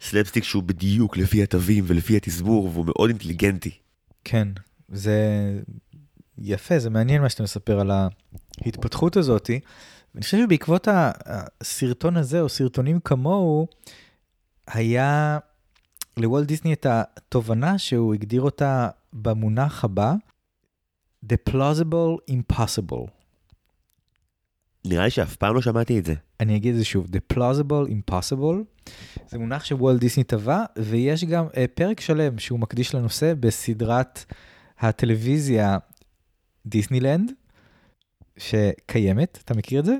סלפסטיק 0.00 0.44
שהוא 0.44 0.62
בדיוק 0.62 1.16
לפי 1.16 1.42
התווים 1.42 1.84
ולפי 1.86 2.16
התזמור 2.16 2.70
והוא 2.72 2.86
מאוד 2.86 3.10
אינטליגנטי. 3.10 3.70
כן, 4.24 4.48
זה 4.88 5.18
יפה, 6.38 6.78
זה 6.78 6.90
מעניין 6.90 7.22
מה 7.22 7.28
שאתה 7.28 7.42
מספר 7.42 7.80
על 7.80 7.90
ההתפתחות 8.64 9.16
הזאתי. 9.16 9.60
אני 10.14 10.22
חושב 10.22 10.38
שבעקבות 10.38 10.88
הסרטון 10.90 12.16
הזה, 12.16 12.40
או 12.40 12.48
סרטונים 12.48 13.00
כמוהו, 13.00 13.66
היה 14.66 15.38
לוולט 16.16 16.46
דיסני 16.46 16.72
את 16.72 16.86
התובנה 16.88 17.78
שהוא 17.78 18.14
הגדיר 18.14 18.42
אותה 18.42 18.88
במונח 19.12 19.84
הבא, 19.84 20.14
The 21.26 21.50
plausible 21.50 22.32
impossible. 22.32 23.10
נראה 24.84 25.04
לי 25.04 25.10
שאף 25.10 25.36
פעם 25.36 25.54
לא 25.54 25.62
שמעתי 25.62 25.98
את 25.98 26.04
זה. 26.04 26.14
אני 26.40 26.56
אגיד 26.56 26.72
את 26.72 26.78
זה 26.78 26.84
שוב, 26.84 27.06
The 27.06 27.34
plausible 27.34 27.90
impossible. 27.90 28.90
זה 29.28 29.38
מונח 29.38 29.64
שוולט 29.64 30.00
דיסני 30.00 30.24
טבע, 30.24 30.64
ויש 30.78 31.24
גם 31.24 31.46
uh, 31.46 31.50
פרק 31.74 32.00
שלם 32.00 32.38
שהוא 32.38 32.58
מקדיש 32.58 32.94
לנושא 32.94 33.34
בסדרת 33.40 34.24
הטלוויזיה 34.78 35.78
דיסנילנד, 36.66 37.32
שקיימת, 38.36 39.38
אתה 39.44 39.54
מכיר 39.54 39.80
את 39.80 39.84
זה? 39.84 39.96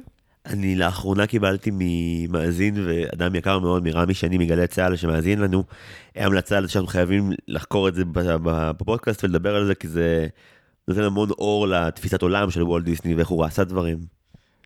אני 0.47 0.77
לאחרונה 0.77 1.27
קיבלתי 1.27 1.71
ממאזין 1.75 2.87
ואדם 2.87 3.35
יקר 3.35 3.59
מאוד 3.59 3.85
מרמי 3.85 4.15
שני 4.15 4.39
מגלי 4.39 4.67
צה"ל 4.67 4.97
שמאזין 4.97 5.41
לנו, 5.41 5.65
המלצה 6.17 6.57
על 6.57 6.67
זה 6.67 6.73
שאנחנו 6.73 6.89
חייבים 6.89 7.31
לחקור 7.49 7.89
את 7.89 7.95
זה 7.95 8.03
בפודקאסט 8.43 9.25
ולדבר 9.25 9.57
על 9.57 9.67
זה 9.67 9.75
כי 9.75 9.89
זה 9.89 10.27
נותן 10.89 11.03
המון 11.03 11.31
אור 11.31 11.69
לתפיסת 11.69 12.23
עולם 12.23 12.51
של 12.51 12.63
וולט 12.63 12.85
דיסני 12.85 13.15
ואיך 13.15 13.29
הוא 13.29 13.45
עשה 13.45 13.65
דברים. 13.65 13.99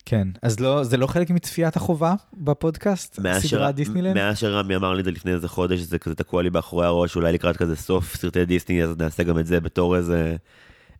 כן, 0.07 0.29
אז 0.43 0.61
לא, 0.61 0.85
זה 0.85 0.97
לא 0.97 1.07
חלק 1.07 1.31
מצפיית 1.31 1.77
החובה 1.77 2.15
בפודקאסט, 2.37 3.21
סדרה 3.39 3.73
דיסנילנד? 3.73 4.15
מאז 4.15 4.39
שרמי 4.39 4.77
אמר 4.77 4.93
לי 4.93 5.01
את 5.01 5.05
זה 5.05 5.11
לפני 5.11 5.33
איזה 5.33 5.49
חודש, 5.49 5.81
זה 5.81 5.99
כזה 5.99 6.15
תקוע 6.15 6.43
לי 6.43 6.51
באחורי 6.51 6.87
הראש, 6.87 7.17
אולי 7.17 7.33
לקראת 7.33 7.57
כזה 7.57 7.77
סוף 7.77 8.17
סרטי 8.17 8.45
דיסני, 8.45 8.85
אז 8.85 8.97
נעשה 8.99 9.23
גם 9.23 9.39
את 9.39 9.47
זה 9.47 9.61
בתור 9.61 9.97
איזה, 9.97 10.37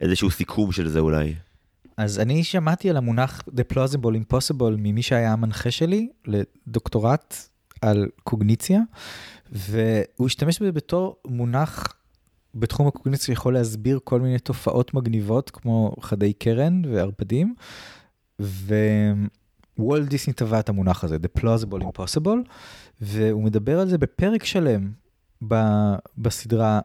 איזשהו 0.01 0.31
סיכום 0.31 0.73
של 0.73 0.89
זה 0.89 0.99
אולי. 0.99 1.35
אז 1.97 2.21
אני 2.21 2.45
שמעתי 2.45 2.91
על 2.91 2.97
המונח 2.97 3.43
The 3.49 3.75
Plausible 3.75 4.33
Impossible 4.33 4.77
ממי 4.79 5.03
שהיה 5.03 5.33
המנחה 5.33 5.71
שלי 5.71 6.09
לדוקטורט 6.27 7.37
על 7.81 8.09
קוגניציה, 8.25 8.81
והוא 9.53 10.27
השתמש 10.27 10.63
בזה 10.63 10.73
בתור 10.73 11.17
מונח 11.27 11.95
בתחום 12.55 12.87
הקוגניציה 12.87 13.27
שיכול 13.27 13.55
להסביר 13.55 13.99
כל 14.05 14.21
מיני 14.21 14.39
תופעות 14.39 14.95
מגניבות 14.95 15.51
כמו 15.51 15.95
חדי 16.01 16.33
קרן 16.33 16.83
וערפדים. 16.85 17.55
ווולט 19.79 20.09
דיסני 20.09 20.33
טבע 20.33 20.61
את 20.61 20.69
המונח 20.69 21.05
הזה, 21.05 21.17
The 21.17 21.41
Plausible 21.41 21.83
Impossible, 21.83 22.49
והוא 23.01 23.43
מדבר 23.43 23.81
על 23.81 23.89
זה 23.89 23.99
בפרק 23.99 24.45
שלם 24.45 24.93
ב- 25.49 25.95
בסדרה 26.19 26.81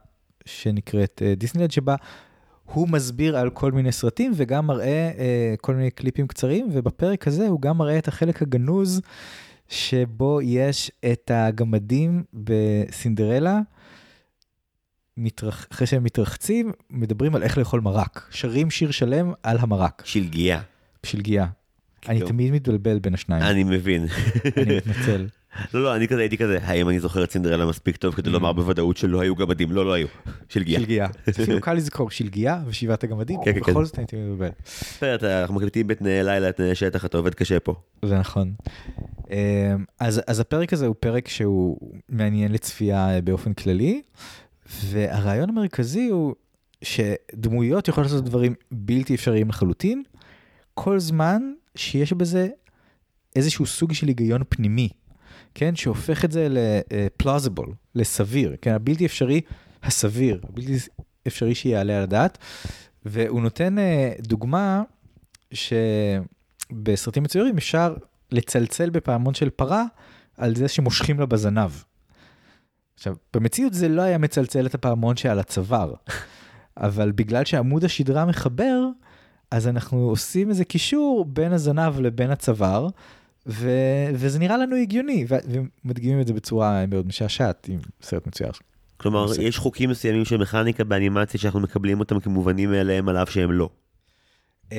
שנקראת 0.45 1.22
דיסנילד, 1.38 1.72
שבה 1.72 1.95
הוא 2.73 2.89
מסביר 2.89 3.38
על 3.38 3.49
כל 3.49 3.71
מיני 3.71 3.91
סרטים 3.91 4.32
וגם 4.36 4.67
מראה 4.67 5.12
uh, 5.15 5.58
כל 5.62 5.75
מיני 5.75 5.91
קליפים 5.91 6.27
קצרים, 6.27 6.69
ובפרק 6.71 7.27
הזה 7.27 7.47
הוא 7.47 7.62
גם 7.62 7.77
מראה 7.77 7.97
את 7.97 8.08
החלק 8.08 8.41
הגנוז, 8.41 9.01
שבו 9.67 10.39
יש 10.41 10.91
את 11.12 11.32
הגמדים 11.34 12.23
בסינדרלה, 12.34 13.60
מתרח... 15.17 15.67
אחרי 15.71 15.88
שהם 15.88 16.03
מתרחצים, 16.03 16.71
מדברים 16.89 17.36
על 17.36 17.43
איך 17.43 17.58
לאכול 17.58 17.82
מרק. 17.82 18.27
שרים 18.32 18.71
שיר 18.71 18.91
שלם 18.91 19.34
על 19.43 19.58
המרק. 19.60 20.01
שלגיה. 20.05 20.62
שלגיה. 21.03 21.47
אני 22.08 22.21
תמיד 22.21 22.53
מתבלבל 22.53 22.99
בין 22.99 23.13
השניים. 23.13 23.43
אני 23.43 23.63
מבין. 23.63 24.05
אני 24.58 24.77
מתנצל. 24.77 25.27
לא, 25.74 25.84
לא, 25.84 25.96
אני 25.96 26.08
כזה 26.08 26.20
הייתי 26.20 26.38
כזה, 26.38 26.60
האם 26.62 26.90
אני 26.90 27.00
זוכר 27.00 27.24
את 27.24 27.32
סינדרלה 27.32 27.66
מספיק 27.66 27.98
טוב 27.98 28.16
כדי 28.16 28.30
לומר 28.30 28.54
בוודאות 28.54 28.98
שלא 28.98 29.22
היו 29.22 29.36
גמדים? 29.36 29.72
לא, 29.72 29.86
לא 29.86 29.94
היו. 29.94 30.08
שלגיה. 30.50 30.80
שלגיה. 30.80 31.08
אפילו 31.30 31.62
קל 31.62 31.74
לזכור 31.74 32.12
שלגיה 32.12 32.62
ושבעת 32.68 33.04
הגמדים, 33.04 33.40
כן, 33.46 33.54
כן, 33.54 33.60
כן. 33.60 33.72
בכל 33.72 33.86
זאת 33.86 33.98
הייתי 33.98 34.16
מתבלבל. 34.16 34.50
אנחנו 35.42 35.56
מקליטים 35.56 35.88
בתנאי 35.88 36.24
לילה, 36.24 36.52
תנאי 36.52 36.76
שטח, 36.76 37.06
אתה 37.06 37.18
עובד 37.18 37.34
קשה 37.34 37.60
פה. 37.60 37.76
זה 38.06 38.20
נכון. 38.20 38.54
אמ, 39.32 39.36
אז 40.00 40.40
הפרק 40.40 40.74
הזה 40.74 40.86
הוא 40.86 40.96
פרק 41.00 41.28
שהוא 41.28 41.78
מעניין 42.10 42.52
לצפייה 42.52 43.22
באופן 43.24 43.54
כללי, 43.54 44.02
והרעיון 44.86 45.50
המרכזי 45.50 46.08
הוא 46.08 46.36
שדמויות 46.82 47.88
יכולות 47.88 48.12
לעשות 48.12 48.26
דברים 48.26 48.54
בלתי 48.72 49.16
אפשריים 49.16 49.50
לחלוטין, 49.50 50.04
כל 50.74 51.00
זמן 51.00 51.42
שיש 51.76 52.14
בזה 52.14 52.48
איזשהו 53.36 53.66
סוג 53.66 53.94
של 53.94 54.08
היגיון 54.08 54.42
פנימי, 54.50 54.90
כן, 55.56 55.76
שהופך 55.76 56.26
את 56.26 56.32
זה 56.32 56.48
ל-plausible, 56.50 57.72
לסביר, 57.96 58.56
כן, 58.62 58.74
הבלתי 58.74 59.06
אפשרי 59.06 59.42
הסביר, 59.84 60.42
הבלתי 60.50 60.78
אפשרי 61.28 61.56
שיעלה 61.56 61.98
על 61.98 62.04
הדעת. 62.04 62.38
והוא 63.06 63.42
נותן 63.42 63.76
uh, 63.78 64.22
דוגמה 64.22 64.84
שבסרטים 65.54 67.24
מצוירים 67.24 67.58
אפשר 67.58 67.96
לצלצל 68.32 68.90
בפעמון 68.90 69.34
של 69.34 69.50
פרה 69.50 69.84
על 70.38 70.56
זה 70.56 70.68
שמושכים 70.68 71.20
לה 71.20 71.26
בזנב. 71.26 71.72
עכשיו, 72.96 73.16
במציאות 73.34 73.74
זה 73.74 73.90
לא 73.90 74.02
היה 74.02 74.18
מצלצל 74.18 74.66
את 74.66 74.76
הפעמון 74.76 75.18
שעל 75.18 75.40
הצוואר, 75.40 75.94
אבל 76.78 77.12
בגלל 77.12 77.46
שעמוד 77.46 77.84
השדרה 77.84 78.26
מחבר, 78.26 78.86
אז 79.52 79.68
אנחנו 79.68 79.98
עושים 80.10 80.50
איזה 80.50 80.66
קישור 80.66 81.26
בין 81.26 81.54
הזנב 81.54 82.00
לבין 82.00 82.32
הצוואר, 82.32 82.88
ו... 83.50 83.70
וזה 84.14 84.40
נראה 84.40 84.58
לנו 84.58 84.76
הגיוני, 84.76 85.26
ו... 85.30 85.36
ומדגימים 85.84 86.22
את 86.22 86.28
זה 86.28 86.34
בצורה 86.34 86.86
מאוד 86.86 87.08
משעשעת 87.08 87.68
עם 87.70 87.80
סרט 88.02 88.28
מצויר. 88.28 88.52
כלומר, 88.98 89.26
בסדר. 89.26 89.44
יש 89.44 89.58
חוקים 89.58 89.90
מסוימים 89.90 90.26
של 90.26 90.38
מכניקה 90.38 90.84
באנימציה 90.84 91.40
שאנחנו 91.40 91.60
מקבלים 91.60 92.00
אותם 92.00 92.20
כמובנים 92.20 92.72
מאליהם 92.72 93.10
על 93.10 93.18
אף 93.18 93.30
שהם 93.30 93.52
לא. 93.52 93.70
אמ, 94.72 94.78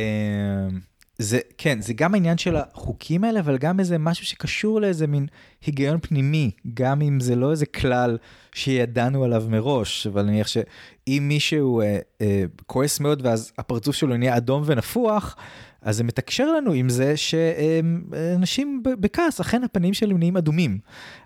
זה, 1.19 1.39
כן, 1.59 1.81
זה 1.81 1.93
גם 1.93 2.15
העניין 2.15 2.39
של 2.39 2.57
החוקים 2.57 3.25
האלה, 3.25 3.41
אבל 3.41 3.59
גם 3.59 3.81
איזה 3.81 3.99
משהו 3.99 4.27
שקשור 4.27 4.81
לאיזה 4.81 5.07
מין 5.07 5.27
היגיון 5.67 5.99
פנימי, 6.03 6.51
גם 6.75 7.03
אם 7.03 7.21
זה 7.21 7.37
לא 7.37 7.51
איזה 7.51 7.67
כלל 7.67 8.19
שידענו 8.55 9.25
עליו 9.25 9.45
מראש, 9.49 10.07
אבל 10.07 10.23
נניח 10.23 10.47
שאם 10.47 11.25
מישהו 11.29 11.81
אה, 11.81 11.99
אה, 12.21 12.45
כועס 12.67 13.01
מאוד 13.01 13.27
ואז 13.27 13.53
הפרצוף 13.59 13.97
שלו 13.97 14.17
נהיה 14.17 14.37
אדום 14.37 14.63
ונפוח, 14.67 15.37
אז 15.83 15.97
זה 15.97 16.05
מתקשר 16.05 16.53
לנו 16.53 16.73
עם 16.73 16.89
זה 16.89 17.17
שאנשים 17.17 18.83
בכעס, 18.85 19.41
אכן 19.41 19.65
הפנים 19.65 19.95
שלהם 19.95 20.19
נהיים 20.19 20.37
אדומים. 20.37 20.79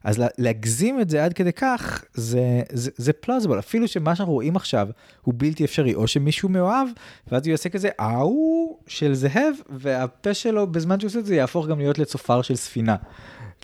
אז 0.05 0.23
להגזים 0.39 1.01
את 1.01 1.11
זה 1.11 1.25
עד 1.25 1.33
כדי 1.33 1.53
כך, 1.53 2.05
זה, 2.15 2.63
זה, 2.73 2.91
זה 2.97 3.13
פלוזיבל, 3.13 3.59
אפילו 3.59 3.89
שמה 3.89 4.17
שאנחנו 4.17 4.33
רואים 4.33 4.57
עכשיו 4.57 4.89
הוא 5.23 5.35
בלתי 5.37 5.65
אפשרי, 5.65 5.95
או 5.95 6.09
שמישהו 6.09 6.49
מאוהב, 6.49 6.89
ואז 7.33 7.47
הוא 7.47 7.51
יעשה 7.51 7.69
כזה 7.69 7.89
אאו 8.01 8.79
של 8.87 9.15
זהב, 9.15 9.55
והפה 9.71 10.35
שלו 10.35 10.67
בזמן 10.67 11.01
שהוא 11.01 11.09
עושה 11.09 11.19
את 11.19 11.27
זה 11.27 11.35
יהפוך 11.35 11.67
גם 11.67 11.79
להיות 11.79 11.99
לצופר 11.99 12.43
של 12.43 12.57
ספינה. 12.57 12.97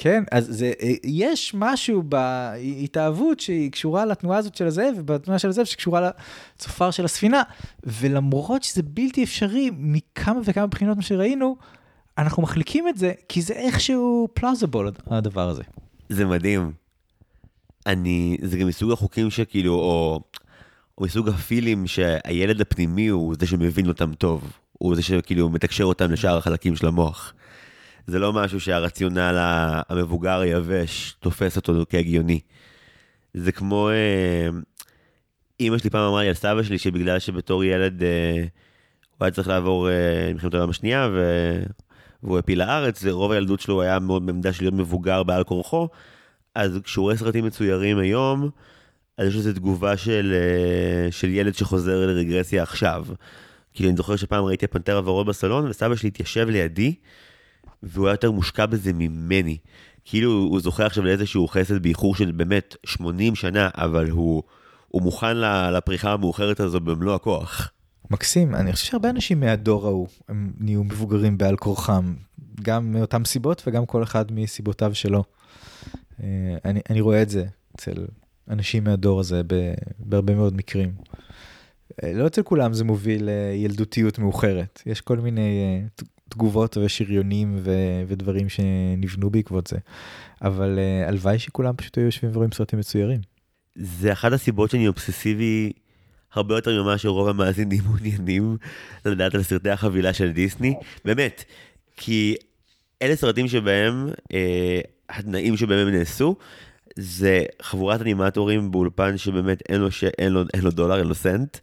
כן, 0.03 0.25
אז 0.31 0.47
זה, 0.51 0.73
יש 1.05 1.55
משהו 1.55 2.03
בהתאהבות 2.03 3.41
שהיא 3.41 3.73
קשורה 3.73 4.05
לתנועה 4.05 4.39
הזאת 4.39 4.55
של 4.55 4.67
הזאב, 4.67 4.95
ובתנועה 4.97 5.39
של 5.39 5.49
הזאב 5.49 5.65
שקשורה 5.65 6.11
לצופר 6.57 6.91
של 6.91 7.05
הספינה, 7.05 7.43
ולמרות 7.85 8.63
שזה 8.63 8.83
בלתי 8.83 9.25
אפשרי 9.25 9.71
מכמה 9.79 10.41
וכמה 10.45 10.67
בחינות 10.67 10.97
מה 10.97 11.03
שראינו, 11.03 11.57
אנחנו 12.19 12.43
מחליקים 12.43 12.89
את 12.89 12.97
זה 12.97 13.13
כי 13.29 13.43
זה 13.43 13.55
איכשהו 13.55 14.29
פלאזיבול 14.35 14.91
הדבר 15.07 15.49
הזה. 15.49 15.63
זה 16.09 16.27
מדהים. 16.27 16.73
אני, 17.87 18.37
זה 18.43 18.59
גם 18.59 18.67
מסוג 18.67 18.93
החוקים 18.93 19.31
שכאילו, 19.31 19.75
או, 19.75 20.21
או 20.99 21.05
מסוג 21.05 21.29
הפילים 21.29 21.87
שהילד 21.87 22.61
הפנימי 22.61 23.09
הוא 23.09 23.35
זה 23.41 23.47
שמבין 23.47 23.89
אותם 23.89 24.15
טוב. 24.15 24.53
הוא 24.73 24.95
זה 24.95 25.03
שכאילו 25.03 25.49
מתקשר 25.49 25.85
אותם 25.85 26.11
לשאר 26.11 26.37
החלקים 26.37 26.77
של 26.77 26.87
המוח. 26.87 27.33
זה 28.11 28.19
לא 28.19 28.33
משהו 28.33 28.61
שהרציונל 28.61 29.37
המבוגר 29.89 30.41
היבש 30.41 31.15
תופס 31.21 31.57
אותו 31.57 31.85
כהגיוני. 31.91 32.41
זה 33.35 33.53
כמו, 33.53 33.91
אה, 33.91 34.49
אימא 35.61 35.79
שלי 35.79 35.91
פעם 35.91 36.09
אמרה 36.09 36.23
לי 36.23 36.29
על 36.29 36.35
סבא 36.35 36.63
שלי 36.63 36.79
שבגלל 36.79 37.19
שבתור 37.19 37.65
ילד 37.65 38.03
אה, 38.03 38.45
הוא 39.19 39.25
היה 39.25 39.31
צריך 39.31 39.49
לעבור 39.49 39.91
אה, 39.91 40.31
מלחמת 40.33 40.55
העולם 40.55 40.71
השנייה 40.71 41.09
ו... 41.13 41.23
והוא 42.23 42.39
הפיל 42.39 42.59
לארץ, 42.59 43.01
ורוב 43.05 43.33
הילדות 43.33 43.61
שלו 43.61 43.83
היה 43.83 43.99
מאוד 43.99 44.27
בעמדה 44.27 44.53
של 44.53 44.65
להיות 44.65 44.75
מבוגר 44.75 45.23
בעל 45.23 45.45
כורחו, 45.45 45.89
אז 46.55 46.79
כשהוא 46.85 47.03
רואה 47.03 47.17
סרטים 47.17 47.45
מצוירים 47.45 47.99
היום, 47.99 48.51
אז 49.19 49.29
יש 49.29 49.37
לזה 49.37 49.55
תגובה 49.55 49.97
של, 49.97 50.35
אה, 50.35 51.13
של 51.13 51.29
ילד 51.29 51.55
שחוזר 51.55 52.07
לרגרסיה 52.07 52.63
עכשיו. 52.63 53.07
כאילו 53.75 53.89
אני 53.89 53.97
זוכר 53.97 54.17
שפעם 54.17 54.45
ראיתי 54.45 54.65
הפנתר 54.65 54.97
הוורוד 54.97 55.27
בסלון, 55.27 55.69
וסבא 55.69 55.97
שלי 55.97 56.09
התיישב 56.09 56.49
לידי, 56.49 56.95
והוא 57.83 58.07
היה 58.07 58.13
יותר 58.13 58.31
מושקע 58.31 58.67
בזה 58.67 58.93
ממני. 58.93 59.59
כאילו 60.05 60.31
הוא 60.31 60.61
זוכה 60.61 60.87
עכשיו 60.87 61.05
לאיזשהו 61.05 61.49
חסד 61.49 61.83
באיחור 61.83 62.15
של 62.15 62.31
באמת 62.31 62.77
80 62.87 63.35
שנה, 63.35 63.69
אבל 63.75 64.11
הוא, 64.11 64.43
הוא 64.89 65.03
מוכן 65.03 65.37
לפריחה 65.73 66.13
המאוחרת 66.13 66.61
הזו 66.61 66.81
במלוא 66.81 67.15
הכוח. 67.15 67.71
מקסים, 68.11 68.55
אני 68.55 68.73
חושב 68.73 68.87
שהרבה 68.87 69.11
אנשים 69.11 69.41
מהדור 69.41 69.87
ההוא, 69.87 70.09
הם 70.29 70.53
נהיו 70.59 70.85
מבוגרים 70.85 71.39
בעל 71.39 71.57
כורחם, 71.57 72.15
גם 72.63 72.93
מאותן 72.93 73.25
סיבות 73.25 73.63
וגם 73.67 73.87
כל 73.87 74.03
אחד 74.03 74.33
מסיבותיו 74.33 74.95
שלו. 74.95 75.25
אה, 76.23 76.27
אני, 76.65 76.81
אני 76.91 77.01
רואה 77.01 77.23
את 77.23 77.29
זה 77.29 77.45
אצל 77.77 78.07
אנשים 78.49 78.85
מהדור 78.85 79.21
הזה 79.21 79.43
בהרבה 79.99 80.35
מאוד 80.35 80.57
מקרים. 80.57 80.93
אה, 82.05 82.13
לא 82.13 82.27
אצל 82.27 82.43
כולם 82.43 82.73
זה 82.73 82.85
מוביל 82.85 83.25
לילדותיות 83.25 84.19
מאוחרת, 84.19 84.83
יש 84.87 85.01
כל 85.01 85.19
מיני 85.19 85.61
אה, 85.61 85.87
תגובות 86.31 86.77
ושריונים 86.77 87.57
ו- 87.59 88.03
ודברים 88.07 88.49
שנבנו 88.49 89.31
בעקבות 89.31 89.67
זה, 89.67 89.77
אבל 90.43 90.79
הלוואי 91.07 91.39
שכולם 91.39 91.75
פשוט 91.77 91.99
היו 91.99 92.05
יושבים 92.05 92.31
ורואים 92.35 92.53
סרטים 92.53 92.79
מצוירים. 92.79 93.21
זה 93.75 94.13
אחת 94.13 94.33
הסיבות 94.33 94.71
שאני 94.71 94.89
אובססיבי 94.89 95.73
הרבה 96.35 96.55
יותר 96.55 96.83
ממה 96.83 96.99
שרוב 96.99 97.29
המאזינים 97.29 97.83
מעוניינים 97.85 98.57
לדעת 99.05 99.35
על 99.35 99.43
סרטי 99.43 99.71
החבילה 99.71 100.13
של 100.13 100.33
דיסני, 100.33 100.75
באמת, 101.05 101.45
כי 101.97 102.35
אלה 103.03 103.17
סרטים 103.17 103.49
שבהם, 103.49 104.09
אה, 104.35 104.81
התנאים 105.09 105.57
שבהם 105.57 105.89
הם 105.89 105.95
נעשו, 105.95 106.37
זה 106.97 107.45
חבורת 107.63 108.01
אנימטורים 108.01 108.71
באולפן 108.71 109.17
שבאמת 109.17 109.63
אין 109.69 109.81
לו, 109.81 109.91
ש... 109.91 110.05
אין 110.05 110.33
לו, 110.33 110.43
אין 110.55 110.63
לו 110.63 110.71
דולר, 110.71 110.99
אין 110.99 111.07
לו 111.07 111.15
סנט, 111.15 111.59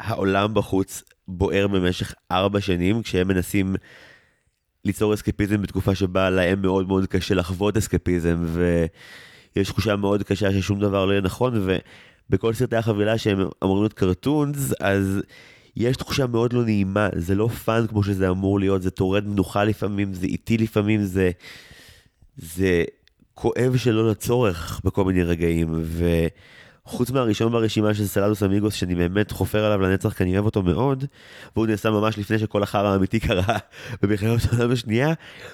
והעולם 0.00 0.54
בחוץ 0.54 1.02
בוער 1.28 1.66
במשך 1.66 2.14
ארבע 2.30 2.60
שנים, 2.60 3.02
כשהם 3.02 3.28
מנסים 3.28 3.76
ליצור 4.84 5.14
אסקפיזם 5.14 5.62
בתקופה 5.62 5.94
שבה 5.94 6.30
להם 6.30 6.62
מאוד 6.62 6.88
מאוד 6.88 7.06
קשה 7.06 7.34
לחוות 7.34 7.76
אסקפיזם, 7.76 8.46
ויש 9.56 9.68
תחושה 9.68 9.96
מאוד 9.96 10.22
קשה 10.22 10.52
ששום 10.52 10.80
דבר 10.80 11.04
לא 11.04 11.12
יהיה 11.12 11.20
נכון, 11.20 11.52
ו... 11.56 11.76
בכל 12.30 12.54
סרטי 12.54 12.76
החבילה 12.76 13.18
שהם 13.18 13.48
אמורים 13.64 13.82
להיות 13.82 13.92
cartoons, 13.92 14.72
אז 14.80 15.22
יש 15.76 15.96
תחושה 15.96 16.26
מאוד 16.26 16.52
לא 16.52 16.64
נעימה, 16.64 17.08
זה 17.16 17.34
לא 17.34 17.48
fun 17.48 17.86
כמו 17.86 18.02
שזה 18.02 18.30
אמור 18.30 18.60
להיות, 18.60 18.82
זה 18.82 18.90
טורד 18.90 19.28
מנוחה 19.28 19.64
לפעמים, 19.64 20.14
זה 20.14 20.26
איטי 20.26 20.58
לפעמים, 20.58 21.02
זה... 21.02 21.30
זה 22.36 22.84
כואב 23.34 23.76
שלא 23.76 24.10
לצורך 24.10 24.80
בכל 24.84 25.04
מיני 25.04 25.22
רגעים, 25.22 25.84
וחוץ 26.86 27.10
מהראשון 27.10 27.52
ברשימה 27.52 27.94
של 27.94 28.06
Saludos 28.06 28.42
Amigos, 28.42 28.74
שאני 28.74 28.94
באמת 28.94 29.30
חופר 29.30 29.64
עליו 29.64 29.80
לנצח 29.80 30.12
כי 30.12 30.22
אני 30.22 30.34
אוהב 30.34 30.44
אותו 30.44 30.62
מאוד, 30.62 31.04
והוא 31.56 31.66
נעשה 31.66 31.90
ממש 31.90 32.18
לפני 32.18 32.38
שכל 32.38 32.62
החרא 32.62 32.92
האמיתי 32.92 33.20
קרה 33.20 33.58
במלחמת 34.02 34.52
העולם 34.52 34.70
השנייה, 34.70 35.12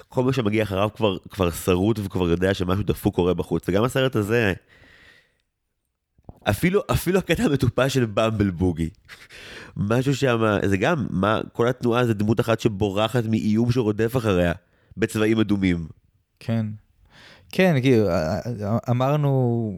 כל 0.09 0.23
מה 0.23 0.33
שמגיע 0.33 0.63
אחריו 0.63 0.89
כבר, 0.95 1.17
כבר 1.29 1.51
שרוט 1.51 1.99
וכבר 2.03 2.29
יודע 2.29 2.53
שמשהו 2.53 2.83
דפוק 2.83 3.15
קורה 3.15 3.33
בחוץ, 3.33 3.69
וגם 3.69 3.83
הסרט 3.83 4.15
הזה... 4.15 4.53
אפילו, 6.43 6.81
אפילו 6.91 7.19
הקטע 7.19 7.43
המטופש 7.43 7.93
של 7.93 8.05
במבל 8.05 8.49
בוגי. 8.49 8.89
משהו 9.77 10.15
שם, 10.15 10.57
זה 10.65 10.77
גם, 10.77 11.07
מה, 11.09 11.39
כל 11.53 11.67
התנועה 11.67 12.05
זה 12.05 12.13
דמות 12.13 12.39
אחת 12.39 12.59
שבורחת 12.59 13.23
מאיום 13.25 13.71
שרודף 13.71 14.17
אחריה, 14.17 14.53
בצבעים 14.97 15.39
אדומים. 15.39 15.87
כן. 16.39 16.65
כן, 17.51 17.75
כאילו, 17.81 18.07
אמרנו, 18.89 19.73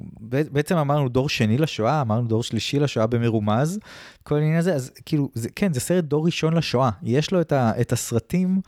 בעצם 0.52 0.78
אמרנו 0.78 1.10
דור 1.10 1.30
שני 1.30 1.58
לשואה, 1.58 2.02
אמרנו 2.02 2.28
דור 2.28 2.44
שלישי 2.44 2.80
לשואה 2.80 3.08
במרומז, 3.08 3.80
כל 4.24 4.36
העניין 4.36 4.58
הזה, 4.58 4.76
אז 4.76 4.92
כאילו, 5.06 5.30
זה, 5.34 5.50
כן, 5.56 5.74
זה 5.74 5.80
סרט 5.80 6.04
דור 6.04 6.26
ראשון 6.26 6.54
לשואה. 6.54 6.90
יש 7.04 7.32
לו 7.32 7.42
את, 7.42 7.52
ה, 7.52 7.72
את 7.82 7.94
הסרטים 7.94 8.62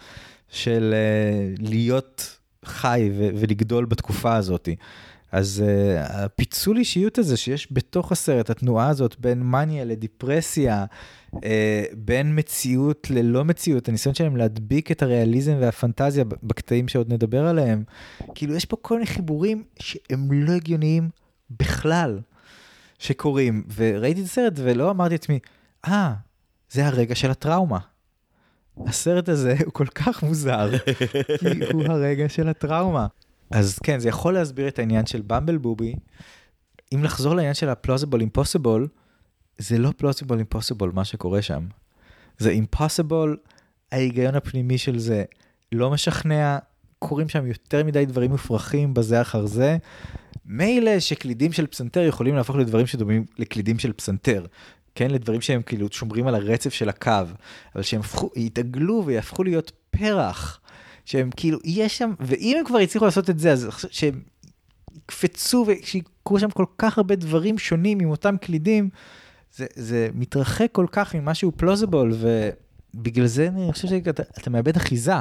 של 0.49 0.93
uh, 0.93 1.63
להיות 1.69 2.37
חי 2.65 3.11
ו, 3.17 3.29
ולגדול 3.35 3.85
בתקופה 3.85 4.35
הזאת. 4.35 4.69
אז 5.33 5.63
uh, 5.65 5.99
הפיצול 5.99 6.77
אישיות 6.77 7.17
הזה 7.17 7.37
שיש 7.37 7.67
בתוך 7.71 8.11
הסרט, 8.11 8.49
התנועה 8.49 8.89
הזאת 8.89 9.15
בין 9.19 9.43
מניה 9.43 9.85
לדיפרסיה, 9.85 10.85
uh, 11.35 11.39
בין 11.97 12.39
מציאות 12.39 13.07
ללא 13.09 13.45
מציאות, 13.45 13.89
הניסיון 13.89 14.15
שלהם 14.15 14.35
להדביק 14.35 14.91
את 14.91 15.01
הריאליזם 15.01 15.57
והפנטזיה 15.59 16.23
בקטעים 16.43 16.87
שעוד 16.87 17.13
נדבר 17.13 17.47
עליהם, 17.47 17.83
כאילו 18.35 18.55
יש 18.55 18.65
פה 18.65 18.77
כל 18.81 18.95
מיני 18.95 19.05
חיבורים 19.05 19.63
שהם 19.79 20.31
לא 20.31 20.51
הגיוניים 20.51 21.09
בכלל 21.49 22.19
שקורים, 22.99 23.63
וראיתי 23.75 24.21
את 24.21 24.25
הסרט 24.25 24.53
ולא 24.55 24.91
אמרתי 24.91 25.13
לעצמי, 25.13 25.39
אה, 25.87 26.13
ah, 26.13 26.73
זה 26.73 26.87
הרגע 26.87 27.15
של 27.15 27.31
הטראומה. 27.31 27.79
הסרט 28.87 29.29
הזה 29.29 29.55
הוא 29.65 29.73
כל 29.73 29.87
כך 29.87 30.23
מוזר, 30.23 30.69
כי 31.39 31.65
הוא 31.73 31.83
הרגע 31.83 32.29
של 32.29 32.49
הטראומה. 32.49 33.07
אז 33.53 33.79
כן, 33.79 33.99
זה 33.99 34.09
יכול 34.09 34.33
להסביר 34.33 34.67
את 34.67 34.79
העניין 34.79 35.05
של 35.05 35.21
במבל 35.27 35.57
בובי. 35.57 35.95
אם 36.93 37.03
לחזור 37.03 37.35
לעניין 37.35 37.53
של 37.53 37.69
ה-plausible 37.69 38.17
impossible, 38.17 38.87
זה 39.57 39.77
לא 39.77 39.93
plausible 40.01 40.55
impossible 40.55 40.91
מה 40.93 41.05
שקורה 41.05 41.41
שם. 41.41 41.67
זה 42.37 42.53
impossible, 42.53 43.37
ההיגיון 43.91 44.35
הפנימי 44.35 44.77
של 44.77 44.99
זה 44.99 45.23
לא 45.71 45.91
משכנע, 45.91 46.57
קורים 46.99 47.29
שם 47.29 47.47
יותר 47.47 47.83
מדי 47.83 48.05
דברים 48.05 48.31
מופרכים 48.31 48.93
בזה 48.93 49.21
אחר 49.21 49.45
זה. 49.45 49.77
מילא 50.45 50.99
שקלידים 50.99 51.51
של 51.51 51.67
פסנתר 51.67 52.01
יכולים 52.01 52.35
להפוך 52.35 52.55
לדברים 52.55 52.87
שדומים 52.87 53.25
לקלידים 53.37 53.79
של 53.79 53.93
פסנתר. 53.93 54.45
כן, 54.95 55.11
לדברים 55.11 55.41
שהם 55.41 55.61
כאילו 55.61 55.87
שומרים 55.91 56.27
על 56.27 56.35
הרצף 56.35 56.73
של 56.73 56.89
הקו, 56.89 57.11
אבל 57.75 57.83
שהם 57.83 58.01
יתעגלו 58.35 59.03
ויהפכו 59.05 59.43
להיות 59.43 59.71
פרח. 59.91 60.59
שהם 61.05 61.29
כאילו, 61.35 61.59
יש 61.63 61.97
שם, 61.97 62.13
ואם 62.19 62.55
הם 62.59 62.65
כבר 62.65 62.77
הצליחו 62.77 63.05
לעשות 63.05 63.29
את 63.29 63.39
זה, 63.39 63.51
אז 63.51 63.69
שהם 63.91 64.21
יקפצו 64.95 65.65
ושיקרו 65.67 66.39
שם 66.39 66.49
כל 66.49 66.65
כך 66.77 66.97
הרבה 66.97 67.15
דברים 67.15 67.57
שונים 67.57 67.99
עם 67.99 68.09
אותם 68.09 68.35
קלידים, 68.37 68.89
זה, 69.55 69.65
זה 69.75 70.09
מתרחק 70.13 70.67
כל 70.71 70.85
כך 70.91 71.15
ממשהו 71.15 71.51
פלוזיבול, 71.57 72.13
ובגלל 72.93 73.25
זה 73.25 73.47
אני 73.47 73.73
חושב 73.73 73.87
שאתה 73.87 74.23
אתה 74.39 74.49
מאבד 74.49 74.75
אחיזה. 74.75 75.13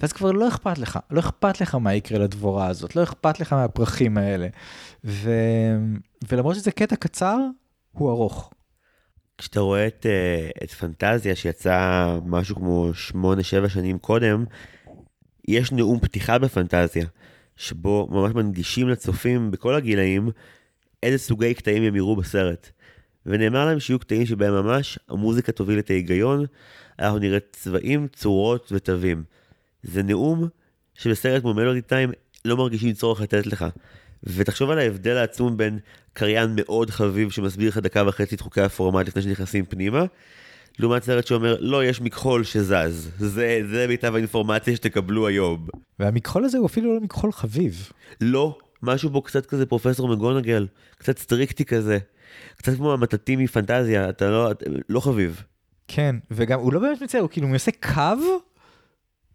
ואז 0.00 0.12
כבר 0.12 0.32
לא 0.32 0.48
אכפת 0.48 0.78
לך, 0.78 0.98
לא 1.10 1.20
אכפת 1.20 1.60
לך 1.60 1.74
מה 1.74 1.94
יקרה 1.94 2.18
לדבורה 2.18 2.66
הזאת, 2.66 2.96
לא 2.96 3.02
אכפת 3.02 3.40
לך 3.40 3.52
מהפרחים 3.52 4.18
האלה. 4.18 4.48
ו... 5.04 5.30
ולמרות 6.28 6.56
שזה 6.56 6.70
קטע 6.70 6.96
קצר, 6.96 7.38
הוא 7.92 8.10
ארוך. 8.10 8.50
כשאתה 9.38 9.60
רואה 9.60 9.86
את, 9.86 10.06
אה, 10.06 10.50
את 10.64 10.70
פנטזיה 10.70 11.36
שיצא 11.36 12.06
משהו 12.26 12.56
כמו 12.56 12.90
8-7 13.64 13.68
שנים 13.68 13.98
קודם, 13.98 14.44
יש 15.48 15.72
נאום 15.72 16.00
פתיחה 16.00 16.38
בפנטזיה, 16.38 17.06
שבו 17.56 18.08
ממש 18.10 18.34
מנגישים 18.34 18.88
לצופים 18.88 19.50
בכל 19.50 19.74
הגילאים 19.74 20.30
איזה 21.02 21.18
סוגי 21.18 21.54
קטעים 21.54 21.82
הם 21.82 21.96
יראו 21.96 22.16
בסרט. 22.16 22.70
ונאמר 23.26 23.66
להם 23.66 23.80
שיהיו 23.80 23.98
קטעים 23.98 24.26
שבהם 24.26 24.52
ממש 24.52 24.98
המוזיקה 25.08 25.52
תוביל 25.52 25.78
את 25.78 25.90
ההיגיון, 25.90 26.44
אנחנו 26.98 27.18
נראה 27.18 27.38
צבעים, 27.52 28.08
צורות 28.12 28.72
ותווים. 28.72 29.24
זה 29.82 30.02
נאום 30.02 30.48
שבסרט 30.94 31.42
כמו 31.42 31.54
מלודי 31.54 31.82
טיים 31.82 32.12
לא 32.44 32.56
מרגישים 32.56 32.92
צורך 32.92 33.20
לתת 33.20 33.46
לך. 33.46 33.64
ותחשוב 34.24 34.70
על 34.70 34.78
ההבדל 34.78 35.16
העצום 35.16 35.56
בין 35.56 35.78
קריין 36.12 36.50
מאוד 36.56 36.90
חביב 36.90 37.30
שמסביר 37.30 37.68
לך 37.68 37.78
דקה 37.78 38.02
וחצי 38.06 38.34
את 38.34 38.40
חוקי 38.40 38.60
הפורמט 38.60 39.08
לפני 39.08 39.22
שנכנסים 39.22 39.64
פנימה, 39.64 40.04
לעומת 40.78 41.02
סרט 41.02 41.26
שאומר, 41.26 41.56
לא, 41.60 41.84
יש 41.84 42.00
מכחול 42.00 42.44
שזז. 42.44 43.10
זה, 43.18 43.60
זה 43.70 43.86
מיטב 43.88 44.14
האינפורמציה 44.14 44.76
שתקבלו 44.76 45.26
היום. 45.26 45.66
והמכחול 45.98 46.44
הזה 46.44 46.58
הוא 46.58 46.66
אפילו 46.66 46.94
לא 46.94 47.00
מכחול 47.00 47.32
חביב. 47.32 47.90
לא, 48.20 48.58
משהו 48.82 49.10
בו 49.10 49.22
קצת 49.22 49.46
כזה 49.46 49.66
פרופסור 49.66 50.08
מגונגל, 50.08 50.66
קצת 50.98 51.18
סטריקטי 51.18 51.64
כזה. 51.64 51.98
קצת 52.56 52.74
כמו 52.76 52.92
המטאטים 52.92 53.38
מפנטזיה, 53.38 54.08
אתה 54.08 54.30
לא, 54.30 54.50
לא 54.88 55.00
חביב. 55.00 55.42
כן, 55.88 56.16
וגם 56.30 56.60
הוא 56.60 56.72
לא 56.72 56.80
באמת 56.80 57.02
מצייר, 57.02 57.22
הוא 57.22 57.30
כאילו 57.30 57.48
עושה 57.48 57.70
קו, 57.94 58.40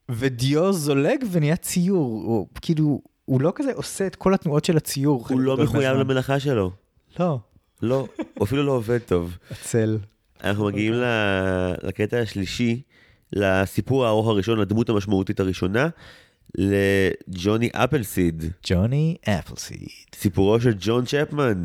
ודיו 0.09 0.73
זולג 0.73 1.23
ונהיה 1.31 1.55
ציור, 1.55 2.23
הוא 2.25 2.47
כאילו, 2.61 3.01
הוא 3.25 3.41
לא 3.41 3.51
כזה 3.55 3.71
עושה 3.73 4.07
את 4.07 4.15
כל 4.15 4.33
התנועות 4.33 4.65
של 4.65 4.77
הציור. 4.77 5.25
הוא 5.29 5.39
לא 5.39 5.57
מחויב 5.57 5.97
למלאכה 5.97 6.39
שלו. 6.39 6.71
לא. 7.19 7.39
לא, 7.81 8.07
הוא 8.37 8.45
אפילו 8.45 8.63
לא 8.63 8.71
עובד 8.71 8.97
טוב. 8.97 9.37
עצל. 9.49 9.97
אנחנו 10.43 10.65
מגיעים 10.65 10.93
לקטע 11.83 12.17
השלישי, 12.17 12.81
לסיפור 13.33 14.05
הארוך 14.05 14.27
הראשון, 14.27 14.59
לדמות 14.59 14.89
המשמעותית 14.89 15.39
הראשונה, 15.39 15.89
לג'וני 16.57 17.69
אפלסיד. 17.73 18.43
ג'וני 18.67 19.15
אפלסיד. 19.29 19.87
סיפורו 20.15 20.61
של 20.61 20.73
ג'ון 20.79 21.05
צ'פמן. 21.05 21.63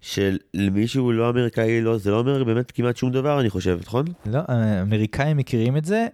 שלמי 0.00 0.86
שהוא 0.86 1.12
לא 1.12 1.30
אמריקאי, 1.30 1.80
לא, 1.80 1.98
זה 1.98 2.10
לא 2.10 2.18
אומר 2.18 2.44
באמת 2.44 2.70
כמעט 2.70 2.96
שום 2.96 3.12
דבר, 3.12 3.40
אני 3.40 3.50
חושב, 3.50 3.78
נכון? 3.82 4.04
לא, 4.26 4.40
האמריקאים 4.48 5.36
מכירים 5.36 5.76
את 5.76 5.84
זה. 5.84 6.06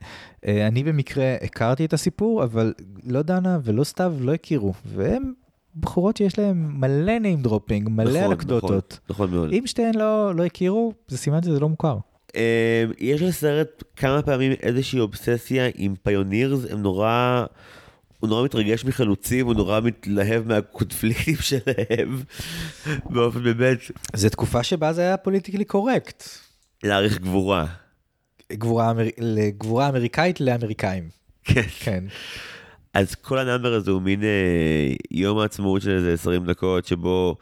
אה, 0.46 0.66
אני 0.66 0.84
במקרה 0.84 1.36
הכרתי 1.42 1.84
את 1.84 1.92
הסיפור, 1.92 2.44
אבל 2.44 2.74
לא 3.06 3.22
דנה 3.22 3.58
ולא 3.64 3.84
סתיו 3.84 4.14
לא 4.20 4.34
הכירו. 4.34 4.74
והם 4.86 5.32
בחורות 5.80 6.16
שיש 6.16 6.38
להם 6.38 6.80
מלא 6.80 7.12
name 7.18 7.46
dropping, 7.46 7.88
מלא 7.88 8.20
נכון, 8.20 8.32
אנקדוטות. 8.32 9.00
נכון, 9.10 9.26
נכון 9.26 9.30
מאוד. 9.30 9.52
אם 9.52 9.62
שתיהן 9.66 9.94
לא, 9.94 10.34
לא 10.34 10.44
הכירו, 10.44 10.92
זה 11.08 11.18
סימן 11.18 11.42
שזה 11.42 11.60
לא 11.60 11.68
מוכר. 11.68 11.96
אה, 12.36 12.84
יש 12.98 13.22
לסרט 13.22 13.82
כמה 13.96 14.22
פעמים 14.22 14.52
איזושהי 14.62 15.00
אובססיה 15.00 15.68
עם 15.74 15.94
פיונירס, 16.02 16.60
הם 16.70 16.82
נורא... 16.82 17.44
הוא 18.20 18.28
נורא 18.28 18.44
מתרגש 18.44 18.84
מחלוצים, 18.84 19.46
הוא 19.46 19.54
נורא 19.54 19.80
מתלהב 19.80 20.48
מהקונפליקטים 20.48 21.36
שלהם, 21.36 22.22
באופן 23.12 23.42
באמת. 23.42 23.78
זו 24.16 24.28
תקופה 24.28 24.62
שבה 24.62 24.92
זה 24.92 25.00
היה 25.00 25.16
politically 25.16 25.64
correct. 25.64 26.22
להעריך 26.84 27.18
גבורה. 27.18 27.66
גבורה, 28.52 28.90
אמר... 28.90 29.04
גבורה 29.58 29.88
אמריקאית 29.88 30.40
לאמריקאים. 30.40 31.08
כן. 31.44 31.62
כן. 31.80 32.04
אז 32.98 33.14
כל 33.14 33.38
ה 33.38 33.43
number 33.43 33.74
הזה 33.74 33.90
הוא 33.90 34.02
מין 34.02 34.22
אה, 34.22 34.94
יום 35.10 35.38
העצמאות 35.38 35.82
של 35.82 35.90
איזה 35.90 36.12
20 36.12 36.46
דקות, 36.46 36.84
שבו 36.84 37.36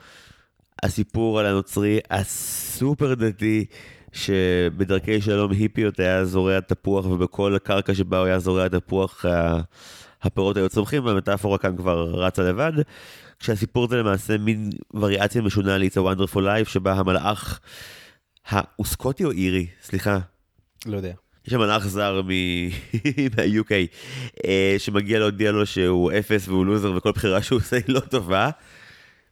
הסיפור 0.83 1.40
על 1.40 1.47
הנוצרי 1.47 1.99
הסופר 2.11 3.14
דתי, 3.14 3.64
שבדרכי 4.12 5.21
שלום 5.21 5.51
היפיות 5.53 6.01
היה 6.01 6.25
זורע 6.25 6.61
תפוח, 6.61 7.07
ובכל 7.07 7.55
הקרקע 7.57 7.95
שבה 7.95 8.19
הוא 8.19 8.27
היה 8.27 8.38
זורע 8.38 8.69
תפוח, 8.69 9.25
הפירות 10.23 10.57
היו 10.57 10.69
צומחים, 10.69 11.05
והמטאפורה 11.05 11.59
כאן 11.59 11.77
כבר 11.77 12.11
רצה 12.11 12.42
לבד. 12.42 12.73
כשהסיפור 13.38 13.88
זה 13.88 13.97
למעשה 13.97 14.38
מין 14.38 14.71
וריאציה 14.95 15.42
משונה 15.42 15.79
ל-It's 15.79 15.97
a 15.97 16.16
Wonderful 16.16 16.40
Life, 16.40 16.69
שבה 16.69 16.92
המלאך, 16.92 17.61
הוא 18.77 18.87
סקוטי 18.87 19.25
או 19.25 19.31
אירי? 19.31 19.66
סליחה. 19.83 20.19
לא 20.87 20.97
יודע. 20.97 21.25
יש 21.46 21.52
שם 21.52 21.59
מלאך 21.59 21.87
זר 21.87 22.22
מה-UK, 23.37 23.72
אה, 24.46 24.74
שמגיע 24.78 25.18
להודיע 25.18 25.52
לו 25.52 25.66
שהוא 25.66 26.12
אפס 26.18 26.48
והוא 26.48 26.66
לוזר 26.66 26.92
וכל 26.96 27.12
בחירה 27.12 27.42
שהוא 27.42 27.56
עושה 27.56 27.76
היא 27.76 27.85
לא 27.88 28.00
טובה, 28.00 28.50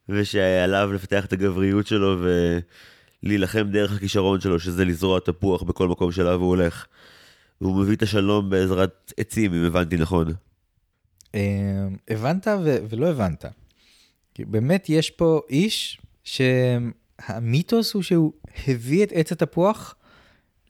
ושעליו 0.09 0.91
לפתח 0.93 1.25
את 1.25 1.33
הגבריות 1.33 1.87
שלו 1.87 2.17
ולהילחם 3.23 3.71
דרך 3.71 3.93
הכישרון 3.93 4.41
שלו, 4.41 4.61
שזה 4.61 4.85
לזרוע 4.85 5.21
תפוח 5.21 5.63
בכל 5.63 5.89
מקום 5.89 6.13
שאליו 6.13 6.41
הוא 6.41 6.49
הולך. 6.49 6.87
והוא 7.61 7.77
מביא 7.77 7.97
את 7.97 8.03
השלום 8.03 8.51
בעזרת 8.51 9.13
עצים, 9.17 9.55
אם 9.55 9.65
הבנתי 9.65 9.97
נכון. 9.97 10.33
אה, 11.35 11.87
הבנת 12.09 12.47
ולא 12.91 13.07
הבנת. 13.07 13.45
באמת 14.39 14.89
יש 14.89 15.11
פה 15.11 15.41
איש 15.51 16.01
שהמיתוס 16.25 17.95
הוא 17.95 18.03
שהוא 18.03 18.33
הביא 18.69 19.05
את 19.05 19.13
עץ 19.15 19.33
התפוח 19.33 19.95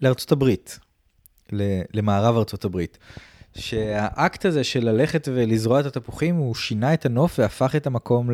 לארצות 0.03 0.33
הברית, 0.33 0.79
למערב 1.95 2.37
ארצות 2.37 2.65
הברית. 2.65 2.99
שהאקט 3.57 4.45
הזה 4.45 4.65
של 4.65 4.91
ללכת 4.91 5.29
ולזרוע 5.35 5.81
את 5.81 5.87
התפוחים 5.87 6.37
הוא 6.37 6.55
שינה 6.55 6.95
את 6.95 7.07
הנוף 7.07 7.39
והפך 7.39 7.77
את 7.77 7.87
המקום 7.87 8.31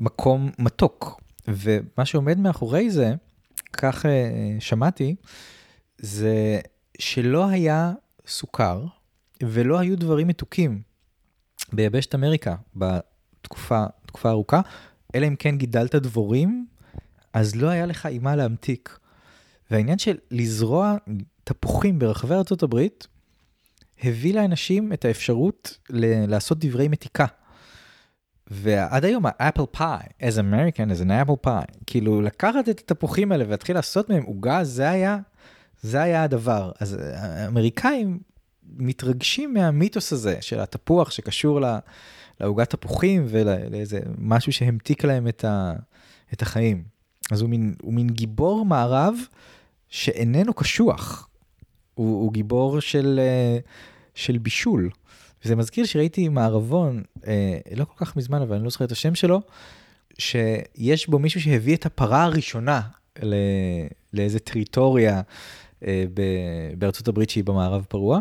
למקום 0.00 0.50
מתוק. 0.58 1.20
ומה 1.48 2.04
שעומד 2.04 2.38
מאחורי 2.38 2.90
זה, 2.90 3.14
כך 3.72 4.06
אה, 4.06 4.56
שמעתי, 4.60 5.16
זה 5.98 6.60
שלא 6.98 7.48
היה 7.48 7.92
סוכר 8.26 8.84
ולא 9.42 9.78
היו 9.78 9.98
דברים 9.98 10.28
מתוקים 10.28 10.82
ביבשת 11.72 12.14
אמריקה 12.14 12.56
בתקופה 12.76 13.84
תקופה 14.06 14.30
ארוכה, 14.30 14.60
אלא 15.14 15.26
אם 15.26 15.36
כן 15.36 15.56
גידלת 15.56 15.94
דבורים, 15.94 16.66
אז 17.32 17.56
לא 17.56 17.68
היה 17.68 17.86
לך 17.86 18.06
עם 18.06 18.24
מה 18.24 18.36
להמתיק. 18.36 18.98
והעניין 19.70 19.98
של 19.98 20.16
לזרוע 20.30 20.96
תפוחים 21.48 21.98
ברחבי 21.98 22.34
ארה"ב, 22.34 22.86
הביא 24.02 24.34
לאנשים 24.34 24.92
את 24.92 25.04
האפשרות 25.04 25.78
ל- 25.90 26.30
לעשות 26.30 26.58
דברי 26.64 26.88
מתיקה. 26.88 27.26
ועד 28.46 29.04
היום 29.04 29.24
האפל 29.26 29.62
פאי, 29.70 29.98
as 30.20 30.34
American, 30.34 30.90
as 30.98 31.04
an 31.04 31.08
apple 31.08 31.46
pie, 31.46 31.78
כאילו 31.86 32.20
לקחת 32.20 32.68
את 32.68 32.78
התפוחים 32.90 33.32
האלה 33.32 33.44
ולהתחיל 33.46 33.76
לעשות 33.76 34.10
מהם 34.10 34.22
עוגה, 34.22 34.64
זה 34.64 34.90
היה, 34.90 35.18
זה 35.82 36.02
היה 36.02 36.22
הדבר. 36.22 36.72
אז 36.80 36.96
האמריקאים 37.14 38.18
מתרגשים 38.76 39.54
מהמיתוס 39.54 40.12
הזה 40.12 40.36
של 40.40 40.60
התפוח 40.60 41.10
שקשור 41.10 41.60
לעוגת 42.40 42.70
תפוחים 42.70 43.24
ולאיזה 43.28 44.00
משהו 44.18 44.52
שהמתיק 44.52 45.04
להם 45.04 45.28
את, 45.28 45.44
ה, 45.44 45.72
את 46.32 46.42
החיים. 46.42 46.84
אז 47.30 47.40
הוא 47.40 47.50
מין, 47.50 47.74
הוא 47.82 47.94
מין 47.94 48.06
גיבור 48.06 48.66
מערב 48.66 49.14
שאיננו 49.88 50.54
קשוח, 50.54 51.27
הוא, 51.98 52.22
הוא 52.22 52.32
גיבור 52.32 52.80
של, 52.80 53.20
של 54.14 54.38
בישול. 54.38 54.90
וזה 55.44 55.56
מזכיר 55.56 55.84
שראיתי 55.84 56.28
מערבון, 56.28 57.02
אה, 57.26 57.58
לא 57.76 57.84
כל 57.84 58.04
כך 58.04 58.16
מזמן, 58.16 58.42
אבל 58.42 58.56
אני 58.56 58.64
לא 58.64 58.70
זוכר 58.70 58.84
את 58.84 58.92
השם 58.92 59.14
שלו, 59.14 59.40
שיש 60.18 61.08
בו 61.08 61.18
מישהו 61.18 61.40
שהביא 61.40 61.76
את 61.76 61.86
הפרה 61.86 62.22
הראשונה 62.24 62.80
לאיזה 64.12 64.38
טריטוריה 64.38 65.20
אה, 65.86 66.04
בארצות 66.78 67.08
הברית 67.08 67.30
שהיא 67.30 67.44
במערב 67.44 67.86
פרוע, 67.88 68.20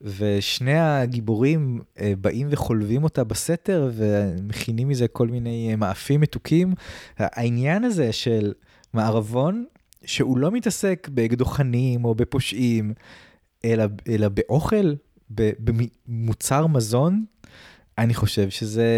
ושני 0.00 0.78
הגיבורים 0.78 1.80
אה, 2.00 2.12
באים 2.20 2.46
וחולבים 2.50 3.04
אותה 3.04 3.24
בסתר 3.24 3.90
ומכינים 3.94 4.88
מזה 4.88 5.08
כל 5.08 5.28
מיני 5.28 5.68
אה, 5.70 5.76
מאפים 5.76 6.20
מתוקים. 6.20 6.74
העניין 7.18 7.84
הזה 7.84 8.12
של 8.12 8.52
מערבון, 8.92 9.64
שהוא 10.06 10.38
לא 10.38 10.50
מתעסק 10.50 11.08
באקדוחנים 11.12 12.04
או 12.04 12.14
בפושעים, 12.14 12.94
אלא, 13.64 13.84
אלא 14.08 14.28
באוכל, 14.28 14.94
במוצר 15.30 16.66
מזון, 16.66 17.24
אני 17.98 18.14
חושב 18.14 18.50
שזה 18.50 18.90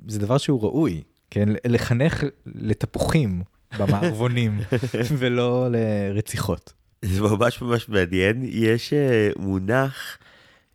דבר 0.00 0.38
שהוא 0.38 0.62
ראוי, 0.62 1.02
כן? 1.30 1.48
לחנך 1.66 2.24
לתפוחים 2.46 3.42
במערבונים 3.78 4.58
ולא 5.18 5.68
לרציחות. 5.70 6.72
זה 7.02 7.20
ממש 7.20 7.62
ממש 7.62 7.88
מעניין, 7.88 8.42
יש 8.44 8.92
uh, 8.92 9.38
מונח 9.40 10.18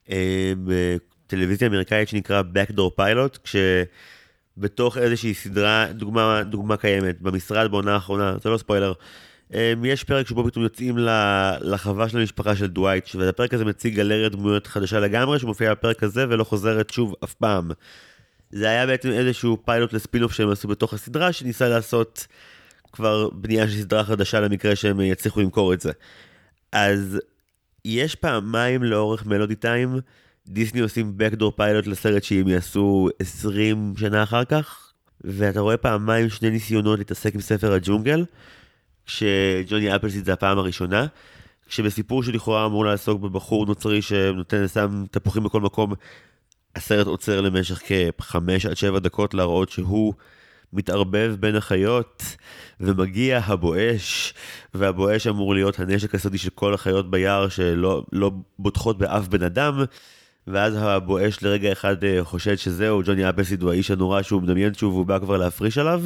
אה, 0.09 0.53
בטלוויזיה 0.65 1.67
אמריקאית 1.67 2.09
שנקרא 2.09 2.41
Backdoor 2.41 3.01
Pilot, 3.01 3.37
כשבתוך 3.43 4.97
איזושהי 4.97 5.33
סדרה, 5.33 5.87
דוגמה, 5.91 6.43
דוגמה 6.43 6.77
קיימת, 6.77 7.21
במשרד 7.21 7.71
בעונה 7.71 7.93
האחרונה, 7.93 8.35
זה 8.43 8.49
לא 8.49 8.57
ספוילר, 8.57 8.89
אה, 8.89 8.93
יש 9.83 10.03
פרק 10.03 10.27
שבו 10.27 10.47
פתאום 10.47 10.63
יוצאים 10.63 10.97
לחווה 11.61 12.09
של 12.09 12.17
המשפחה 12.17 12.55
של 12.55 12.67
דווייט, 12.67 13.15
והפרק 13.15 13.53
הזה 13.53 13.65
מציג 13.65 13.95
גלריה 13.95 14.29
דמויות 14.29 14.67
חדשה 14.67 14.99
לגמרי, 14.99 15.39
שמופיעה 15.39 15.73
בפרק 15.73 16.03
הזה 16.03 16.25
ולא 16.29 16.43
חוזרת 16.43 16.89
שוב 16.89 17.15
אף 17.23 17.33
פעם. 17.33 17.71
זה 18.51 18.69
היה 18.69 18.85
בעצם 18.85 19.09
איזשהו 19.09 19.57
פיילוט 19.65 19.93
לספינוף 19.93 20.33
שהם 20.33 20.49
עשו 20.49 20.67
בתוך 20.67 20.93
הסדרה, 20.93 21.31
שניסה 21.31 21.69
לעשות 21.69 22.27
כבר 22.91 23.29
בנייה 23.29 23.67
של 23.67 23.81
סדרה 23.81 24.03
חדשה 24.03 24.39
למקרה 24.39 24.75
שהם 24.75 25.01
יצליחו 25.01 25.41
למכור 25.41 25.73
את 25.73 25.81
זה. 25.81 25.91
אז 26.71 27.19
יש 27.85 28.15
פעמיים 28.15 28.83
לאורך 28.83 29.25
מלודי 29.25 29.55
טיים, 29.55 29.99
דיסני 30.47 30.81
עושים 30.81 31.13
backdoor 31.19 31.51
פיילוט 31.55 31.87
לסרט 31.87 32.23
שהם 32.23 32.47
יעשו 32.47 33.09
20 33.19 33.93
שנה 33.97 34.23
אחר 34.23 34.45
כך, 34.45 34.91
ואתה 35.21 35.59
רואה 35.59 35.77
פעמיים 35.77 36.29
שני 36.29 36.49
ניסיונות 36.49 36.99
להתעסק 36.99 37.35
עם 37.35 37.41
ספר 37.41 37.73
הג'ונגל, 37.73 38.25
כשג'וני 39.05 39.95
אפלסיד 39.95 40.25
זה 40.25 40.33
הפעם 40.33 40.57
הראשונה, 40.57 41.05
כשבסיפור 41.67 42.23
שלכאורה 42.23 42.65
אמור 42.65 42.85
לעסוק 42.85 43.21
בבחור 43.21 43.65
נוצרי 43.65 44.01
שנותן 44.01 44.67
שם 44.67 45.03
תפוחים 45.11 45.43
בכל 45.43 45.61
מקום, 45.61 45.93
הסרט 46.75 47.07
עוצר 47.07 47.41
למשך 47.41 47.81
כ-5 47.85 48.35
עד 48.69 48.77
7 48.77 48.99
דקות 48.99 49.33
להראות 49.33 49.69
שהוא 49.69 50.13
מתערבב 50.73 51.35
בין 51.39 51.55
החיות, 51.55 52.23
ומגיע 52.79 53.41
הבואש, 53.45 54.33
והבואש 54.73 55.27
אמור 55.27 55.53
להיות 55.53 55.79
הנשק 55.79 56.15
הסודי 56.15 56.37
של 56.37 56.49
כל 56.49 56.73
החיות 56.73 57.11
ביער 57.11 57.49
שלא 57.49 58.03
לא 58.11 58.31
בוטחות 58.59 58.97
באף 58.97 59.27
בן 59.27 59.43
אדם. 59.43 59.83
ואז 60.47 60.73
הבואש 60.77 61.43
לרגע 61.43 61.71
אחד 61.71 62.03
אה, 62.03 62.23
חושד 62.23 62.55
שזהו, 62.55 63.01
ג'וני 63.05 63.29
אפלסיד 63.29 63.61
הוא 63.61 63.71
האיש 63.71 63.91
הנורא 63.91 64.21
שהוא 64.21 64.41
מדמיין 64.41 64.73
שוב 64.73 64.93
והוא 64.93 65.05
בא 65.05 65.19
כבר 65.19 65.37
להפריש 65.37 65.77
עליו. 65.77 66.03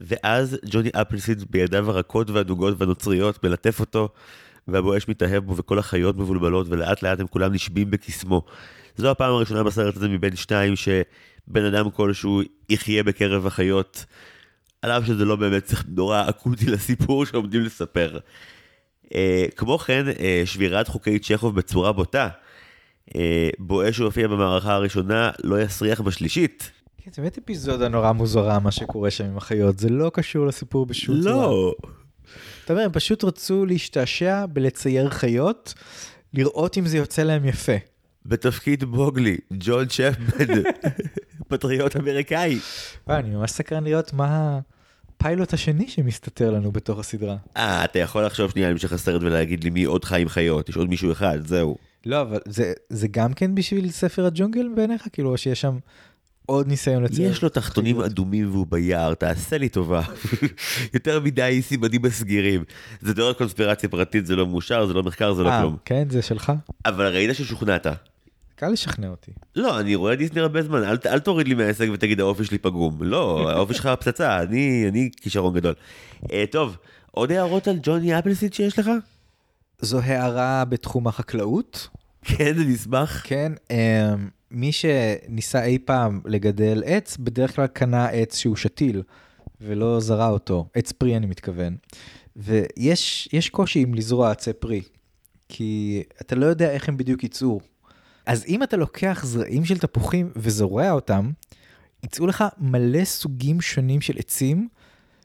ואז 0.00 0.58
ג'וני 0.70 0.90
אפלסיד 0.94 1.44
בידיו 1.50 1.90
הרכות 1.90 2.30
והדוגות 2.30 2.74
והנוצריות 2.78 3.44
מלטף 3.44 3.80
אותו 3.80 4.08
והבואש 4.68 5.08
מתאהב 5.08 5.44
בו 5.44 5.56
וכל 5.56 5.78
החיות 5.78 6.16
מבולבלות 6.16 6.66
ולאט 6.70 7.02
לאט 7.02 7.20
הם 7.20 7.26
כולם 7.26 7.52
נשבים 7.52 7.90
בקסמו. 7.90 8.42
זו 8.96 9.10
הפעם 9.10 9.34
הראשונה 9.34 9.62
בסרט 9.62 9.96
הזה 9.96 10.08
מבין 10.08 10.36
שתיים 10.36 10.76
שבן 10.76 11.64
אדם 11.64 11.90
כלשהו 11.90 12.42
יחיה 12.68 13.02
בקרב 13.02 13.46
החיות, 13.46 14.04
על 14.82 14.90
אף 14.90 15.06
שזה 15.06 15.24
לא 15.24 15.36
באמת 15.36 15.64
צריך 15.64 15.84
נורא 15.88 16.28
אקוטי 16.28 16.66
לסיפור 16.66 17.26
שעומדים 17.26 17.62
לספר. 17.62 18.18
אה, 19.14 19.46
כמו 19.56 19.78
כן, 19.78 20.04
אה, 20.20 20.42
שבירת 20.44 20.88
חוקי 20.88 21.18
צ'כוב 21.18 21.56
בצורה 21.56 21.92
בוטה. 21.92 22.28
אה, 23.16 23.48
בואש 23.58 23.96
שהופיע 23.96 24.28
במערכה 24.28 24.74
הראשונה 24.74 25.30
לא 25.44 25.60
יסריח 25.60 26.00
בשלישית. 26.00 26.70
כן, 27.06 27.12
זה 27.12 27.22
באמת 27.22 27.38
אפיזודה 27.38 27.88
נורא 27.88 28.12
מוזרה 28.12 28.58
מה 28.58 28.70
שקורה 28.70 29.10
שם 29.10 29.24
עם 29.24 29.36
החיות, 29.36 29.78
זה 29.78 29.88
לא 29.88 30.10
קשור 30.14 30.46
לסיפור 30.46 30.86
בשום 30.86 31.22
צורה. 31.22 31.34
לא. 31.34 31.74
אתה 32.64 32.72
אומר, 32.72 32.84
הם 32.84 32.92
פשוט 32.92 33.24
רצו 33.24 33.66
להשתעשע 33.66 34.46
בלצייר 34.46 35.10
חיות, 35.10 35.74
לראות 36.34 36.78
אם 36.78 36.86
זה 36.86 36.96
יוצא 36.96 37.22
להם 37.22 37.44
יפה. 37.44 37.72
בתפקיד 38.26 38.84
בוגלי, 38.84 39.36
ג'ון 39.52 39.86
צ'פמן, 39.86 40.62
פטריוט 41.48 41.96
אמריקאי. 41.96 42.58
וואי, 43.06 43.18
אני 43.18 43.30
ממש 43.30 43.50
סקרן 43.50 43.84
לראות 43.84 44.12
מה 44.12 44.60
הפיילוט 45.08 45.52
השני 45.52 45.88
שמסתתר 45.88 46.50
לנו 46.50 46.72
בתוך 46.72 46.98
הסדרה. 46.98 47.36
אה, 47.56 47.84
אתה 47.84 47.98
יכול 47.98 48.26
לחשוב 48.26 48.50
שנייה 48.50 48.68
על 48.68 48.72
המשך 48.72 48.92
הסרט 48.92 49.22
ולהגיד 49.22 49.64
לי 49.64 49.70
מי 49.70 49.84
עוד 49.84 50.04
חי 50.04 50.22
עם 50.22 50.28
חיות, 50.28 50.68
יש 50.68 50.76
עוד 50.76 50.88
מישהו 50.88 51.12
אחד, 51.12 51.38
זהו. 51.46 51.76
לא, 52.06 52.20
אבל 52.20 52.38
זה, 52.48 52.72
זה 52.88 53.08
גם 53.08 53.32
כן 53.32 53.54
בשביל 53.54 53.90
ספר 53.90 54.26
הג'ונגל 54.26 54.68
בעיניך? 54.76 55.08
כאילו, 55.12 55.38
שיש 55.38 55.60
שם 55.60 55.78
עוד 56.46 56.68
ניסיון 56.68 57.02
לצייר? 57.04 57.30
יש 57.30 57.42
לו 57.42 57.48
תחתונים? 57.48 58.00
אדומים 58.00 58.50
והוא 58.50 58.66
ביער, 58.70 59.14
תעשה 59.14 59.58
לי 59.58 59.68
טובה. 59.68 60.02
יותר 60.94 61.20
מדי 61.20 61.62
סימנים 61.62 62.02
מסגירים. 62.02 62.64
זה 63.00 63.14
תיאוריית 63.14 63.38
קונספירציה 63.38 63.88
פרטית, 63.88 64.26
זה 64.26 64.36
לא 64.36 64.46
מאושר, 64.46 64.86
זה 64.86 64.94
לא 64.94 65.02
מחקר, 65.02 65.34
זה 65.34 65.42
לא 65.42 65.48
אה, 65.48 65.60
כלום. 65.60 65.76
כן, 65.84 66.10
זה 66.10 66.22
שלך? 66.22 66.52
אבל 66.86 67.06
ראית 67.06 67.36
ששוכנעת. 67.36 67.86
קל 68.54 68.68
לשכנע 68.68 69.08
אותי. 69.08 69.30
לא, 69.56 69.80
אני 69.80 69.94
רואה 69.94 70.16
דיסני 70.16 70.40
הרבה 70.40 70.62
זמן, 70.62 70.84
אל, 70.84 70.96
אל 71.06 71.18
תוריד 71.18 71.48
לי 71.48 71.54
מההישג 71.54 71.88
ותגיד 71.92 72.20
האופי 72.20 72.44
שלי 72.44 72.58
פגום. 72.58 72.98
לא, 73.02 73.44
האופי 73.50 73.74
שלך 73.74 73.86
פצצה, 74.00 74.42
אני, 74.42 74.84
אני 74.88 75.10
כישרון 75.20 75.54
גדול. 75.54 75.74
אה, 76.32 76.44
טוב, 76.50 76.76
עוד 77.10 77.32
הערות 77.32 77.68
על 77.68 77.78
ג'וני 77.82 78.18
אפלסיד 78.18 78.54
שיש 78.54 78.78
לך? 78.78 78.90
זו 79.80 80.00
הערה 80.00 80.64
בתחום 80.64 81.06
החקלאות. 81.06 81.88
כן, 82.24 82.58
אני 82.60 82.74
אשמח. 82.74 83.22
כן, 83.24 83.52
אמ, 83.70 83.76
מי 84.56 84.72
שניסה 84.72 85.64
אי 85.64 85.78
פעם 85.78 86.20
לגדל 86.24 86.82
עץ, 86.86 87.16
בדרך 87.16 87.56
כלל 87.56 87.66
קנה 87.66 88.08
עץ 88.08 88.36
שהוא 88.36 88.56
שתיל, 88.56 89.02
ולא 89.60 90.00
זרע 90.00 90.28
אותו. 90.28 90.68
עץ 90.74 90.92
פרי 90.92 91.16
אני 91.16 91.26
מתכוון. 91.26 91.76
ויש 92.36 93.28
יש 93.32 93.50
קושי 93.50 93.78
עם 93.78 93.94
לזרוע 93.94 94.30
עצי 94.30 94.52
פרי, 94.52 94.82
כי 95.48 96.02
אתה 96.20 96.34
לא 96.34 96.46
יודע 96.46 96.70
איך 96.70 96.88
הם 96.88 96.96
בדיוק 96.96 97.24
יצאו. 97.24 97.60
אז 98.26 98.44
אם 98.48 98.62
אתה 98.62 98.76
לוקח 98.76 99.24
זרעים 99.24 99.64
של 99.64 99.78
תפוחים 99.78 100.30
וזורע 100.36 100.90
אותם, 100.90 101.30
יצאו 102.04 102.26
לך 102.26 102.44
מלא 102.58 103.04
סוגים 103.04 103.60
שונים 103.60 104.00
של 104.00 104.18
עצים, 104.18 104.68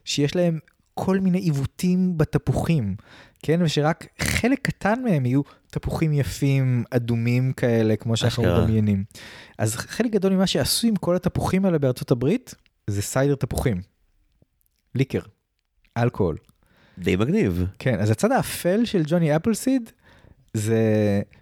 שיש 0.06 0.36
להם 0.36 0.60
כל 1.04 1.20
מיני 1.20 1.40
עיוותים 1.40 2.18
בתפוחים, 2.18 2.96
כן? 3.44 3.60
ושרק 3.64 4.08
חלק 4.20 4.60
קטן 4.62 5.04
מהם 5.04 5.26
יהיו 5.26 5.42
תפוחים 5.72 6.14
יפים, 6.14 6.84
אדומים 6.92 7.54
כאלה, 7.54 7.96
כמו 7.96 8.18
שאנחנו. 8.18 8.44
מדמיינים. 8.44 9.04
אז 9.58 9.76
חלק 9.76 10.12
גדול 10.12 10.34
ממה 10.34 10.48
שעשו 10.48 10.88
עם 10.88 10.96
כל 10.96 11.16
התפוחים 11.16 11.66
האלה 11.66 11.78
בארצות 11.78 12.12
הברית, 12.12 12.56
זה 12.88 13.02
סיידר 13.02 13.36
תפוחים. 13.36 13.82
ליקר, 14.96 15.20
אלכוהול. 15.98 16.38
די 16.98 17.16
מגניב. 17.16 17.66
כן, 17.80 18.00
אז 18.00 18.10
הצד 18.12 18.32
האפל 18.32 18.86
של 18.86 19.04
ג'וני 19.06 19.36
אפלסיד, 19.36 19.92
זה 20.54 20.82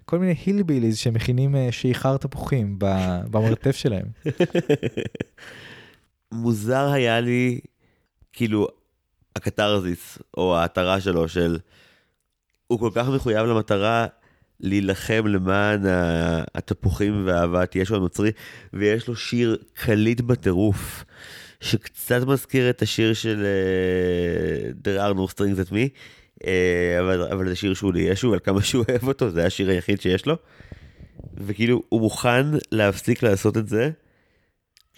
כל 0.06 0.20
מיני 0.20 0.36
הילביליז 0.46 0.98
שמכינים 0.98 1.56
אה, 1.56 1.72
שיכר 1.72 2.18
תפוחים 2.18 2.80
במרתף 3.32 3.76
שלהם. 3.76 4.06
מוזר 6.32 6.92
היה 6.92 7.20
לי, 7.20 7.60
כאילו, 8.34 8.68
הקתרזיס, 9.36 10.20
או 10.38 10.58
ההתרה 10.58 11.02
שלו, 11.02 11.28
של... 11.28 11.60
הוא 12.68 12.80
כל 12.80 12.90
כך 12.94 13.08
מחויב 13.08 13.46
למטרה 13.46 14.08
להילחם 14.60 15.28
למען 15.28 15.82
התפוחים 16.56 17.24
ואהבת 17.26 17.76
ישו 17.76 17.96
הנוצרי, 17.96 18.32
ויש 18.74 19.08
לו 19.08 19.16
שיר 19.16 19.58
קליט 19.74 20.22
בטירוף, 20.22 21.04
שקצת 21.62 22.22
מזכיר 22.28 22.70
את 22.70 22.82
השיר 22.82 23.14
של 23.14 23.46
אה, 23.46 24.70
There 24.84 25.02
are 25.02 25.18
no 25.18 25.34
strings 25.34 25.68
at 25.68 25.72
me, 25.72 25.90
אה, 26.46 27.00
אבל, 27.00 27.22
אבל 27.22 27.50
זה 27.50 27.56
שיר 27.56 27.74
שהוא 27.74 27.94
לישו, 27.94 28.34
על 28.34 28.40
כמה 28.40 28.62
שהוא 28.62 28.86
אוהב 28.90 29.08
אותו, 29.08 29.30
זה 29.30 29.46
השיר 29.46 29.70
היחיד 29.70 30.02
שיש 30.02 30.26
לו. 30.26 30.36
וכאילו, 31.38 31.84
הוא 31.90 32.02
מוכן 32.02 32.46
להפסיק 32.72 33.24
לעשות 33.24 33.58
את 33.58 33.68
זה, 33.68 33.90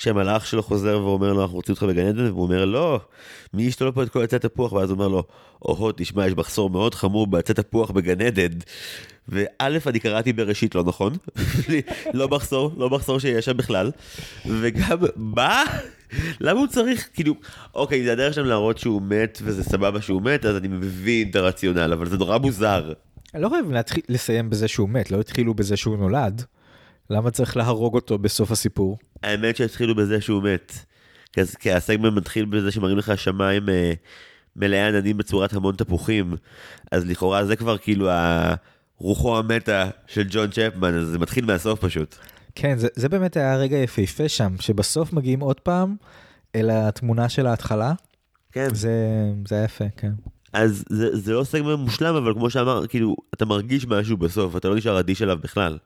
כשהמלאך 0.01 0.47
שלו 0.47 0.63
חוזר 0.63 1.01
ואומר 1.03 1.33
לו 1.33 1.41
אנחנו 1.41 1.55
רוצים 1.55 1.73
אותך 1.73 1.83
בגן 1.83 2.07
עדן 2.07 2.25
והוא 2.25 2.43
אומר 2.43 2.65
לא 2.65 2.99
מי 3.53 3.63
ישתול 3.63 3.91
פה 3.91 4.03
את 4.03 4.09
כל 4.09 4.23
עצי 4.23 4.35
התפוח 4.35 4.73
ואז 4.73 4.89
הוא 4.89 4.95
אומר 4.95 5.07
לו 5.07 5.23
או 5.61 5.91
תשמע 5.95 6.27
יש 6.27 6.33
מחסור 6.33 6.69
מאוד 6.69 6.95
חמור 6.95 7.27
בעצי 7.27 7.53
תפוח 7.53 7.91
בגן 7.91 8.21
עדן. 8.21 8.57
וא' 9.27 9.67
אני 9.87 9.99
קראתי 9.99 10.33
בראשית 10.33 10.75
לא 10.75 10.83
נכון 10.83 11.13
לא 12.13 12.27
מחסור 12.27 12.71
לא 12.77 12.89
מחסור 12.89 13.19
שיש 13.19 13.45
שם 13.45 13.57
בכלל 13.57 13.91
וגם 14.45 14.97
מה 15.15 15.63
למה 16.39 16.59
הוא 16.59 16.67
צריך 16.67 17.09
כאילו 17.13 17.35
אוקיי 17.75 18.03
זה 18.03 18.11
הדרך 18.11 18.33
שלהם 18.33 18.47
להראות 18.47 18.77
שהוא 18.77 19.01
מת 19.01 19.39
וזה 19.43 19.63
סבבה 19.63 20.01
שהוא 20.01 20.21
מת 20.21 20.45
אז 20.45 20.57
אני 20.57 20.67
מבין 20.67 21.29
את 21.29 21.35
הרציונל 21.35 21.93
אבל 21.93 22.09
זה 22.09 22.17
נורא 22.17 22.37
מוזר. 22.37 22.93
לא 23.33 23.49
חייב 23.49 23.71
להתחיל 23.71 24.03
לסיים 24.09 24.49
בזה 24.49 24.67
שהוא 24.67 24.89
מת, 24.89 25.11
לא 25.11 25.19
התחילו 25.19 25.53
בזה 25.53 25.77
שהוא 25.77 25.97
נולד. 25.97 26.43
למה 27.09 27.31
צריך 27.31 27.57
להרוג 27.57 27.95
אותו 27.95 28.17
בסוף 28.17 28.51
הסיפור? 28.51 28.97
האמת 29.23 29.55
שהתחילו 29.55 29.95
בזה 29.95 30.21
שהוא 30.21 30.43
מת. 30.43 30.73
כי 31.59 31.71
הסגמנט 31.71 32.13
מתחיל 32.13 32.45
בזה 32.45 32.71
שמראים 32.71 32.97
לך 32.97 33.17
שמיים 33.17 33.69
אה, 33.69 33.93
מלאי 34.55 34.79
עננים 34.79 35.17
בצורת 35.17 35.53
המון 35.53 35.75
תפוחים, 35.75 36.35
אז 36.91 37.05
לכאורה 37.05 37.45
זה 37.45 37.55
כבר 37.55 37.77
כאילו 37.77 38.09
הרוחו 38.09 39.37
המתה 39.37 39.89
של 40.07 40.23
ג'ון 40.29 40.49
צ'פמן, 40.51 40.93
אז 40.93 41.07
זה 41.07 41.19
מתחיל 41.19 41.45
מהסוף 41.45 41.79
פשוט. 41.79 42.15
כן, 42.55 42.77
זה, 42.77 42.87
זה 42.95 43.09
באמת 43.09 43.37
היה 43.37 43.55
רגע 43.55 43.77
יפהפה 43.77 44.29
שם, 44.29 44.55
שבסוף 44.59 45.13
מגיעים 45.13 45.39
עוד 45.39 45.59
פעם 45.59 45.95
אל 46.55 46.69
התמונה 46.69 47.29
של 47.29 47.47
ההתחלה. 47.47 47.93
כן. 48.51 48.73
זה, 48.73 48.91
זה 49.47 49.55
היה 49.55 49.63
יפה, 49.63 49.85
כן. 49.97 50.11
אז 50.53 50.83
זה, 50.89 51.17
זה 51.17 51.33
לא 51.33 51.43
סגמנט 51.43 51.79
מושלם, 51.79 52.15
אבל 52.15 52.33
כמו 52.33 52.49
שאמר, 52.49 52.87
כאילו, 52.87 53.15
אתה 53.33 53.45
מרגיש 53.45 53.85
משהו 53.87 54.17
בסוף, 54.17 54.55
אתה 54.55 54.69
לא 54.69 54.75
נשאר 54.75 54.99
אדיש 54.99 55.21
אליו 55.21 55.37
בכלל. 55.43 55.77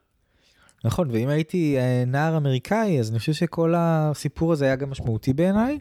נכון, 0.84 1.12
ואם 1.12 1.30
הייתי 1.30 1.78
אה, 1.78 2.04
נער 2.08 2.38
אמריקאי, 2.38 3.00
אז 3.00 3.10
אני 3.10 3.20
חושב 3.20 3.34
שכל 3.34 3.74
הסיפור 3.78 4.54
הזה 4.54 4.66
היה 4.66 4.76
גם 4.76 4.90
משמעותי 4.90 5.34
בעיניי. 5.34 5.80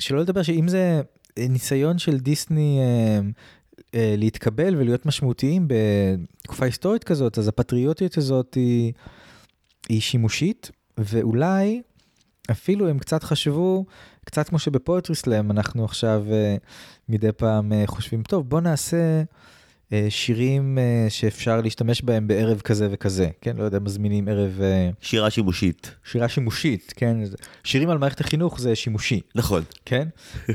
שלא 0.00 0.20
לדבר 0.20 0.42
שאם 0.42 0.68
זה 0.68 1.00
אה, 1.38 1.46
ניסיון 1.48 1.98
של 1.98 2.18
דיסני 2.18 2.78
אה, 2.80 3.20
אה, 3.94 4.14
להתקבל 4.18 4.74
ולהיות 4.76 5.06
משמעותיים 5.06 5.68
בתקופה 5.68 6.64
היסטורית 6.64 7.04
כזאת, 7.04 7.38
אז 7.38 7.48
הפטריוטיות 7.48 8.18
הזאת 8.18 8.54
היא, 8.54 8.92
היא 9.88 10.00
שימושית, 10.00 10.70
ואולי 10.98 11.82
אפילו 12.50 12.88
הם 12.88 12.98
קצת 12.98 13.22
חשבו, 13.22 13.84
קצת 14.24 14.48
כמו 14.48 14.58
שבפואטרי 14.58 15.16
סלאם 15.16 15.50
אנחנו 15.50 15.84
עכשיו 15.84 16.24
אה, 16.30 16.56
מדי 17.08 17.32
פעם 17.32 17.72
אה, 17.72 17.82
חושבים, 17.86 18.22
טוב 18.22 18.48
בוא 18.48 18.60
נעשה 18.60 19.22
שירים 20.08 20.78
אה, 20.78 21.06
שאפשר 21.08 21.60
להשתמש 21.60 22.02
בהם 22.02 22.28
בערב 22.28 22.60
כזה 22.60 22.88
וכזה, 22.90 23.28
כן, 23.40 23.56
לא 23.56 23.64
יודע, 23.64 23.78
מזמינים 23.78 24.28
ערב 24.28 24.60
אה, 24.62 24.90
שירה 25.00 25.30
שימושית. 25.30 25.94
שירה 26.04 26.28
שימושית, 26.28 26.92
כן, 26.96 27.16
שירים 27.64 27.90
על 27.90 27.98
מערכת 27.98 28.20
החינוך 28.20 28.60
זה 28.60 28.76
שימושי, 28.76 29.20
נכון. 29.34 29.62
כן? 29.84 30.08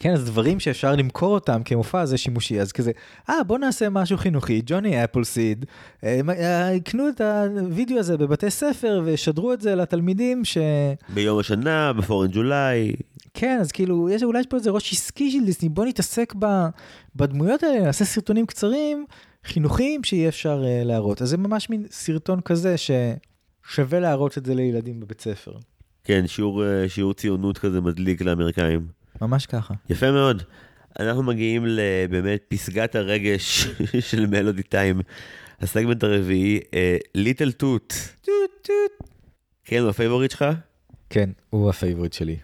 אה, 0.00 0.04
כן, 0.04 0.12
אז 0.12 0.24
דברים 0.24 0.60
שאפשר 0.60 0.96
למכור 0.96 1.34
אותם 1.34 1.62
כמופע 1.64 2.04
זה 2.06 2.18
שימושי, 2.18 2.60
אז 2.60 2.72
כזה, 2.72 2.90
אה, 3.30 3.44
בוא 3.46 3.58
נעשה 3.58 3.88
משהו 3.90 4.18
חינוכי, 4.18 4.62
ג'וני 4.66 5.04
אפלסיד, 5.04 5.66
אה, 6.04 6.20
מה- 6.24 6.32
אה, 6.32 6.72
יקנו 6.72 7.08
את 7.08 7.20
הוידאו 7.20 7.98
הזה 7.98 8.16
בבתי 8.16 8.50
ספר 8.50 9.02
וישדרו 9.04 9.52
את 9.52 9.60
זה 9.60 9.74
לתלמידים 9.74 10.44
ש... 10.44 10.58
ביום 11.14 11.38
השנה, 11.38 11.92
בפורן 11.92 12.28
ג'ולי, 12.32 12.92
כן, 13.34 13.58
אז 13.60 13.72
כאילו, 13.72 14.08
יש, 14.08 14.22
אולי 14.22 14.40
יש 14.40 14.46
פה 14.46 14.56
איזה 14.56 14.70
ראש 14.70 14.92
עסקי 14.92 15.30
של 15.30 15.44
דיסני, 15.44 15.68
בוא 15.68 15.84
נתעסק 15.84 16.34
ב, 16.38 16.46
בדמויות 17.16 17.62
האלה, 17.62 17.80
נעשה 17.80 18.04
סרטונים 18.04 18.46
קצרים, 18.46 19.06
חינוכיים, 19.44 20.04
שיהיה 20.04 20.28
אפשר 20.28 20.62
uh, 20.62 20.86
להראות. 20.86 21.22
אז 21.22 21.28
זה 21.28 21.36
ממש 21.36 21.70
מין 21.70 21.86
סרטון 21.90 22.40
כזה 22.40 22.74
ששווה 22.76 24.00
להראות 24.00 24.38
את 24.38 24.46
זה 24.46 24.54
לילדים 24.54 25.00
בבית 25.00 25.20
ספר. 25.20 25.52
כן, 26.04 26.26
שיעור, 26.26 26.64
אה, 26.64 26.88
שיעור 26.88 27.14
ציונות 27.14 27.58
כזה 27.58 27.80
מדליק 27.80 28.22
לאמריקאים. 28.22 28.99
ממש 29.20 29.46
ככה. 29.46 29.74
יפה 29.90 30.10
מאוד. 30.10 30.42
אנחנו 31.00 31.22
מגיעים 31.22 31.66
לבאמת 31.66 32.44
פסגת 32.48 32.94
הרגש 32.94 33.66
של 34.10 34.26
מלודי 34.26 34.62
טיים. 34.62 35.00
הסגמנט 35.60 36.04
הרביעי, 36.04 36.60
ליטל 37.14 37.52
טוט. 37.52 37.94
טוט 38.20 38.50
טוט. 38.62 39.08
כן, 39.64 39.80
הוא 39.80 39.90
ה 39.90 39.94
favorite 39.94 40.30
שלך? 40.30 40.44
כן, 41.10 41.30
הוא 41.50 41.70
ה 41.70 41.75
favorite 41.75 42.12
שלי. 42.12 42.36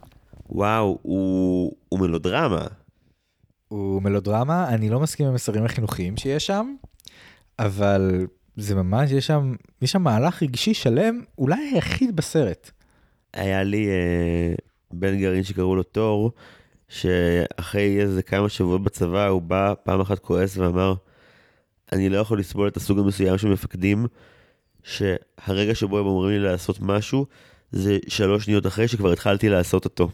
וואו, 0.49 0.99
הוא, 1.03 1.72
הוא 1.89 2.01
מלודרמה. 2.01 2.66
הוא 3.68 4.03
מלודרמה, 4.03 4.68
אני 4.68 4.91
לא 4.91 5.01
מסכים 5.01 5.27
עם 5.27 5.33
המסרים 5.33 5.64
החינוכיים 5.64 6.16
שיש 6.16 6.47
שם, 6.47 6.74
אבל 7.59 8.27
זה 8.57 8.74
ממש, 8.74 9.11
יש 9.11 9.27
שם, 9.27 9.55
יש 9.83 9.93
שם 9.93 10.03
מהלך 10.03 10.43
רגשי 10.43 10.74
שלם, 10.74 11.20
אולי 11.39 11.70
היחיד 11.74 12.16
בסרט. 12.16 12.70
היה 13.35 13.62
לי 13.62 13.89
אה, 13.89 14.55
בן 14.91 15.18
גרעין 15.18 15.43
שקראו 15.43 15.77
לו 15.77 15.83
תור, 15.83 16.33
שאחרי 16.89 18.01
איזה 18.01 18.22
כמה 18.22 18.49
שבועות 18.49 18.82
בצבא 18.82 19.26
הוא 19.26 19.43
בא 19.43 19.74
פעם 19.82 20.01
אחת 20.01 20.18
כועס 20.18 20.57
ואמר, 20.57 20.95
אני 21.93 22.09
לא 22.09 22.18
יכול 22.18 22.39
לסבול 22.39 22.68
את 22.68 22.76
הסוג 22.76 22.99
המסוים 22.99 23.39
של 23.39 23.49
מפקדים, 23.49 24.07
שהרגע 24.82 25.74
שבו 25.74 25.99
הם 25.99 26.07
אומרים 26.07 26.30
לי 26.30 26.39
לעשות 26.39 26.78
משהו, 26.80 27.26
זה 27.72 27.99
שלוש 28.09 28.45
שניות 28.45 28.66
אחרי 28.66 28.89
שכבר 28.89 29.12
התחלתי 29.12 29.49
לעשות 29.49 29.84
אותו. 29.84 30.11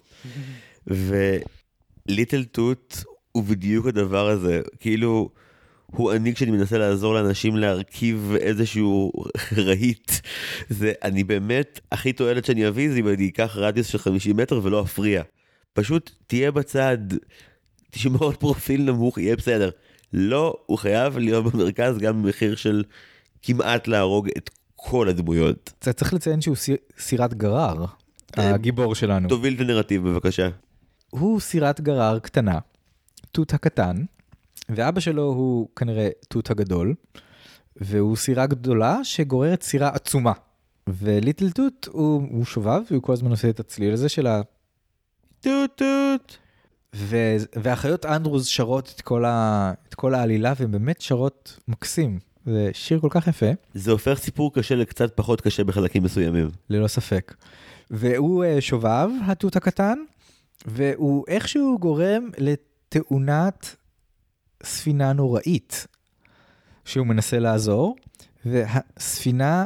וליטל 2.07 2.45
טוט 2.45 2.97
הוא 3.33 3.45
בדיוק 3.45 3.87
הדבר 3.87 4.29
הזה, 4.29 4.61
כאילו, 4.81 5.31
הוא 5.87 6.13
אני 6.13 6.35
כשאני 6.35 6.51
מנסה 6.51 6.79
לעזור 6.79 7.15
לאנשים 7.15 7.57
להרכיב 7.57 8.33
איזשהו 8.41 9.13
רהיט. 9.67 10.13
זה, 10.69 10.93
אני 11.03 11.25
באמת, 11.25 11.81
הכי 11.93 12.13
תועלת 12.13 12.45
שאני 12.45 12.69
אביא 12.69 12.91
זה 12.91 12.99
אם 12.99 13.09
אני 13.09 13.29
אקח 13.29 13.57
רדיוס 13.57 13.87
של 13.87 13.99
50 13.99 14.37
מטר 14.37 14.61
ולא 14.63 14.83
אפריע. 14.83 15.23
פשוט 15.73 16.11
תהיה 16.27 16.51
בצד, 16.51 16.99
תשמור 17.91 18.25
על 18.31 18.37
פרופיל 18.37 18.83
נמוך, 18.83 19.19
יהיה 19.19 19.37
בסדר. 19.37 19.71
לא, 20.13 20.57
הוא 20.67 20.79
חייב 20.79 21.19
להיות 21.19 21.53
במרכז 21.53 21.99
גם 21.99 22.23
במחיר 22.23 22.55
של 22.57 22.85
כמעט 23.43 23.89
להרוג 23.89 24.29
את 24.37 24.51
כל 24.77 25.09
הדמויות. 25.09 25.73
צריך 25.81 26.15
לציין 26.15 26.41
שהוא 26.41 26.57
סיר- 26.57 26.77
סירת 26.99 27.35
גרר, 27.35 27.85
הגיבור 28.37 28.95
שלנו. 28.95 29.29
תוביל 29.29 29.55
את 29.55 29.61
הנרטיב 29.61 30.09
בבקשה. 30.09 30.49
הוא 31.11 31.41
סירת 31.41 31.81
גרר 31.81 32.19
קטנה, 32.19 32.59
תות 33.33 33.55
הקטן, 33.55 33.97
ואבא 34.69 35.01
שלו 35.01 35.23
הוא 35.23 35.69
כנראה 35.77 36.09
תות 36.29 36.51
הגדול, 36.51 36.95
והוא 37.77 38.17
סירה 38.17 38.47
גדולה 38.47 38.99
שגוררת 39.05 39.63
סירה 39.63 39.89
עצומה. 39.89 40.33
וליטל 40.89 41.51
תות 41.51 41.89
הוא, 41.93 42.23
הוא 42.31 42.45
שובב 42.45 42.81
והוא 42.91 43.03
כל 43.03 43.13
הזמן 43.13 43.31
עושה 43.31 43.49
את 43.51 43.61
הצליל 43.61 43.93
הזה 43.93 44.09
של 44.09 44.27
ה... 44.27 44.41
טוט 45.43 45.71
טוט. 45.77 46.37
ו... 46.97 47.17
ואחיות 47.63 48.07
אנדרוז 48.07 48.47
שרות 48.47 48.93
את 48.97 49.01
כל, 49.01 49.25
ה... 49.25 49.73
את 49.89 49.95
כל 49.95 50.15
העלילה 50.15 50.53
והן 50.57 50.71
באמת 50.71 51.01
שרות 51.01 51.59
מקסים. 51.69 52.19
זה 52.47 52.71
שיר 52.73 53.01
כל 53.01 53.09
כך 53.11 53.27
יפה, 53.27 53.47
זה 53.75 53.91
הופך 53.91 54.19
סיפור 54.19 54.55
קשה 54.55 54.75
לקצת 54.75 55.17
פחות 55.17 55.41
קשה 55.41 55.65
בחלקים 55.65 56.03
מסוימים. 56.03 56.51
ללא 56.71 56.89
ספק. 56.89 57.35
והוא 57.91 58.45
אה, 58.45 58.61
שובב, 58.61 59.09
התות 59.27 59.57
הקטן, 59.57 59.99
והוא 60.67 61.25
איכשהו 61.29 61.79
גורם 61.81 62.31
לתאונת 62.39 63.77
ספינה 64.65 65.13
נוראית, 65.13 65.87
שהוא 66.85 67.07
מנסה 67.07 67.39
לעזור, 67.39 67.97
והספינה 68.47 69.65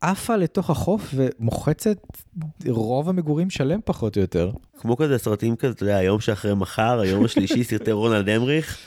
עפה 0.00 0.36
לתוך 0.36 0.70
החוף 0.70 1.14
ומוחצת 1.14 1.98
רוב 2.66 3.08
המגורים 3.08 3.50
שלם 3.50 3.80
פחות 3.84 4.16
או 4.16 4.20
יותר. 4.20 4.50
כמו 4.80 4.96
כזה 4.96 5.18
סרטים 5.18 5.56
כזה, 5.56 5.72
אתה 5.72 5.82
יודע, 5.82 5.96
היום 5.96 6.20
שאחרי 6.20 6.54
מחר, 6.54 7.00
היום 7.00 7.24
השלישי, 7.24 7.64
סרטי 7.70 7.92
רונלד 7.92 8.28
אמריך, 8.28 8.78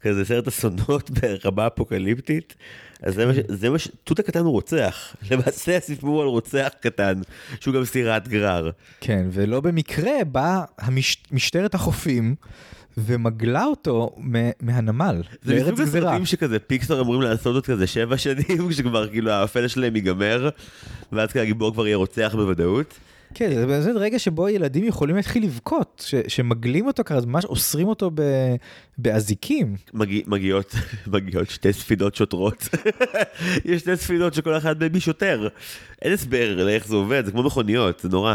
כזה 0.00 0.24
סרט 0.24 0.46
אסונות 0.48 1.10
ברמה 1.10 1.66
אפוקליפטית. 1.66 2.54
אז 3.02 3.14
זה 3.14 3.26
מה 3.26 3.34
ש... 3.34 3.38
זה 3.48 3.70
מה 3.70 3.78
ש... 3.78 3.88
תות 4.04 4.18
הקטן 4.18 4.40
הוא 4.40 4.52
רוצח. 4.52 5.14
למעשה 5.30 5.76
הסיפור 5.76 6.22
על 6.22 6.28
רוצח 6.28 6.68
קטן, 6.80 7.20
שהוא 7.60 7.74
גם 7.74 7.84
סירת 7.84 8.28
גרר. 8.28 8.70
כן, 9.00 9.26
ולא 9.32 9.60
במקרה 9.60 10.24
באה 10.32 10.64
המש... 10.78 11.22
משטרת 11.32 11.74
החופים 11.74 12.34
ומגלה 12.98 13.64
אותו 13.64 14.16
מהנמל, 14.60 15.22
זה 15.42 15.54
לארץ 15.54 15.78
גזירה. 15.80 16.08
הסרטים 16.10 16.26
שכזה 16.26 16.58
פיקסר 16.58 17.00
אמורים 17.00 17.22
לעשות 17.22 17.54
עוד 17.54 17.66
כזה 17.66 17.86
שבע 17.86 18.16
שנים, 18.16 18.44
כשכבר 18.70 19.08
כאילו 19.08 19.30
האפל 19.30 19.68
שלהם 19.68 19.96
ייגמר, 19.96 20.48
ואז 21.12 21.28
כזה 21.30 21.42
הגיבור 21.42 21.72
כבר 21.72 21.86
יהיה 21.86 21.96
רוצח 21.96 22.32
בוודאות. 22.36 22.94
כן, 23.34 23.50
זה 23.80 23.92
רגע 23.92 24.18
שבו 24.18 24.48
ילדים 24.48 24.84
יכולים 24.84 25.16
להתחיל 25.16 25.44
לבכות, 25.44 26.04
ש- 26.06 26.14
שמגלים 26.28 26.86
אותו 26.86 27.02
ככה, 27.04 27.20
ממש 27.26 27.44
אוסרים 27.44 27.88
אותו 27.88 28.10
ב- 28.14 28.54
באזיקים. 28.98 29.76
מגיע, 29.94 30.22
מגיעות, 30.26 30.74
מגיעות 31.12 31.50
שתי 31.50 31.72
ספינות 31.72 32.14
שוטרות. 32.14 32.68
יש 33.64 33.80
שתי 33.80 33.96
ספינות 33.96 34.34
שכל 34.34 34.56
אחת 34.56 34.80
מהן 34.80 34.92
היא 34.94 35.00
שוטר. 35.00 35.48
אין 36.02 36.12
הסבר 36.12 36.64
לאיך 36.64 36.86
זה 36.88 36.96
עובד, 36.96 37.22
זה 37.26 37.32
כמו 37.32 37.42
מכוניות, 37.42 38.00
זה 38.00 38.08
נורא. 38.08 38.34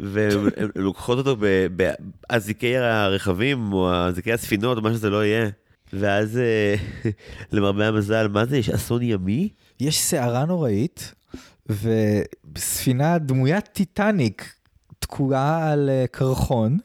והן 0.00 0.48
הן 0.56 0.68
לוקחות 0.76 1.18
אותו 1.18 1.36
באזיקי 1.76 2.76
הרכבים, 2.76 3.72
או 3.72 3.94
אזיקי 3.94 4.32
הספינות, 4.32 4.78
או 4.78 4.82
מה 4.82 4.92
שזה 4.92 5.10
לא 5.10 5.24
יהיה. 5.24 5.50
ואז, 5.92 6.38
אה, 6.38 6.74
למרבה 7.52 7.88
המזל, 7.88 8.28
מה 8.28 8.46
זה, 8.46 8.56
יש 8.56 8.70
אסון 8.70 9.02
ימי? 9.02 9.48
יש 9.80 10.00
סערה 10.00 10.44
נוראית, 10.44 11.14
וספינה 11.66 13.18
דמוית 13.18 13.68
טיטניק 13.72 14.54
תקועה 14.98 15.72
על 15.72 15.90
אה, 15.90 16.04
קרחון, 16.10 16.78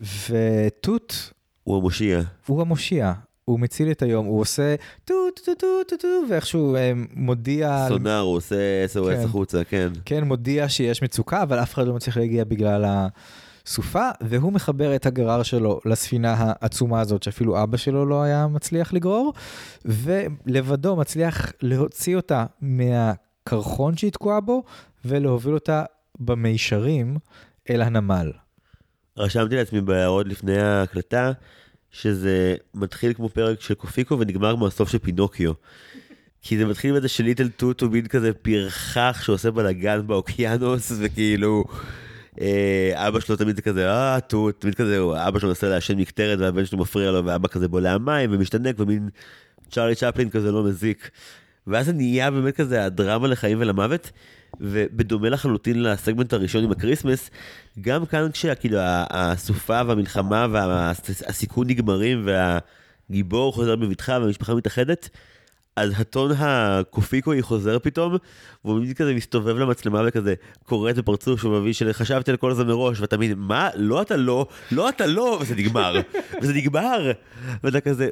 וטוט 0.00 1.32
הוא 1.64 1.76
המושיע. 1.76 2.20
הוא 2.46 2.60
המושיע. 2.60 3.12
הוא 3.44 3.60
מציל 3.60 3.90
את 3.90 4.02
היום, 4.02 4.26
הוא 4.26 4.40
עושה 4.40 4.74
טו 5.04 5.14
טו 5.44 5.54
טו 5.54 5.66
טו 5.88 5.96
טו 5.96 6.08
ואיכשהו 6.30 6.76
אה, 6.76 6.92
מודיע, 7.14 7.86
סונאר, 7.88 8.20
הוא 8.20 8.36
עושה 8.36 8.56
כן. 8.92 9.00
SOS 9.00 9.24
החוצה, 9.24 9.64
כן. 9.64 9.88
כן, 10.04 10.24
מודיע 10.24 10.68
שיש 10.68 11.02
מצוקה, 11.02 11.42
אבל 11.42 11.58
אף 11.62 11.74
אחד 11.74 11.86
לא 11.86 11.94
מצליח 11.94 12.16
להגיע 12.16 12.44
בגלל 12.44 12.84
הסופה, 13.66 14.08
והוא 14.20 14.52
מחבר 14.52 14.96
את 14.96 15.06
הגרר 15.06 15.42
שלו 15.42 15.80
לספינה 15.84 16.34
העצומה 16.38 17.00
הזאת, 17.00 17.22
שאפילו 17.22 17.62
אבא 17.62 17.76
שלו 17.76 18.06
לא 18.06 18.22
היה 18.22 18.46
מצליח 18.46 18.92
לגרור, 18.92 19.32
ולבדו 19.84 20.96
מצליח 20.96 21.52
להוציא 21.62 22.16
אותה 22.16 22.46
מהקרחון 22.60 23.96
שהיא 23.96 24.12
תקועה 24.12 24.40
בו, 24.40 24.62
ולהוביל 25.04 25.54
אותה 25.54 25.84
במישרים 26.18 27.16
אל 27.70 27.82
הנמל. 27.82 28.32
רשמתי 29.16 29.56
לעצמי 29.56 29.80
בהערות 29.80 30.26
לפני 30.26 30.58
ההקלטה, 30.58 31.32
שזה 31.92 32.56
מתחיל 32.74 33.12
כמו 33.12 33.28
פרק 33.28 33.60
של 33.60 33.74
קופיקו 33.74 34.18
ונגמר 34.18 34.56
כמו 34.56 34.66
הסוף 34.66 34.88
של 34.88 34.98
פינוקיו. 34.98 35.52
כי 36.42 36.58
זה 36.58 36.64
מתחיל 36.64 36.96
בזה 36.96 37.08
שליטל 37.08 37.48
טוט 37.48 37.80
הוא 37.80 37.90
מין 37.90 38.06
כזה 38.06 38.32
פרחח 38.32 39.20
שעושה 39.22 39.50
בלאגן 39.50 40.06
באוקיינוס, 40.06 40.92
וכאילו... 40.98 41.64
אה, 42.40 43.08
אבא 43.08 43.20
שלו 43.20 43.36
תמיד 43.36 43.60
כזה, 43.60 43.90
אה, 43.90 44.20
טוט, 44.20 44.60
תמיד 44.60 44.74
כזה, 44.74 44.98
אבא 45.28 45.38
שלו 45.38 45.48
מנסה 45.48 45.68
לעשן 45.68 45.98
מקטרת 45.98 46.38
והבן 46.38 46.64
שלו 46.64 46.78
מפריע 46.78 47.10
לו, 47.10 47.24
ואבא 47.24 47.48
כזה 47.48 47.68
בולע 47.68 47.98
מים 47.98 48.30
ומשתנק, 48.32 48.74
ומין 48.78 49.08
צ'ארלי 49.70 49.94
צ'פלין 49.94 50.30
כזה 50.30 50.52
לא 50.52 50.64
מזיק. 50.64 51.10
ואז 51.66 51.86
זה 51.86 51.92
נהיה 51.92 52.30
באמת 52.30 52.56
כזה 52.56 52.84
הדרמה 52.84 53.28
לחיים 53.28 53.60
ולמוות, 53.60 54.10
ובדומה 54.60 55.28
לחלוטין 55.28 55.82
לסגמנט 55.82 56.32
הראשון 56.32 56.64
עם 56.64 56.70
ה 56.70 56.75
Christmas, 56.75 57.30
גם 57.80 58.06
כאן 58.06 58.30
כשכאילו 58.32 58.78
הסופה 59.10 59.80
והמלחמה 59.86 60.46
והסיכון 60.50 61.66
נגמרים 61.66 62.26
והגיבור 62.26 63.52
חוזר 63.52 63.76
בבטחה 63.76 64.18
והמשפחה 64.20 64.54
מתאחדת, 64.54 65.08
אז 65.76 65.92
הטון 65.96 66.30
הקופיקוי 66.38 67.42
חוזר 67.42 67.78
פתאום, 67.78 68.16
והוא 68.64 68.80
מין 68.80 68.94
כזה 68.94 69.14
מסתובב 69.14 69.56
למצלמה 69.56 70.02
וכזה 70.06 70.34
קורט 70.66 70.96
בפרצוף 70.96 71.40
שהוא 71.40 71.58
מביא 71.60 71.72
של 71.72 71.92
חשבתי 71.92 72.30
על 72.30 72.36
כל 72.36 72.54
זה 72.54 72.64
מראש, 72.64 73.00
ואתה 73.00 73.16
מבין, 73.16 73.34
מה? 73.36 73.68
לא 73.74 74.02
אתה 74.02 74.16
לא, 74.16 74.46
לא 74.72 74.88
אתה 74.88 75.06
לא, 75.06 75.38
וזה 75.40 75.54
נגמר, 75.54 76.00
וזה 76.42 76.52
נגמר, 76.52 77.12
ואתה 77.64 77.80
כזה, 77.80 78.08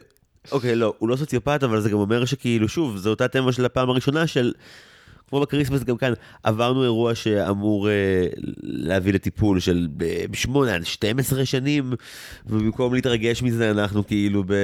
אוקיי, 0.53 0.76
לא, 0.76 0.94
הוא 0.99 1.09
לא 1.09 1.16
סוציופת, 1.16 1.62
אבל 1.62 1.80
זה 1.80 1.90
גם 1.90 1.99
אומר 1.99 2.24
שכאילו, 2.24 2.68
שוב, 2.68 2.96
זו 2.96 3.11
אותה 3.11 3.28
תמה 3.28 3.53
של 3.53 3.64
הפעם 3.64 3.90
הראשונה 3.90 4.26
של, 4.26 4.53
כמו 5.28 5.40
בקריסמס 5.40 5.84
גם 5.84 5.96
כאן, 5.96 6.12
עברנו 6.42 6.82
אירוע 6.82 7.14
שאמור 7.14 7.88
אה, 7.88 8.26
להביא 8.62 9.12
לטיפול 9.12 9.61
של 9.61 9.88
ב-8 9.96 10.59
עד 10.70 10.84
12 10.84 11.44
שנים, 11.44 11.92
ובמקום 12.46 12.94
להתרגש 12.94 13.42
מזה 13.42 13.70
אנחנו 13.70 14.07
כאילו 14.07 14.44
ב... 14.46 14.55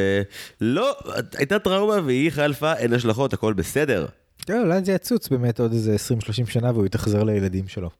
לא, 0.60 0.96
הייתה 1.36 1.58
טראומה 1.58 2.00
והיא 2.04 2.30
חלפה, 2.30 2.72
אין 2.72 2.92
השלכות, 2.92 3.32
הכל 3.32 3.52
בסדר. 3.52 4.06
כן, 4.46 4.60
אולי 4.60 4.84
זה 4.84 4.92
יצוץ 4.92 5.28
באמת 5.28 5.60
עוד 5.60 5.72
איזה 5.72 5.96
20-30 6.44 6.50
שנה 6.50 6.70
והוא 6.70 6.86
יתאכזר 6.86 7.22
לילדים 7.22 7.68
שלו. 7.68 7.90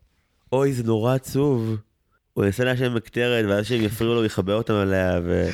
אוי, 0.52 0.72
זה 0.72 0.82
נורא 0.82 1.14
עצוב. 1.14 1.76
הוא 2.34 2.44
ינסה 2.44 2.64
לעשן 2.64 2.92
מקטרת, 2.92 3.44
ואז 3.48 3.66
שהם 3.66 3.82
יפריעו 3.82 4.14
לו, 4.14 4.20
הוא 4.20 4.26
יכבה 4.26 4.54
אותם 4.54 4.74
עליה, 4.74 5.20
ו... 5.24 5.48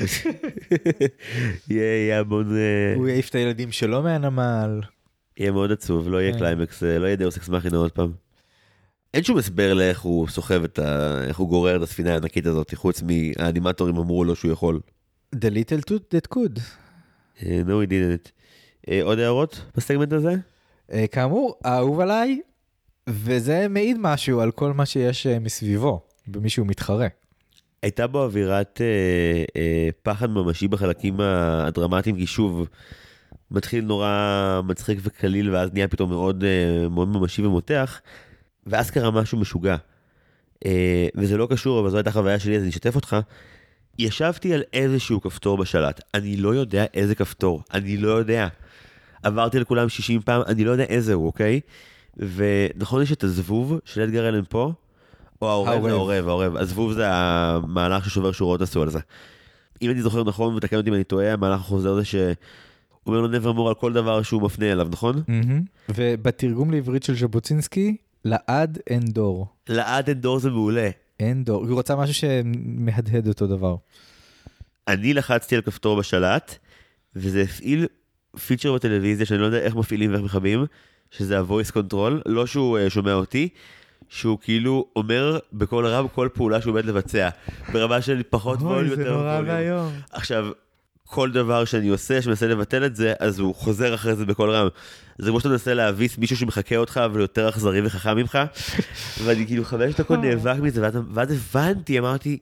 יהיה, 1.71 2.21
המון... 2.21 2.57
אה, 2.57 2.95
הוא 2.97 3.09
יעיף 3.09 3.29
את 3.29 3.35
הילדים 3.35 3.73
שלו 3.73 4.03
מהנמל. 4.03 4.81
יהיה 5.37 5.53
מאוד 5.53 5.73
עצוב, 5.73 6.09
לא 6.09 6.23
יהיה 6.23 6.33
כן. 6.33 6.39
קליימקס, 6.39 6.83
אה, 6.83 6.99
לא 6.99 7.07
יהיה 7.07 7.17
דאוס 7.17 7.37
אקס 7.37 7.49
מכינה 7.49 7.77
עוד 7.77 7.93
פעם. 7.93 8.13
אין 9.15 9.23
שום 9.23 9.39
הסבר 9.39 9.75
לאיך 9.75 10.01
הוא 10.01 10.29
סוחב 10.29 10.65
את 10.65 10.79
ה... 10.79 11.21
איך 11.25 11.39
הוא 11.39 11.49
גורר 11.49 11.77
את 11.77 11.83
הספינה 11.83 12.13
הענקית 12.13 12.47
הזאת, 12.47 12.75
חוץ 12.75 13.03
מהאנימטורים 13.03 13.97
אמרו 13.97 14.25
לו 14.25 14.37
שהוא 14.37 14.53
יכול. 14.53 14.81
The 15.35 15.39
little 15.39 15.91
tooth 15.91 16.15
that 16.15 16.35
could. 16.37 16.61
אה, 17.43 17.61
no, 17.67 17.87
he 17.87 17.91
didn't. 17.91 18.31
אה, 18.91 19.03
עוד 19.03 19.19
הערות 19.19 19.65
בסגמנט 19.77 20.13
הזה? 20.13 20.35
אה, 20.93 21.07
כאמור, 21.07 21.59
אהוב 21.67 22.01
עליי, 22.01 22.41
וזה 23.09 23.67
מעיד 23.69 23.97
משהו 24.01 24.41
על 24.41 24.51
כל 24.51 24.73
מה 24.73 24.87
שיש 24.87 25.27
אה, 25.27 25.39
מסביבו, 25.39 26.03
במי 26.31 26.51
שהוא 26.51 26.67
מתחרה. 26.67 27.07
הייתה 27.83 28.07
בו 28.07 28.25
אווירת 28.25 28.81
אה, 28.81 29.45
אה, 29.61 29.89
פחד 30.03 30.31
ממשי 30.31 30.69
בחלקים 30.69 31.21
הדרמטיים, 31.21 32.17
כי 32.17 32.27
שוב, 32.27 32.69
מתחיל 33.51 33.85
נורא 33.85 34.61
מצחיק 34.65 34.99
וקליל, 35.03 35.51
ואז 35.51 35.71
נהיה 35.73 35.89
פתאום 35.89 36.11
מאוד, 36.11 36.45
אה, 36.45 36.89
מאוד 36.89 37.09
ממשי 37.09 37.43
ומותח, 37.43 38.01
ואז 38.67 38.91
קרה 38.91 39.11
משהו 39.11 39.39
משוגע. 39.39 39.77
אה, 40.67 41.09
וזה 41.15 41.37
לא 41.37 41.47
קשור, 41.51 41.81
אבל 41.81 41.91
זו 41.91 41.97
הייתה 41.97 42.11
חוויה 42.11 42.39
שלי, 42.39 42.57
אז 42.57 42.63
אני 42.63 42.71
אשתף 42.71 42.97
אותך. 42.97 43.17
ישבתי 43.99 44.55
על 44.55 44.63
איזשהו 44.73 45.21
כפתור 45.21 45.59
בשלט, 45.59 46.01
אני 46.15 46.37
לא 46.37 46.55
יודע 46.55 46.85
איזה 46.95 47.15
כפתור, 47.15 47.63
אני 47.75 47.97
לא 47.97 48.09
יודע. 48.09 48.49
עברתי 49.23 49.59
לכולם 49.59 49.89
60 49.89 50.21
פעם, 50.21 50.43
אני 50.47 50.65
לא 50.65 50.71
יודע 50.71 50.85
איזה 50.85 51.15
הוא, 51.15 51.27
אוקיי? 51.27 51.61
ונכון 52.17 53.03
יש 53.03 53.13
את 53.13 53.25
הזבוב 53.25 53.79
של 53.85 54.01
אדגר 54.01 54.29
אלן 54.29 54.43
פה, 54.49 54.73
או 55.43 55.49
העורב, 55.49 55.87
העורב, 55.87 56.29
העורב. 56.29 56.57
הזבוב 56.57 56.93
זה 56.93 57.05
המהלך 57.09 58.05
ששובר 58.05 58.33
שורות 58.33 58.63
עשו 58.63 58.83
על 58.83 58.91
זה. 58.91 58.99
אם 59.83 59.91
אני 59.91 60.03
זוכר 60.03 60.25
נכון, 60.25 60.57
ותקן 60.57 60.77
אותי 60.77 60.89
אם 60.89 60.95
אני 60.95 61.05
טועה, 61.05 61.33
המהלך 61.33 61.61
החוזר 61.61 61.95
זה 61.95 62.05
שהוא 62.05 62.35
אומר 63.07 63.21
לו 63.21 63.29
נברמור 63.29 63.69
על 63.69 63.75
כל 63.75 63.93
דבר 63.93 64.23
שהוא 64.23 64.43
מפנה 64.43 64.73
אליו, 64.73 64.89
נכון? 64.91 65.23
ובתרגום 65.89 66.71
לעברית 66.71 67.03
של 67.03 67.17
ז'בוטינסקי, 67.17 67.97
לעד 68.25 68.79
אין 68.87 69.05
דור. 69.05 69.47
לעד 69.69 70.09
אין 70.09 70.21
דור 70.21 70.39
זה 70.39 70.51
מעולה. 70.51 70.91
אין 71.21 71.45
דור, 71.45 71.67
הוא 71.67 71.75
רוצה 71.75 71.97
משהו 71.97 72.15
שמהדהד 72.15 73.29
אותו 73.29 73.47
דבר. 73.47 73.77
אני 74.89 75.15
לחצתי 75.15 75.57
על 75.57 75.63
כפתור 75.63 75.99
בשלט, 75.99 76.55
וזה 77.17 77.43
הפעיל 77.43 77.87
פיצ'ר 78.47 78.73
בטלוויזיה 78.73 79.27
שאני 79.27 79.41
לא 79.41 79.47
יודע 79.47 79.59
איך 79.59 79.77
מפעילים 79.77 80.13
ואיך 80.13 80.23
מכבים, 80.23 80.65
שזה 81.11 81.39
ה-voice 81.39 81.73
control, 81.73 82.13
לא 82.27 82.47
שהוא 82.47 82.79
uh, 82.79 82.91
שומע 82.91 83.13
אותי, 83.13 83.49
שהוא 84.09 84.39
כאילו 84.43 84.87
אומר 84.97 85.39
בקול 85.53 85.87
רם 85.87 86.09
כל 86.09 86.29
פעולה 86.35 86.61
שהוא 86.61 86.73
עומד 86.73 86.85
לבצע, 86.85 87.29
ברמה 87.73 88.03
של 88.03 88.23
פחות 88.31 88.59
ווליום 88.63 88.87
יותר 88.87 88.95
ווליום. 88.95 89.17
אוי, 89.17 89.27
זה 89.27 89.43
נורא 89.43 89.57
ואיום. 89.57 89.93
עכשיו, 90.13 90.47
כל 91.11 91.31
דבר 91.31 91.65
שאני 91.65 91.89
עושה, 91.89 92.23
שמנסה 92.23 92.47
לבטל 92.47 92.85
את 92.85 92.97
זה, 92.97 93.13
אז 93.19 93.39
הוא 93.39 93.55
חוזר 93.55 93.95
אחרי 93.95 94.15
זה 94.15 94.27
בקול 94.27 94.51
רם. 94.51 94.69
זה 95.19 95.31
כמו 95.31 95.41
שאתה 95.41 95.49
מנסה 95.49 95.75
להביס 95.75 96.19
מישהו 96.19 96.37
שמחקה 96.37 96.77
אותך, 96.77 97.01
אבל 97.05 97.21
יותר 97.21 97.49
אכזרי 97.49 97.87
וחכם 97.87 98.17
ממך, 98.17 98.39
ואני 99.25 99.47
כאילו 99.47 99.65
חמש 99.65 99.95
דקות 99.95 100.19
נאבק 100.19 100.57
מזה, 100.63 100.83
ואז, 100.83 100.95
ואז 101.13 101.31
הבנתי, 101.33 101.99
אמרתי, 101.99 102.39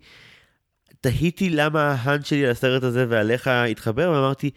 תהיתי 1.01 1.51
למה 1.51 1.83
ההאנד 1.83 2.27
שלי 2.27 2.45
על 2.45 2.51
הסרט 2.51 2.83
הזה 2.83 3.07
ועליך 3.09 3.47
התחבר, 3.71 4.11
ואמרתי, 4.11 4.51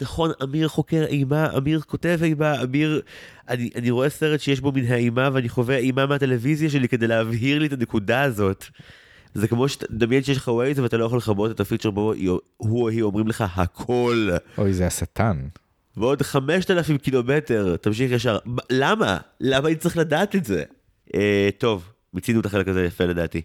נכון, 0.00 0.30
אמיר 0.42 0.68
חוקר 0.68 1.04
אימה, 1.04 1.56
אמיר 1.56 1.80
כותב 1.80 2.18
אימה, 2.22 2.62
אמיר... 2.62 3.00
אני, 3.48 3.70
אני 3.76 3.90
רואה 3.90 4.08
סרט 4.08 4.40
שיש 4.40 4.60
בו 4.60 4.72
מן 4.72 4.84
האימה 4.84 5.28
ואני 5.32 5.48
חווה 5.48 5.76
אימה 5.76 6.06
מהטלוויזיה 6.06 6.70
שלי 6.70 6.88
כדי 6.88 7.06
להבהיר 7.06 7.58
לי 7.58 7.66
את 7.66 7.72
הנקודה 7.72 8.22
הזאת. 8.22 8.64
זה 9.34 9.48
כמו 9.48 9.68
שתדמיין 9.68 10.22
שיש 10.22 10.36
לך 10.36 10.48
Waze 10.48 10.78
ואתה 10.78 10.96
לא 10.96 11.04
יכול 11.04 11.18
לכבות 11.18 11.50
את 11.50 11.60
ה 11.60 11.64
feature 11.64 11.90
בו 11.90 12.12
הוא 12.56 12.80
או 12.80 12.88
היא 12.88 13.02
אומרים 13.02 13.28
לך 13.28 13.44
הכל. 13.56 14.28
אוי 14.58 14.72
זה 14.72 14.86
השטן. 14.86 15.48
ועוד 15.96 16.22
5,000 16.22 16.98
קילומטר, 16.98 17.76
תמשיך 17.76 18.12
ישר. 18.12 18.38
למה? 18.70 19.18
למה 19.40 19.68
אני 19.68 19.76
צריך 19.76 19.96
לדעת 19.96 20.36
את 20.36 20.44
זה? 20.44 20.64
אה, 21.14 21.48
טוב, 21.58 21.92
מיצינו 22.14 22.40
את 22.40 22.46
החלק 22.46 22.68
הזה 22.68 22.84
יפה 22.84 23.04
לדעתי. 23.04 23.42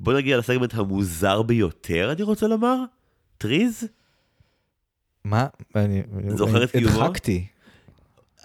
בוא 0.00 0.12
נגיע 0.12 0.38
לסגמנט 0.38 0.74
המוזר 0.74 1.42
ביותר 1.42 2.12
אני 2.12 2.22
רוצה 2.22 2.46
לומר. 2.46 2.76
טריז? 3.38 3.88
מה? 5.24 5.46
אני 5.74 6.02
זוכר 6.28 6.64
את 6.64 6.70
קיומו? 6.70 7.04
הדחקתי. 7.04 7.46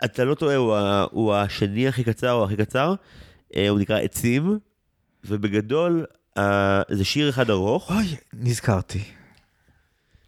אתה 0.06 0.26
לא 0.26 0.36
טועה, 0.36 0.56
הוא, 0.56 0.76
הוא 1.12 1.36
השני 1.36 1.88
הכי 1.88 2.04
קצר 2.04 2.32
או 2.32 2.46
הכי 2.46 2.56
קצר, 2.56 2.94
אה, 3.56 3.70
הוא 3.70 3.80
נקרא 3.80 4.00
עצים, 4.00 4.60
ובגדול 5.26 6.06
אה, 6.38 6.82
זה 6.90 7.06
שיר 7.06 7.30
אחד 7.30 7.50
ארוך. 7.50 7.92
אוי, 7.92 8.16
נזכרתי. 8.34 9.04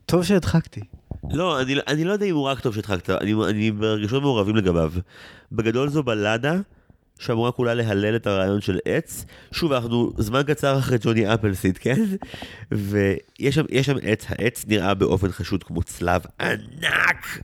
טוב 0.05 0.23
שהדחקתי. 0.23 0.81
לא, 1.29 1.61
אני, 1.61 1.75
אני 1.87 2.03
לא 2.03 2.11
יודע 2.11 2.25
אם 2.25 2.35
הוא 2.35 2.43
רק 2.43 2.59
טוב 2.59 2.75
שהדחקת, 2.75 3.09
אני, 3.09 3.33
אני 3.49 3.71
ברגשות 3.71 4.21
מעורבים 4.21 4.55
לגביו. 4.55 4.93
בגדול 5.51 5.89
זו 5.89 6.03
בלדה 6.03 6.55
שאמורה 7.21 7.51
כולה 7.51 7.73
להלל 7.73 8.15
את 8.15 8.27
הרעיון 8.27 8.61
של 8.61 8.79
עץ. 8.85 9.25
שוב, 9.51 9.73
אנחנו 9.73 10.11
זמן 10.17 10.41
קצר 10.47 10.79
אחרי 10.79 10.97
ג'וני 11.01 11.33
אפלסיד, 11.33 11.77
כן? 11.77 12.03
ויש 12.71 13.55
שם, 13.55 13.65
שם 13.81 13.95
עץ, 14.01 14.25
העץ 14.29 14.65
נראה 14.67 14.93
באופן 14.93 15.31
חשוד 15.31 15.63
כמו 15.63 15.83
צלב 15.83 16.21
ענק. 16.39 17.41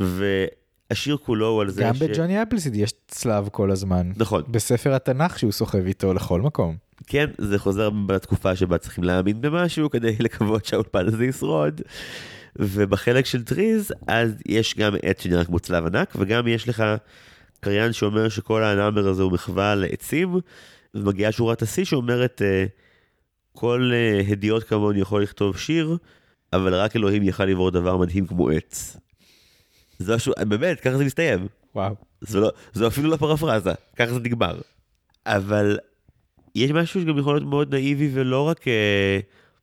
והשיר 0.00 1.16
כולו 1.16 1.48
הוא 1.48 1.60
על 1.60 1.70
זה 1.70 1.82
גם 1.82 1.94
ש... 1.94 2.02
גם 2.02 2.08
בג'וני 2.08 2.42
אפלסיד 2.42 2.76
יש 2.76 2.92
צלב 3.08 3.48
כל 3.52 3.70
הזמן. 3.70 4.12
נכון. 4.16 4.42
בספר 4.48 4.94
התנ"ך 4.94 5.38
שהוא 5.38 5.52
סוחב 5.52 5.86
איתו 5.86 6.14
לכל 6.14 6.40
מקום. 6.40 6.76
כן, 7.06 7.26
זה 7.38 7.58
חוזר 7.58 7.90
בתקופה 7.90 8.56
שבה 8.56 8.78
צריכים 8.78 9.04
להאמין 9.04 9.40
במשהו 9.40 9.90
כדי 9.90 10.16
לקוות 10.24 10.64
שהאולפן 10.64 11.06
הזה 11.06 11.24
ישרוד. 11.24 11.80
ובחלק 12.58 13.26
של 13.26 13.44
טריז, 13.44 13.92
אז 14.06 14.34
יש 14.46 14.74
גם 14.78 14.94
עץ 15.02 15.22
שנראה 15.22 15.44
כמו 15.44 15.58
צלב 15.58 15.86
ענק, 15.86 16.12
וגם 16.18 16.48
יש 16.48 16.68
לך 16.68 16.84
קריין 17.60 17.92
שאומר 17.92 18.28
שכל 18.28 18.64
ה 18.64 18.70
number 18.70 19.08
הזה 19.08 19.22
הוא 19.22 19.32
מחווה 19.32 19.74
לעצים, 19.74 20.40
ומגיעה 20.94 21.32
שורת 21.32 21.62
השיא 21.62 21.84
שאומרת, 21.84 22.42
כל 23.52 23.92
הדיוט 24.28 24.68
כמוני 24.68 25.00
יכול 25.00 25.22
לכתוב 25.22 25.58
שיר, 25.58 25.96
אבל 26.52 26.74
רק 26.74 26.96
אלוהים 26.96 27.22
יכל 27.22 27.44
לברוא 27.44 27.70
דבר 27.70 27.96
מדהים 27.96 28.26
כמו 28.26 28.50
עץ. 28.50 28.96
זה 29.98 30.14
משהו, 30.14 30.32
באמת, 30.48 30.80
ככה 30.80 30.98
זה 30.98 31.04
מסתיים. 31.04 31.46
וואו. 31.74 31.94
זה, 32.20 32.40
לא, 32.40 32.50
זה 32.72 32.86
אפילו 32.86 33.10
לא 33.10 33.16
פרפרזה, 33.16 33.72
ככה 33.96 34.12
זה 34.12 34.20
נגמר. 34.20 34.60
אבל 35.26 35.78
יש 36.54 36.70
משהו 36.70 37.00
שגם 37.00 37.18
יכול 37.18 37.34
להיות 37.34 37.48
מאוד 37.48 37.74
נאיבי 37.74 38.10
ולא 38.12 38.48
רק 38.48 38.68
אה, 38.68 39.18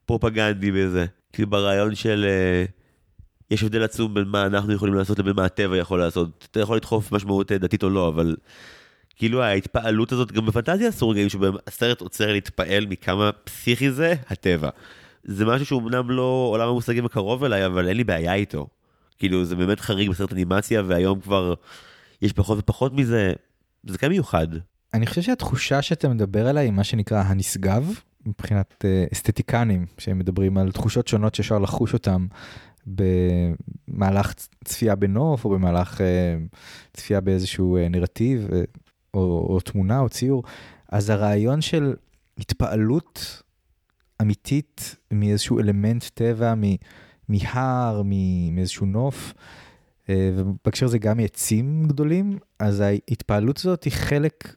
פרופגנדי 0.05 0.71
בזה. 0.71 1.05
כאילו 1.33 1.49
ברעיון 1.49 1.95
של... 1.95 2.25
אה, 2.29 2.65
יש 3.51 3.63
הבדל 3.63 3.83
עצום 3.83 4.13
בין 4.13 4.23
מה 4.23 4.45
אנחנו 4.45 4.73
יכולים 4.73 4.93
לעשות 4.93 5.19
לבין 5.19 5.33
מה 5.35 5.45
הטבע 5.45 5.77
יכול 5.77 5.99
לעשות. 5.99 6.47
אתה 6.51 6.59
יכול 6.59 6.77
לדחוף 6.77 7.11
משמעות 7.11 7.51
דתית 7.51 7.83
או 7.83 7.89
לא, 7.89 8.07
אבל 8.07 8.35
כאילו 9.15 9.43
ההתפעלות 9.43 10.11
הזאת, 10.11 10.31
גם 10.31 10.45
בפנטזיה 10.45 10.89
אסור 10.89 11.11
רגעים 11.11 11.29
שבהם 11.29 11.53
הסרט 11.67 12.01
עוצר 12.01 12.31
להתפעל 12.31 12.85
מכמה 12.85 13.31
פסיכי 13.43 13.91
זה 13.91 14.13
הטבע. 14.29 14.69
זה 15.23 15.45
משהו 15.45 15.65
שהוא 15.65 15.81
אמנם 15.81 16.09
לא 16.09 16.47
עולם 16.51 16.69
המושגים 16.69 17.05
הקרוב 17.05 17.43
אליי, 17.43 17.65
אבל 17.65 17.87
אין 17.87 17.97
לי 17.97 18.03
בעיה 18.03 18.33
איתו. 18.33 18.67
כאילו 19.19 19.45
זה 19.45 19.55
באמת 19.55 19.79
חריג 19.79 20.09
בסרט 20.09 20.33
אנימציה, 20.33 20.81
והיום 20.87 21.19
כבר 21.19 21.53
יש 22.21 22.33
פחות 22.33 22.57
ופחות 22.59 22.93
מזה, 22.93 23.33
זה 23.87 23.97
כן 23.97 24.09
מיוחד. 24.09 24.47
אני 24.93 25.05
חושב 25.05 25.21
שהתחושה 25.21 25.81
שאתה 25.81 26.09
מדבר 26.09 26.47
עליה 26.47 26.63
היא 26.63 26.71
מה 26.71 26.83
שנקרא 26.83 27.23
הנשגב, 27.23 27.93
מבחינת 28.25 28.73
uh, 28.83 29.13
אסתטיקנים, 29.13 29.85
שהם 29.97 30.19
מדברים 30.19 30.57
על 30.57 30.71
תחושות 30.71 31.07
שונות 31.07 31.35
שאפשר 31.35 31.59
לחוש 31.59 31.93
אותם 31.93 32.27
במהלך 32.87 34.33
צפייה 34.63 34.95
בנוף 34.95 35.45
או 35.45 35.49
במהלך 35.49 35.97
uh, 35.97 36.57
צפייה 36.93 37.21
באיזשהו 37.21 37.77
uh, 37.77 37.89
נרטיב 37.89 38.47
uh, 38.49 38.79
או, 39.13 39.47
או 39.49 39.59
תמונה 39.59 39.99
או 39.99 40.09
ציור. 40.09 40.43
אז 40.89 41.09
הרעיון 41.09 41.61
של 41.61 41.93
התפעלות 42.37 43.43
אמיתית 44.21 44.95
מאיזשהו 45.11 45.59
אלמנט 45.59 46.05
טבע, 46.13 46.53
מהר, 47.29 48.01
מאיזשהו 48.51 48.85
נוף, 48.85 49.33
ובהקשר 50.09 50.85
הזה 50.85 50.97
גם 50.97 51.17
מעצים 51.17 51.83
גדולים, 51.87 52.37
אז 52.59 52.79
ההתפעלות 52.79 53.57
הזאת 53.57 53.83
היא 53.83 53.93
חלק 53.93 54.55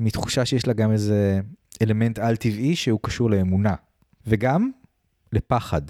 מתחושה 0.00 0.44
שיש 0.44 0.66
לה 0.66 0.72
גם 0.72 0.92
איזה 0.92 1.40
אלמנט 1.82 2.18
על-טבעי 2.18 2.76
שהוא 2.76 3.00
קשור 3.02 3.30
לאמונה, 3.30 3.74
וגם 4.26 4.70
לפחד, 5.32 5.82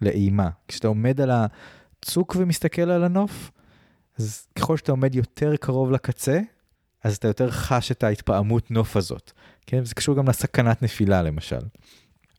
לאימה. 0.00 0.48
כשאתה 0.68 0.88
עומד 0.88 1.20
על 1.20 1.30
הצוק 1.30 2.36
ומסתכל 2.38 2.90
על 2.90 3.04
הנוף, 3.04 3.50
אז 4.18 4.46
ככל 4.58 4.76
שאתה 4.76 4.92
עומד 4.92 5.14
יותר 5.14 5.56
קרוב 5.56 5.90
לקצה, 5.90 6.40
אז 7.04 7.16
אתה 7.16 7.28
יותר 7.28 7.50
חש 7.50 7.90
את 7.92 8.04
ההתפעמות 8.04 8.70
נוף 8.70 8.96
הזאת. 8.96 9.32
כן? 9.66 9.84
זה 9.84 9.94
קשור 9.94 10.16
גם 10.16 10.28
לסכנת 10.28 10.82
נפילה 10.82 11.22
למשל. 11.22 11.60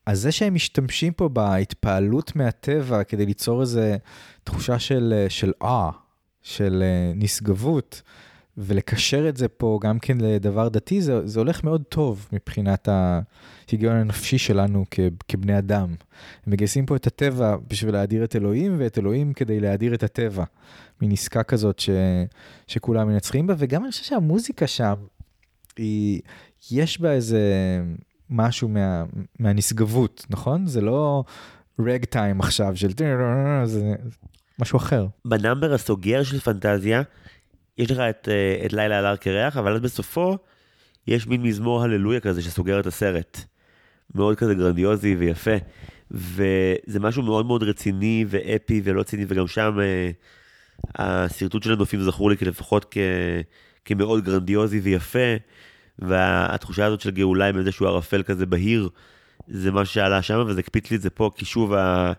אז 0.05 0.22
זה 0.22 0.32
שהם 0.32 0.53
משתמשים 0.53 1.14
פה 1.14 1.30
בהתפעלות 1.30 2.36
מהטבע 2.36 3.03
כדי 3.03 3.26
ליצור 3.26 3.62
איזה 3.62 3.97
תחושה 4.43 4.80
של, 4.80 5.26
של 5.30 5.51
אה, 5.64 5.89
של 6.41 6.84
נשגבות, 7.16 8.01
ולקשר 8.58 9.30
את 9.30 9.38
זה 9.38 9.47
פה 9.47 9.80
גם 9.82 9.99
כן 9.99 10.18
לדבר 10.22 10.70
דתי, 10.70 11.01
זה, 11.01 11.28
זה 11.28 11.39
הולך 11.39 11.64
מאוד 11.64 11.84
טוב 11.89 12.28
מבחינת 12.34 12.89
ההיגיון 12.91 13.95
הנפשי 13.95 14.38
שלנו 14.38 14.86
כ, 14.91 14.99
כבני 15.28 15.58
אדם. 15.58 15.89
הם 16.45 16.53
מגייסים 16.53 16.86
פה 16.86 16.95
את 16.95 17.08
הטבע 17.08 17.55
בשביל 17.70 17.93
להאדיר 17.93 18.24
את 18.24 18.36
אלוהים, 18.36 18.76
ואת 18.80 18.97
אלוהים 18.97 19.34
כדי 19.34 19.60
להאדיר 19.60 19.93
את 19.93 20.03
הטבע. 20.03 20.43
מין 21.01 21.12
עסקה 21.12 21.43
כזאת 21.43 21.80
ש, 21.80 21.89
שכולם 22.68 23.08
מנצחים 23.08 23.47
בה, 23.47 23.53
וגם 23.58 23.84
אני 23.84 23.91
חושב 23.91 24.03
שהמוזיקה 24.03 24.68
שם, 24.68 24.95
היא, 25.78 26.22
יש 26.72 27.01
בה 27.01 27.12
איזה 27.12 27.41
משהו 28.30 28.68
מה, 28.68 29.03
מהנשגבות, 29.39 30.26
נכון? 30.30 30.68
זה 30.68 30.82
לא 30.82 31.24
ragtime 31.80 32.39
עכשיו 32.39 32.76
של... 32.76 32.91
זה 33.64 33.95
משהו 34.60 34.78
אחר. 34.78 35.08
ב 35.26 35.32
number 35.32 35.74
הסוגר 35.74 36.24
של 36.24 36.39
פנטזיה, 36.39 37.01
יש 37.78 37.91
לך 37.91 37.99
את, 37.99 38.30
אה, 38.32 38.65
את 38.65 38.73
לילה 38.73 38.99
על 38.99 39.05
הר 39.05 39.15
קרח, 39.15 39.57
אבל 39.57 39.73
אז 39.73 39.82
בסופו 39.82 40.38
יש 41.07 41.28
מין 41.28 41.41
מזמור 41.41 41.84
הללויה 41.84 42.19
כזה 42.19 42.41
שסוגר 42.41 42.80
את 42.80 42.86
הסרט. 42.86 43.43
מאוד 44.15 44.38
כזה 44.38 44.53
גרנדיוזי 44.53 45.15
ויפה. 45.15 45.55
וזה 46.11 46.99
משהו 46.99 47.23
מאוד 47.23 47.45
מאוד 47.45 47.63
רציני 47.63 48.25
ואפי 48.28 48.82
ולא 48.84 49.03
ציני, 49.03 49.25
וגם 49.28 49.47
שם 49.47 49.78
אה, 49.80 50.09
השרטוט 50.95 51.63
של 51.63 51.71
הנופים 51.71 52.01
זכור 52.01 52.30
לי 52.30 52.36
לפחות 52.41 52.86
כ, 52.91 52.97
כמאוד 53.86 54.23
גרנדיוזי 54.23 54.80
ויפה, 54.80 55.36
והתחושה 55.99 56.86
הזאת 56.86 57.01
של 57.01 57.11
גאולה 57.11 57.49
עם 57.49 57.57
איזשהו 57.57 57.88
ערפל 57.88 58.23
כזה 58.23 58.45
בהיר, 58.45 58.89
זה 59.47 59.71
מה 59.71 59.86
שעלה 59.86 60.21
שם, 60.21 60.43
וזה 60.47 60.59
הקפיץ 60.59 60.91
לי 60.91 60.97
את 60.97 61.01
זה 61.01 61.09
פה, 61.09 61.32
כי 61.36 61.45
שוב, 61.45 61.73
ה... 61.73 62.13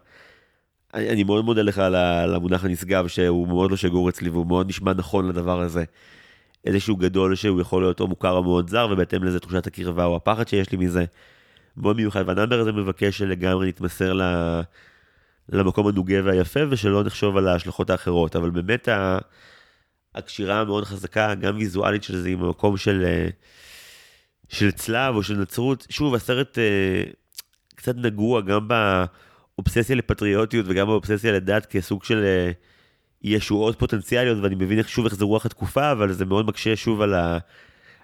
אני, 0.94 1.10
אני 1.10 1.24
מאוד 1.24 1.44
מודה 1.44 1.62
לך 1.62 1.78
על 1.78 2.34
המונח 2.34 2.64
הנשגב, 2.64 3.08
שהוא 3.08 3.48
מאוד 3.48 3.70
לא 3.70 3.76
שגור 3.76 4.08
אצלי, 4.08 4.30
והוא 4.30 4.46
מאוד 4.46 4.68
נשמע 4.68 4.92
נכון 4.92 5.28
לדבר 5.28 5.60
הזה. 5.60 5.84
איזשהו 6.64 6.96
גדול 6.96 7.34
שהוא 7.34 7.60
יכול 7.60 7.82
להיות 7.82 8.00
או 8.00 8.06
מוכר 8.06 8.32
או 8.32 8.42
מאוד 8.42 8.70
זר, 8.70 8.88
ובהתאם 8.90 9.24
לזה 9.24 9.40
תחושת 9.40 9.66
הקרבה 9.66 10.04
או 10.04 10.16
הפחד 10.16 10.48
שיש 10.48 10.72
לי 10.72 10.78
מזה. 10.78 11.04
מאוד 11.76 11.96
מיוחד, 11.96 12.24
וה 12.26 12.35
number 12.35 12.60
הזה 12.60 12.72
מבקש 12.72 13.22
לגמרי 13.22 13.66
להתמסר 13.66 14.12
ל... 14.12 14.22
למקום 15.48 15.86
הנוגה 15.86 16.24
והיפה, 16.24 16.60
ושלא 16.70 17.04
נחשוב 17.04 17.36
על 17.36 17.48
ההשלכות 17.48 17.90
האחרות, 17.90 18.36
אבל 18.36 18.50
באמת 18.50 18.88
ה... 18.88 19.18
הקשירה 20.14 20.60
המאוד 20.60 20.84
חזקה, 20.84 21.34
גם 21.34 21.56
ויזואלית 21.56 22.02
של 22.02 22.16
זה, 22.16 22.28
עם 22.28 22.44
המקום 22.44 22.76
של, 22.76 23.04
אה, 23.06 23.28
של 24.48 24.70
צלב 24.70 25.14
או 25.14 25.22
של 25.22 25.34
נצרות. 25.34 25.86
שוב, 25.90 26.14
הסרט 26.14 26.58
אה, 26.58 27.02
קצת 27.74 27.96
נגוע 27.96 28.40
גם 28.40 28.68
באובססיה 29.58 29.96
לפטריוטיות 29.96 30.66
וגם 30.68 30.86
באובססיה 30.86 31.32
לדת 31.32 31.66
כסוג 31.66 32.04
של 32.04 32.24
אה, 32.24 32.50
ישועות 33.22 33.78
פוטנציאליות, 33.78 34.38
ואני 34.42 34.54
מבין 34.54 34.78
איך 34.78 34.88
שוב 34.88 35.04
איך 35.04 35.14
זה 35.14 35.24
רוח 35.24 35.46
התקופה, 35.46 35.92
אבל 35.92 36.12
זה 36.12 36.24
מאוד 36.24 36.46
מקשה 36.46 36.76
שוב 36.76 37.00
על, 37.00 37.14
ה, 37.14 37.38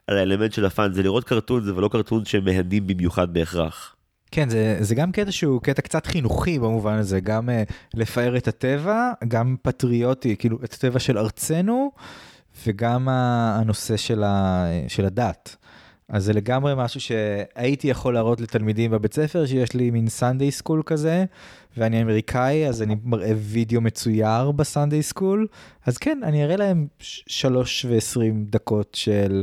על 0.07 0.19
האלמנט 0.19 0.53
של 0.53 0.65
הפאן. 0.65 0.93
זה 0.93 1.03
לראות 1.03 1.25
קרטון, 1.25 1.65
זה 1.65 1.75
ולא 1.77 1.89
קרטון 1.89 2.25
שמהנים 2.25 2.87
במיוחד 2.87 3.33
בהכרח. 3.33 3.97
כן, 4.31 4.49
זה, 4.49 4.77
זה 4.81 4.95
גם 4.95 5.13
קטע 5.13 5.33
שהוא 5.33 5.63
קטע 5.63 5.83
קצת 5.83 6.07
חינוכי 6.07 6.59
במובן 6.59 6.95
הזה, 6.95 7.21
גם 7.21 7.49
uh, 7.49 7.73
לפאר 7.95 8.37
את 8.37 8.49
הטבע, 8.49 9.13
גם 9.29 9.57
פטריוטי, 9.63 10.37
כאילו 10.37 10.59
את 10.65 10.73
הטבע 10.73 10.99
של 10.99 11.19
ארצנו, 11.19 11.93
וגם 12.67 13.09
הנושא 13.09 13.97
של, 13.97 14.23
ה, 14.23 14.67
של 14.89 15.05
הדת. 15.05 15.57
אז 16.09 16.25
זה 16.25 16.33
לגמרי 16.33 16.73
משהו 16.77 17.01
שהייתי 17.01 17.89
יכול 17.89 18.15
להראות 18.15 18.41
לתלמידים 18.41 18.91
בבית 18.91 19.15
ספר, 19.15 19.47
שיש 19.47 19.73
לי 19.73 19.91
מין 19.91 20.09
Sunday 20.09 20.51
school 20.51 20.83
כזה, 20.87 21.25
ואני 21.77 22.03
אמריקאי, 22.03 22.69
אז 22.69 22.83
אני 22.83 22.97
מראה 23.05 23.33
וידאו 23.37 23.81
מצויר 23.81 24.51
ב 24.51 24.58
Sunday 24.58 25.03
school, 25.03 25.47
אז 25.87 25.99
כן, 25.99 26.21
אני 26.23 26.45
אראה 26.45 26.57
להם 26.57 26.87
שלוש 26.99 27.85
ועשרים 27.85 28.45
דקות 28.51 28.95
של 28.95 29.43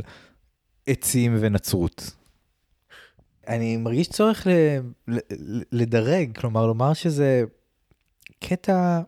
עצים 0.86 1.36
ונצרות. 1.40 2.10
אני 3.48 3.76
מרגיש 3.76 4.08
צורך 4.08 4.46
ל, 4.46 4.50
ל, 5.08 5.18
לדרג, 5.72 6.38
כלומר 6.38 6.66
לומר 6.66 6.92
שזה 6.92 7.44
קטע 8.40 9.00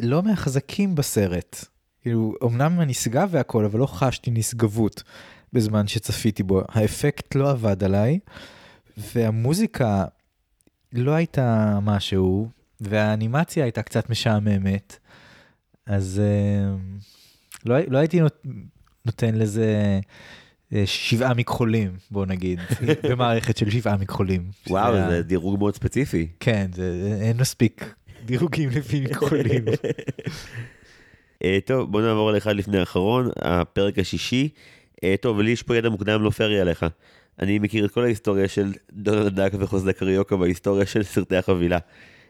לא 0.00 0.22
מהחזקים 0.22 0.94
בסרט. 0.94 1.64
כאילו, 2.02 2.34
אמנם 2.44 2.80
נשגב 2.80 3.28
והכל, 3.32 3.64
אבל 3.64 3.78
לא 3.78 3.86
חשתי 3.86 4.30
נשגבות 4.30 5.02
בזמן 5.52 5.86
שצפיתי 5.86 6.42
בו. 6.42 6.62
האפקט 6.68 7.34
לא 7.34 7.50
עבד 7.50 7.84
עליי, 7.84 8.18
והמוזיקה 8.96 10.04
לא 10.92 11.12
הייתה 11.12 11.78
משהו, 11.82 12.48
והאנימציה 12.80 13.64
הייתה 13.64 13.82
קצת 13.82 14.10
משעממת. 14.10 14.98
אז 15.86 16.20
uh, 16.20 17.08
לא, 17.66 17.76
לא 17.88 17.98
הייתי 17.98 18.20
נות, 18.20 18.42
נותן 19.06 19.34
לזה 19.34 20.00
אה, 20.72 20.82
שבעה 20.86 21.34
מכחולים, 21.34 21.96
בוא 22.10 22.26
נגיד, 22.26 22.60
במערכת 23.10 23.56
של 23.56 23.70
שבעה 23.70 23.96
מכחולים. 23.96 24.50
וואו, 24.66 24.94
זה 25.10 25.22
דירוג 25.22 25.58
מאוד 25.58 25.74
ספציפי. 25.74 26.28
כן, 26.40 26.70
זה, 26.74 27.18
אין 27.20 27.36
מספיק 27.36 27.94
דירוגים 28.24 28.68
לפי 28.68 29.00
מכחולים. 29.10 29.64
אה, 31.44 31.58
טוב, 31.64 31.92
בוא 31.92 32.02
נעבור 32.02 32.32
לאחד 32.32 32.56
לפני 32.56 32.78
האחרון, 32.78 33.30
הפרק 33.42 33.98
השישי. 33.98 34.48
אה, 35.04 35.14
טוב, 35.20 35.40
לי 35.40 35.50
יש 35.50 35.62
פה 35.62 35.76
ידע 35.76 35.88
מוקדם 35.88 36.22
לא 36.22 36.30
פרי 36.30 36.60
עליך. 36.60 36.86
אני 37.38 37.58
מכיר 37.58 37.84
את 37.84 37.90
כל 37.90 38.02
ההיסטוריה 38.04 38.48
של 38.48 38.72
דונלד 38.92 39.34
דאק 39.34 39.52
וחוזה 39.58 39.92
קריוקה 39.92 40.36
בהיסטוריה 40.36 40.86
של 40.86 41.02
סרטי 41.02 41.36
החבילה. 41.36 41.78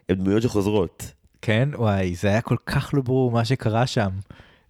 הן 0.08 0.16
דמויות 0.16 0.42
שחוזרות. 0.42 1.12
כן, 1.42 1.68
וואי, 1.74 2.14
זה 2.14 2.28
היה 2.28 2.40
כל 2.40 2.56
כך 2.66 2.90
לא 2.94 3.02
ברור 3.02 3.30
מה 3.30 3.44
שקרה 3.44 3.86
שם. 3.86 4.10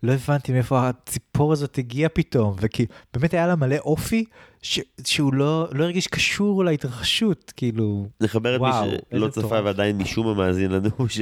לא 0.02 0.12
הבנתי 0.12 0.52
מאיפה 0.52 0.88
הציפור 0.88 1.52
הזאת 1.52 1.78
הגיעה 1.78 2.08
פתאום, 2.08 2.56
וכי 2.60 2.86
באמת 3.14 3.34
היה 3.34 3.46
לה 3.46 3.56
מלא 3.56 3.76
אופי 3.76 4.24
ש... 4.62 4.80
שהוא 5.04 5.34
לא, 5.34 5.68
לא 5.72 5.84
הרגיש 5.84 6.06
קשור 6.06 6.64
להתרחשות, 6.64 7.52
כאילו, 7.56 8.06
נחבר 8.20 8.56
את 8.56 8.60
מי 8.60 8.68
שלא 9.10 9.28
צפה 9.28 9.60
ועדיין 9.64 9.98
משום 9.98 10.26
מה 10.26 10.34
מאזין 10.34 10.70
לנו, 10.70 10.90
ש... 11.08 11.20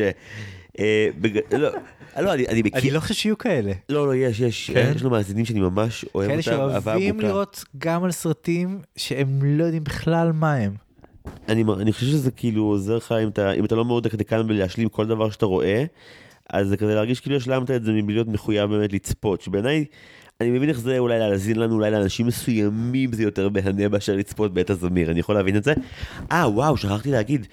אה. 0.78 1.08
לא, 1.52 1.68
לא, 2.16 2.34
אני, 2.34 2.62
מכיר... 2.62 2.80
אני 2.80 2.90
לא 2.90 3.00
חושב 3.00 3.14
שיהיו 3.14 3.38
כאלה. 3.38 3.72
לא, 3.88 4.06
לא, 4.06 4.14
יש, 4.14 4.40
יש, 4.40 4.70
כן? 4.70 4.92
יש 4.96 5.02
לנו 5.02 5.10
מאזינים 5.10 5.44
שאני 5.44 5.60
ממש 5.60 6.04
אוהב 6.14 6.30
אותם. 6.30 6.42
כאלה 6.42 6.56
שאוהבים 6.56 7.20
לראות 7.20 7.64
גם 7.78 8.04
על 8.04 8.12
סרטים 8.12 8.80
שהם 8.96 9.40
לא 9.42 9.64
יודעים 9.64 9.84
בכלל 9.84 10.32
מה 10.32 10.54
הם. 10.54 10.74
אני, 11.48 11.64
אני 11.80 11.92
חושב 11.92 12.06
שזה 12.06 12.30
כאילו 12.30 12.64
עוזר 12.64 12.96
לך 12.96 13.14
אם 13.22 13.28
אתה, 13.28 13.52
אם 13.52 13.64
אתה 13.64 13.74
לא 13.74 13.84
מאוד 13.84 14.04
דקדקן 14.04 14.46
בלהשלים 14.46 14.88
כל 14.88 15.06
דבר 15.06 15.30
שאתה 15.30 15.46
רואה. 15.46 15.84
אז 16.50 16.68
זה 16.68 16.76
כזה 16.76 16.94
להרגיש 16.94 17.20
כאילו 17.20 17.36
השלמת 17.36 17.70
את 17.70 17.84
זה 17.84 17.92
מבלי 17.92 18.14
להיות 18.14 18.28
מחויב 18.28 18.70
באמת 18.70 18.92
לצפות, 18.92 19.40
שבעיניי, 19.40 19.84
אני 20.40 20.50
מבין 20.50 20.68
איך 20.68 20.80
זה 20.80 20.98
אולי 20.98 21.18
להאזין 21.18 21.56
לנו, 21.56 21.74
אולי 21.74 21.90
לאנשים 21.90 22.26
מסוימים 22.26 23.12
זה 23.12 23.22
יותר 23.22 23.48
מהנה 23.48 23.88
מאשר 23.88 24.16
לצפות 24.16 24.54
בעת 24.54 24.70
הזמיר, 24.70 25.10
אני 25.10 25.20
יכול 25.20 25.34
להבין 25.34 25.56
את 25.56 25.64
זה. 25.64 25.74
אה, 26.32 26.48
וואו, 26.48 26.76
שכחתי 26.76 27.10
להגיד. 27.10 27.46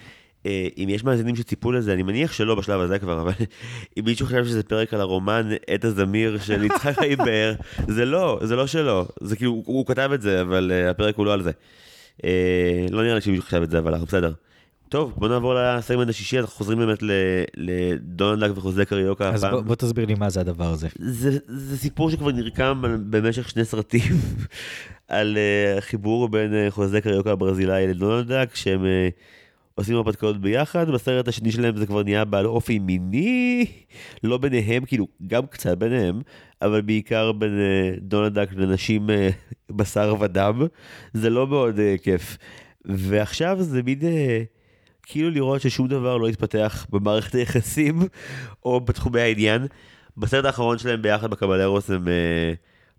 אה, 0.45 0.67
אם 0.77 0.89
יש 0.89 1.03
מאזינים 1.03 1.35
שציפו 1.35 1.71
לזה, 1.71 1.93
אני 1.93 2.03
מניח 2.03 2.31
שלא 2.31 2.55
בשלב 2.55 2.81
הזה 2.81 2.99
כבר, 2.99 3.21
אבל 3.21 3.31
אם 3.99 4.05
מישהו 4.05 4.25
חושב 4.25 4.45
שזה 4.45 4.63
פרק 4.63 4.93
על 4.93 5.01
הרומן 5.01 5.49
עת 5.67 5.85
הזמיר 5.85 6.39
של 6.39 6.63
יצחק 6.65 6.95
חיים 6.95 7.17
באר, 7.17 7.53
זה 7.87 8.05
לא, 8.05 8.39
זה 8.43 8.55
לא 8.55 8.67
שלו, 8.67 9.05
זה 9.21 9.35
כאילו, 9.35 9.51
הוא, 9.51 9.63
הוא 9.65 9.85
כתב 9.85 10.11
את 10.13 10.21
זה, 10.21 10.41
אבל 10.41 10.71
uh, 10.71 10.91
הפרק 10.91 11.15
הוא 11.15 11.25
לא 11.25 11.33
על 11.33 11.43
זה. 11.43 11.51
Uh, 12.17 12.25
לא 12.91 13.03
נראה 13.03 13.15
לי 13.15 13.21
שמישהו 13.21 13.45
חשב 13.45 13.61
את 13.61 13.71
זה, 13.71 13.79
אבל 13.79 13.91
אנחנו 13.91 14.07
בסדר. 14.07 14.31
טוב, 14.89 15.13
בוא 15.17 15.27
נעבור 15.27 15.53
לסגמנט 15.53 16.09
השישי, 16.09 16.39
אנחנו 16.39 16.55
חוזרים 16.55 16.79
באמת 16.79 16.99
לדונלד 17.57 18.57
וחוזה 18.57 18.85
קריוקה 18.85 19.29
אז 19.29 19.45
בוא, 19.45 19.61
בוא 19.61 19.75
תסביר 19.75 20.05
לי 20.05 20.15
מה 20.15 20.29
זה 20.29 20.39
הדבר 20.39 20.65
הזה. 20.65 20.87
זה, 20.99 21.37
זה 21.47 21.77
סיפור 21.77 22.09
שכבר 22.09 22.31
נרקם 22.31 22.81
במשך 23.09 23.49
שני 23.49 23.65
סרטים 23.65 24.01
על 25.07 25.37
uh, 25.37 25.81
חיבור 25.81 26.29
בין 26.29 26.51
uh, 26.51 26.71
חוזה 26.71 27.01
קריוקה 27.01 27.31
הברזילאי 27.31 27.87
לדונלדק, 27.87 28.49
שהם 28.53 28.81
uh, 28.81 29.11
עושים 29.75 29.95
הרפתקאות 29.95 30.41
ביחד, 30.41 30.89
בסרט 30.89 31.27
השני 31.27 31.51
שלהם 31.51 31.77
זה 31.77 31.85
כבר 31.85 32.03
נהיה 32.03 32.25
בעל 32.25 32.45
אופי 32.45 32.79
מיני, 32.79 33.65
לא 34.23 34.37
ביניהם, 34.37 34.85
כאילו, 34.85 35.07
גם 35.27 35.45
קצת 35.47 35.77
ביניהם, 35.77 36.21
אבל 36.61 36.81
בעיקר 36.81 37.31
בין 37.31 37.51
uh, 37.51 37.99
דונלדק 38.01 38.49
לנשים 38.55 39.09
uh, 39.09 39.13
בשר 39.71 40.15
ודם, 40.19 40.61
זה 41.13 41.29
לא 41.29 41.47
מאוד 41.47 41.75
uh, 41.75 42.03
כיף. 42.03 42.37
ועכשיו 42.85 43.57
זה 43.59 43.83
מין... 43.83 43.99
Uh, 43.99 44.03
כאילו 45.05 45.29
לראות 45.29 45.61
ששום 45.61 45.87
דבר 45.87 46.17
לא 46.17 46.27
התפתח 46.27 46.85
במערכת 46.89 47.35
היחסים 47.35 48.01
או 48.65 48.79
בתחומי 48.79 49.21
העניין. 49.21 49.67
בסרט 50.17 50.45
האחרון 50.45 50.77
שלהם 50.77 51.01
ביחד 51.01 51.29
בקבלרוס 51.29 51.89
הם 51.89 52.05
uh, 52.05 52.09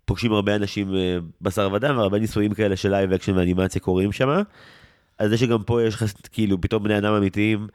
פוגשים 0.05 0.33
הרבה 0.33 0.55
אנשים 0.55 0.89
uh, 0.89 0.95
בשר 1.41 1.69
ודם 1.73 1.97
והרבה 1.97 2.19
ניסויים 2.19 2.53
כאלה 2.53 2.75
של 2.75 2.89
live 2.89 3.13
action 3.13 3.37
ואנימציה 3.37 3.81
קורים 3.81 4.11
שם. 4.11 4.41
אז 5.19 5.29
זה 5.29 5.37
שגם 5.37 5.63
פה 5.63 5.83
יש 5.83 5.95
לך 5.95 6.05
כאילו 6.31 6.61
פתאום 6.61 6.83
בני 6.83 6.97
אדם 6.97 7.13
אמיתיים. 7.13 7.67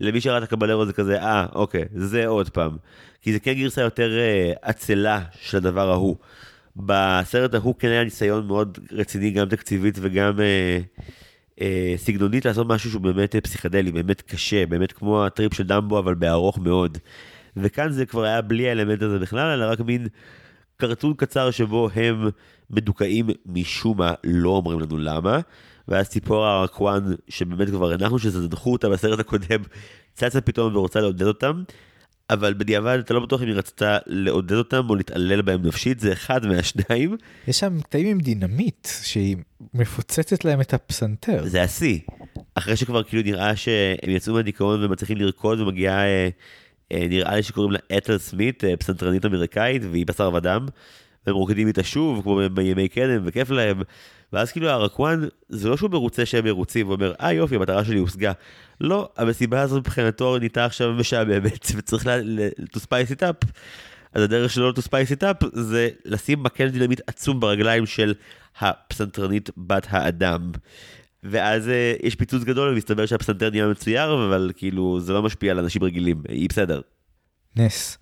למי 0.00 0.20
שראה 0.20 0.38
את 0.38 0.42
הקבלרו 0.42 0.86
זה 0.86 0.92
כזה 0.92 1.22
אה 1.22 1.46
אוקיי 1.54 1.84
זה 1.94 2.26
עוד 2.26 2.50
פעם. 2.50 2.76
כי 3.22 3.32
זה 3.32 3.40
כן 3.40 3.52
גרסה 3.52 3.80
יותר 3.80 4.10
uh, 4.10 4.58
עצלה 4.62 5.20
של 5.40 5.56
הדבר 5.56 5.90
ההוא. 5.90 6.16
בסרט 6.76 7.54
ההוא 7.54 7.74
כן 7.78 7.88
היה 7.88 8.04
ניסיון 8.04 8.46
מאוד 8.46 8.78
רציני 8.92 9.30
גם 9.30 9.48
תקציבית 9.48 9.98
וגם 10.00 10.36
uh, 10.36 11.00
אה, 11.60 11.94
סגנונית 11.96 12.44
לעשות 12.44 12.66
משהו 12.68 12.90
שהוא 12.90 13.02
באמת 13.02 13.34
אה, 13.34 13.40
פסיכדלי, 13.40 13.92
באמת 13.92 14.22
קשה, 14.22 14.66
באמת 14.66 14.92
כמו 14.92 15.24
הטריפ 15.24 15.54
של 15.54 15.64
דמבו, 15.64 15.98
אבל 15.98 16.14
בארוך 16.14 16.58
מאוד. 16.58 16.98
וכאן 17.56 17.92
זה 17.92 18.06
כבר 18.06 18.24
היה 18.24 18.42
בלי 18.42 18.68
האלמנט 18.68 19.02
הזה 19.02 19.18
בכלל, 19.18 19.50
אלא 19.50 19.72
רק 19.72 19.80
מין 19.80 20.06
קרטון 20.76 21.14
קצר 21.16 21.50
שבו 21.50 21.88
הם 21.94 22.28
מדוכאים 22.70 23.26
משום 23.46 23.98
מה, 23.98 24.14
לא 24.24 24.48
אומרים 24.48 24.80
לנו 24.80 24.98
למה. 24.98 25.40
ואז 25.88 26.08
ציפורה 26.08 26.58
הרקואן, 26.58 27.14
שבאמת 27.28 27.68
כבר 27.68 27.92
הנחנו 27.92 28.18
שזנחו 28.18 28.72
אותה 28.72 28.88
בסרט 28.88 29.18
הקודם, 29.18 29.62
צצה 30.14 30.40
פתאום 30.40 30.76
ורוצה 30.76 31.00
לעודד 31.00 31.26
אותם. 31.26 31.62
אבל 32.30 32.54
בדיעבד 32.54 32.98
אתה 32.98 33.14
לא 33.14 33.20
בטוח 33.20 33.42
אם 33.42 33.46
היא 33.46 33.54
רצתה 33.54 33.98
לעודד 34.06 34.56
אותם 34.56 34.90
או 34.90 34.94
להתעלל 34.94 35.42
בהם 35.42 35.66
נפשית, 35.66 36.00
זה 36.00 36.12
אחד 36.12 36.46
מהשניים. 36.46 37.16
יש 37.48 37.58
שם 37.58 37.80
קטעים 37.80 38.06
עם 38.06 38.20
דינמיט 38.20 38.88
שהיא 39.02 39.36
מפוצצת 39.74 40.44
להם 40.44 40.60
את 40.60 40.74
הפסנתר. 40.74 41.46
זה 41.46 41.62
השיא. 41.62 41.98
אחרי 42.54 42.76
שכבר 42.76 43.02
כאילו 43.02 43.22
נראה 43.22 43.56
שהם 43.56 44.10
יצאו 44.10 44.34
מהדיכאון 44.34 44.84
ומצליחים 44.84 45.16
לרקוד 45.16 45.60
ומגיעה, 45.60 46.04
אה, 46.04 46.28
אה, 46.92 47.06
נראה 47.08 47.36
לי 47.36 47.42
שקוראים 47.42 47.72
לה 47.72 47.78
אתל 47.96 48.18
סמית, 48.18 48.64
אה, 48.64 48.76
פסנתרנית 48.76 49.24
אמריקאית 49.24 49.82
והיא 49.90 50.06
בשר 50.06 50.30
ודם. 50.34 50.66
והם 51.26 51.36
רוקדים 51.36 51.68
איתה 51.68 51.82
שוב, 51.82 52.22
כמו 52.22 52.40
בימי 52.54 52.88
קדם, 52.88 53.22
וכיף 53.24 53.50
להם. 53.50 53.82
ואז 54.34 54.52
כאילו 54.52 54.68
הרקואן, 54.68 55.20
זה 55.48 55.68
לא 55.68 55.76
שהוא 55.76 55.90
מרוצה 55.90 56.26
שהם 56.26 56.44
מרוצים, 56.44 56.88
ואומר, 56.88 57.12
אה 57.20 57.32
יופי, 57.32 57.56
המטרה 57.56 57.84
שלי 57.84 57.98
הושגה. 57.98 58.32
לא, 58.80 59.08
המסיבה 59.16 59.60
הזאת 59.60 59.78
מבחינתו 59.78 60.38
נהייתה 60.38 60.64
עכשיו 60.64 60.92
משעממת, 60.92 61.66
וצריך 61.76 62.06
to 62.76 62.78
spice 62.78 63.10
it 63.16 63.22
up. 63.22 63.48
אז 64.12 64.22
הדרך 64.22 64.50
שלו 64.50 64.70
to 64.70 64.80
spice 64.88 65.18
it 65.18 65.22
up 65.22 65.46
זה 65.52 65.88
לשים 66.04 66.42
מקל 66.42 66.68
דינמיט 66.68 67.00
עצום 67.06 67.40
ברגליים 67.40 67.86
של 67.86 68.14
הפסנתרנית 68.60 69.50
בת 69.56 69.86
האדם. 69.90 70.50
ואז 71.22 71.68
uh, 71.68 72.06
יש 72.06 72.14
פיצוץ 72.14 72.44
גדול 72.44 72.72
ומסתבר 72.72 73.06
שהפסנתר 73.06 73.50
נהיה 73.50 73.66
מצויר, 73.66 74.26
אבל 74.28 74.52
כאילו 74.56 75.00
זה 75.00 75.12
לא 75.12 75.22
משפיע 75.22 75.52
על 75.52 75.58
אנשים 75.58 75.84
רגילים, 75.84 76.22
היא 76.28 76.48
בסדר. 76.48 76.80
נס. 77.56 77.98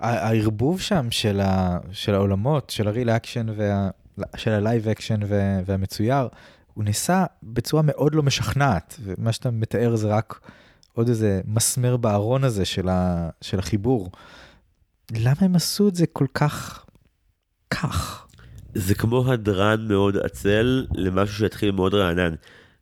הערבוב 0.00 0.80
שם 0.80 1.10
של, 1.10 1.40
ה, 1.40 1.78
של 1.92 2.14
העולמות, 2.14 2.70
של 2.70 2.88
ה 2.88 2.92
real 2.92 3.10
action, 3.10 3.46
וה, 3.56 3.90
של 4.36 4.50
ה 4.50 4.58
live 4.58 4.88
action 4.88 5.20
והמצויר, 5.66 6.28
הוא 6.74 6.84
נעשה 6.84 7.24
בצורה 7.42 7.82
מאוד 7.82 8.14
לא 8.14 8.22
משכנעת, 8.22 8.96
ומה 9.02 9.32
שאתה 9.32 9.50
מתאר 9.50 9.96
זה 9.96 10.08
רק 10.08 10.40
עוד 10.92 11.08
איזה 11.08 11.40
מסמר 11.44 11.96
בארון 11.96 12.44
הזה 12.44 12.64
של, 12.64 12.88
ה, 12.88 13.28
של 13.40 13.58
החיבור. 13.58 14.10
למה 15.12 15.36
הם 15.40 15.56
עשו 15.56 15.88
את 15.88 15.94
זה 15.94 16.06
כל 16.06 16.26
כך 16.34 16.84
כך? 17.70 18.26
זה 18.74 18.94
כמו 18.94 19.32
הדרן 19.32 19.88
מאוד 19.88 20.16
עצל 20.16 20.86
למשהו 20.94 21.36
שיתחיל 21.36 21.70
מאוד 21.70 21.94
רענן. 21.94 22.34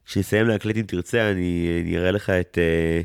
כשנסיים 0.07 0.47
להקליט 0.47 0.77
אם 0.77 0.83
תרצה, 0.83 1.31
אני, 1.31 1.81
אני 1.83 1.99
אראה 1.99 2.11
לך 2.11 2.31
את, 2.31 2.59
אה, 2.61 3.01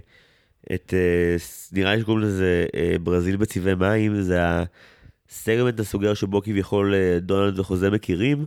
את, 0.76 0.94
אה, 0.94 1.36
נראה 1.72 1.96
לי 1.96 2.02
שקוראים 2.02 2.24
לזה 2.24 2.66
אה, 2.76 2.96
ברזיל 3.04 3.36
בצבעי 3.36 3.76
מים, 3.76 4.22
זה 4.22 4.40
הסגמנט 5.32 5.80
הסוגר 5.80 6.14
שבו 6.14 6.42
כביכול 6.42 6.94
דונלד 7.22 7.60
וחוזה 7.60 7.90
מכירים, 7.90 8.46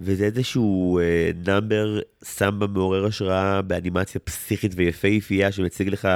וזה 0.00 0.24
איזשהו 0.24 1.00
number 1.46 2.00
סמבה 2.24 2.66
מעורר 2.66 3.06
השראה 3.06 3.62
באנימציה 3.62 4.20
פסיכית 4.20 4.72
ויפהפייה 4.76 5.52
שמציג 5.52 5.88
לך 5.88 6.08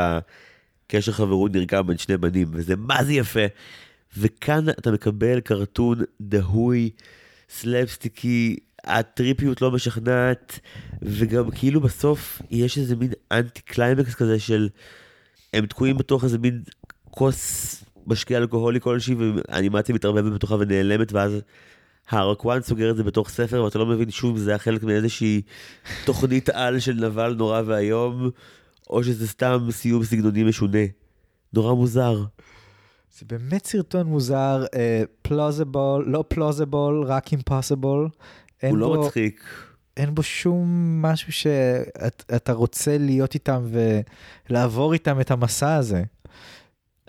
קשר 0.87 1.13
חברות 1.13 1.53
נרקם 1.53 1.87
בין 1.87 1.99
שני 1.99 2.17
בנים, 2.17 2.49
וזה 2.51 2.77
מה 2.77 3.05
זה 3.05 3.13
יפה. 3.13 3.47
וכאן 4.17 4.69
אתה 4.69 4.91
מקבל 4.91 5.41
cartoon 5.41 5.99
דהוי, 6.21 6.91
סלאפסטיקי, 7.51 8.57
ה 8.85 8.94
trippyות 8.94 9.63
לא 9.63 9.71
משכנעת, 9.71 10.59
וגם 11.03 11.51
כאילו 11.51 11.81
בסוף 11.81 12.43
יש 12.51 12.79
איזה 12.79 12.97
מין 12.97 13.11
אנטי 13.33 13.63
קליימקס 13.63 14.15
כזה 14.15 14.39
של 14.39 14.69
הם 15.53 15.67
תקועים 15.67 15.99
בתוך 15.99 16.25
איזה 16.25 16.39
מין 16.39 16.63
כוס 17.11 17.84
משקיע 18.07 18.39
אלכוהולי 18.39 18.81
כלשהי, 18.81 19.15
והאנימציה 19.15 19.95
מתערבבת 19.95 20.33
בתוכה 20.33 20.55
ונעלמת, 20.55 21.13
ואז 21.13 21.33
הרקואן 22.09 22.63
סוגר 22.63 22.91
את 22.91 22.97
זה 22.97 23.05
בתוך 23.05 23.29
ספר, 23.29 23.63
ואתה 23.65 23.79
לא 23.79 23.87
מבין 23.87 24.11
שוב 24.11 24.37
אם 24.37 24.43
זה 24.43 24.51
היה 24.51 24.59
חלק 24.59 24.83
מאיזושהי 24.83 25.43
תוכנית 26.05 26.49
על 26.49 26.79
של 26.79 26.93
נבל 26.93 27.35
נורא 27.35 27.63
ואיום, 27.67 28.31
או 28.91 29.05
שזה 29.05 29.29
סתם 29.29 29.67
סיום 29.71 30.05
סגנוני 30.05 30.45
משונה. 30.45 30.79
נורא 31.53 31.75
מוזר. 31.75 32.25
זה 33.19 33.27
באמת 33.29 33.67
סרטון 33.67 34.07
מוזר, 34.07 34.65
פלוזיבול, 35.23 36.05
uh, 36.05 36.09
לא 36.09 36.25
פלוזיבול, 36.29 37.05
רק 37.05 37.33
אימפוסיבול. 37.33 38.09
הוא 38.63 38.79
לא 38.79 39.01
מצחיק. 39.01 39.45
אין 39.97 40.15
בו 40.15 40.23
שום 40.23 40.69
משהו 41.03 41.33
שאתה 41.33 42.25
שאת, 42.35 42.51
רוצה 42.51 42.99
להיות 42.99 43.35
איתם 43.35 43.67
ולעבור 44.51 44.93
איתם 44.93 45.21
את 45.21 45.31
המסע 45.31 45.75
הזה. 45.75 46.03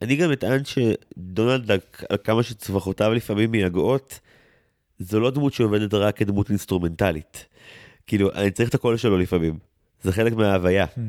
אני 0.02 0.16
גם 0.16 0.32
אטען 0.32 0.62
שדונלד, 0.66 1.72
על 1.72 2.18
כמה 2.24 2.44
שצווחותיו 2.44 3.14
לפעמים 3.14 3.52
מייגעות, 3.52 4.20
זו 5.00 5.20
לא 5.20 5.32
דמות 5.32 5.54
שעובדת 5.54 5.94
רק 5.94 6.18
כדמות 6.18 6.50
אינסטרומנטלית. 6.50 7.46
כאילו, 8.08 8.32
אני 8.34 8.52
צריך 8.52 8.70
את 8.70 8.76
הקול 8.76 8.98
שלו 8.98 9.18
לפעמים. 9.18 9.58
זה 10.04 10.12
חלק 10.12 10.34
מההוויה. 10.34 10.86
Hmm. 10.86 11.00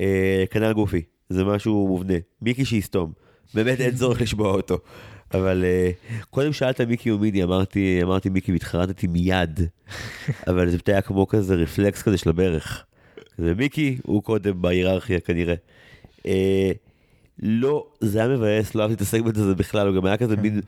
אה, 0.00 0.44
כנ"ל 0.50 0.72
גופי, 0.72 1.02
זה 1.28 1.44
משהו 1.44 1.88
מובנה. 1.88 2.14
מיקי 2.42 2.64
שיסתום. 2.64 3.12
באמת 3.54 3.80
אין 3.80 3.94
צורך 3.94 4.20
לשמוע 4.22 4.52
אותו. 4.52 4.78
אבל 5.34 5.64
uh, 5.64 6.24
קודם 6.30 6.52
שאלת 6.52 6.80
מיקי 6.80 7.10
או 7.10 7.18
מידי, 7.18 7.42
אמרתי, 7.42 8.00
אמרתי 8.02 8.28
מיקי 8.28 8.52
והתחרטתי 8.52 9.06
מיד. 9.06 9.60
אבל 10.48 10.70
זה 10.70 10.78
היה 10.86 11.00
כמו 11.00 11.26
כזה 11.26 11.54
רפלקס 11.54 12.02
כזה 12.02 12.18
של 12.18 12.30
הברך. 12.30 12.84
זה 13.38 13.54
מיקי, 13.54 13.98
הוא 14.02 14.22
קודם 14.22 14.62
בהיררכיה 14.62 15.20
כנראה. 15.20 15.54
Uh, 16.18 16.28
לא, 17.42 17.86
זה 18.00 18.18
היה 18.18 18.28
מבאס, 18.28 18.74
לא 18.74 18.82
אהבתי 18.82 19.02
הסגמנט 19.02 19.36
הזה 19.36 19.54
בכלל, 19.54 19.86
הוא 19.86 19.96
גם 19.96 20.06
היה 20.06 20.16
כזה 20.16 20.36
מין, 20.36 20.60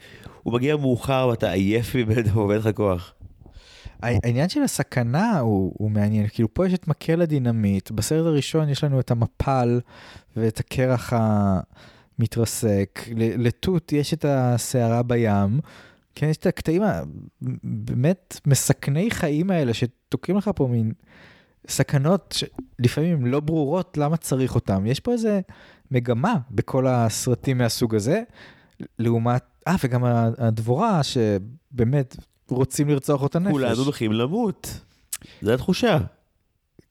הוא 0.42 0.54
מגיע 0.54 0.76
מאוחר 0.76 1.28
ואתה 1.30 1.50
עייף 1.50 1.94
ממנו 1.94 2.38
ואין 2.48 2.60
לך 2.60 2.68
כוח. 2.74 3.14
העניין 4.02 4.48
של 4.48 4.62
הסכנה 4.62 5.38
הוא, 5.38 5.72
הוא 5.78 5.90
מעניין, 5.90 6.26
כאילו 6.28 6.54
פה 6.54 6.66
יש 6.66 6.74
את 6.74 6.88
מקל 6.88 7.22
הדינמיט, 7.22 7.90
בסרט 7.90 8.26
הראשון 8.26 8.68
יש 8.68 8.84
לנו 8.84 9.00
את 9.00 9.10
המפל 9.10 9.80
ואת 10.36 10.60
הקרח 10.60 11.12
ה... 11.12 11.60
מתרסק, 12.18 13.00
לתות 13.16 13.92
יש 13.92 14.14
את 14.14 14.24
הסערה 14.28 15.02
בים, 15.02 15.60
כן, 16.14 16.26
יש 16.26 16.36
את 16.36 16.46
הקטעים 16.46 16.82
הבאמת 16.82 18.40
מסכני 18.46 19.10
חיים 19.10 19.50
האלה 19.50 19.74
שתוקעים 19.74 20.38
לך 20.38 20.50
פה 20.54 20.66
מין 20.66 20.92
סכנות 21.68 22.34
שלפעמים 22.38 23.26
לא 23.26 23.40
ברורות 23.40 23.98
למה 23.98 24.16
צריך 24.16 24.54
אותם. 24.54 24.86
יש 24.86 25.00
פה 25.00 25.12
איזה 25.12 25.40
מגמה 25.90 26.34
בכל 26.50 26.86
הסרטים 26.86 27.58
מהסוג 27.58 27.94
הזה, 27.94 28.22
לעומת, 28.98 29.42
אה, 29.68 29.76
וגם 29.84 30.04
הדבורה 30.38 31.00
שבאמת 31.02 32.16
רוצים 32.48 32.88
לרצוח 32.88 33.22
אותה 33.22 33.38
נפש. 33.38 33.52
כולנו 33.52 33.82
הולכים 33.82 34.12
למות, 34.12 34.80
זו 35.42 35.52
התחושה. 35.52 35.98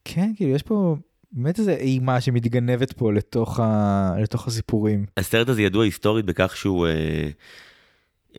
כן, 0.05 0.31
כאילו 0.35 0.51
יש 0.51 0.63
פה 0.63 0.95
באמת 1.31 1.59
איזה 1.59 1.73
אימה 1.73 2.21
שמתגנבת 2.21 2.93
פה 2.93 3.13
לתוך, 3.13 3.59
ה... 3.59 4.13
לתוך 4.21 4.47
הסיפורים. 4.47 5.05
הסרט 5.17 5.49
הזה 5.49 5.61
ידוע 5.61 5.83
היסטורית 5.83 6.25
בכך 6.25 6.57
שהוא 6.57 6.87
אה, 6.87 7.29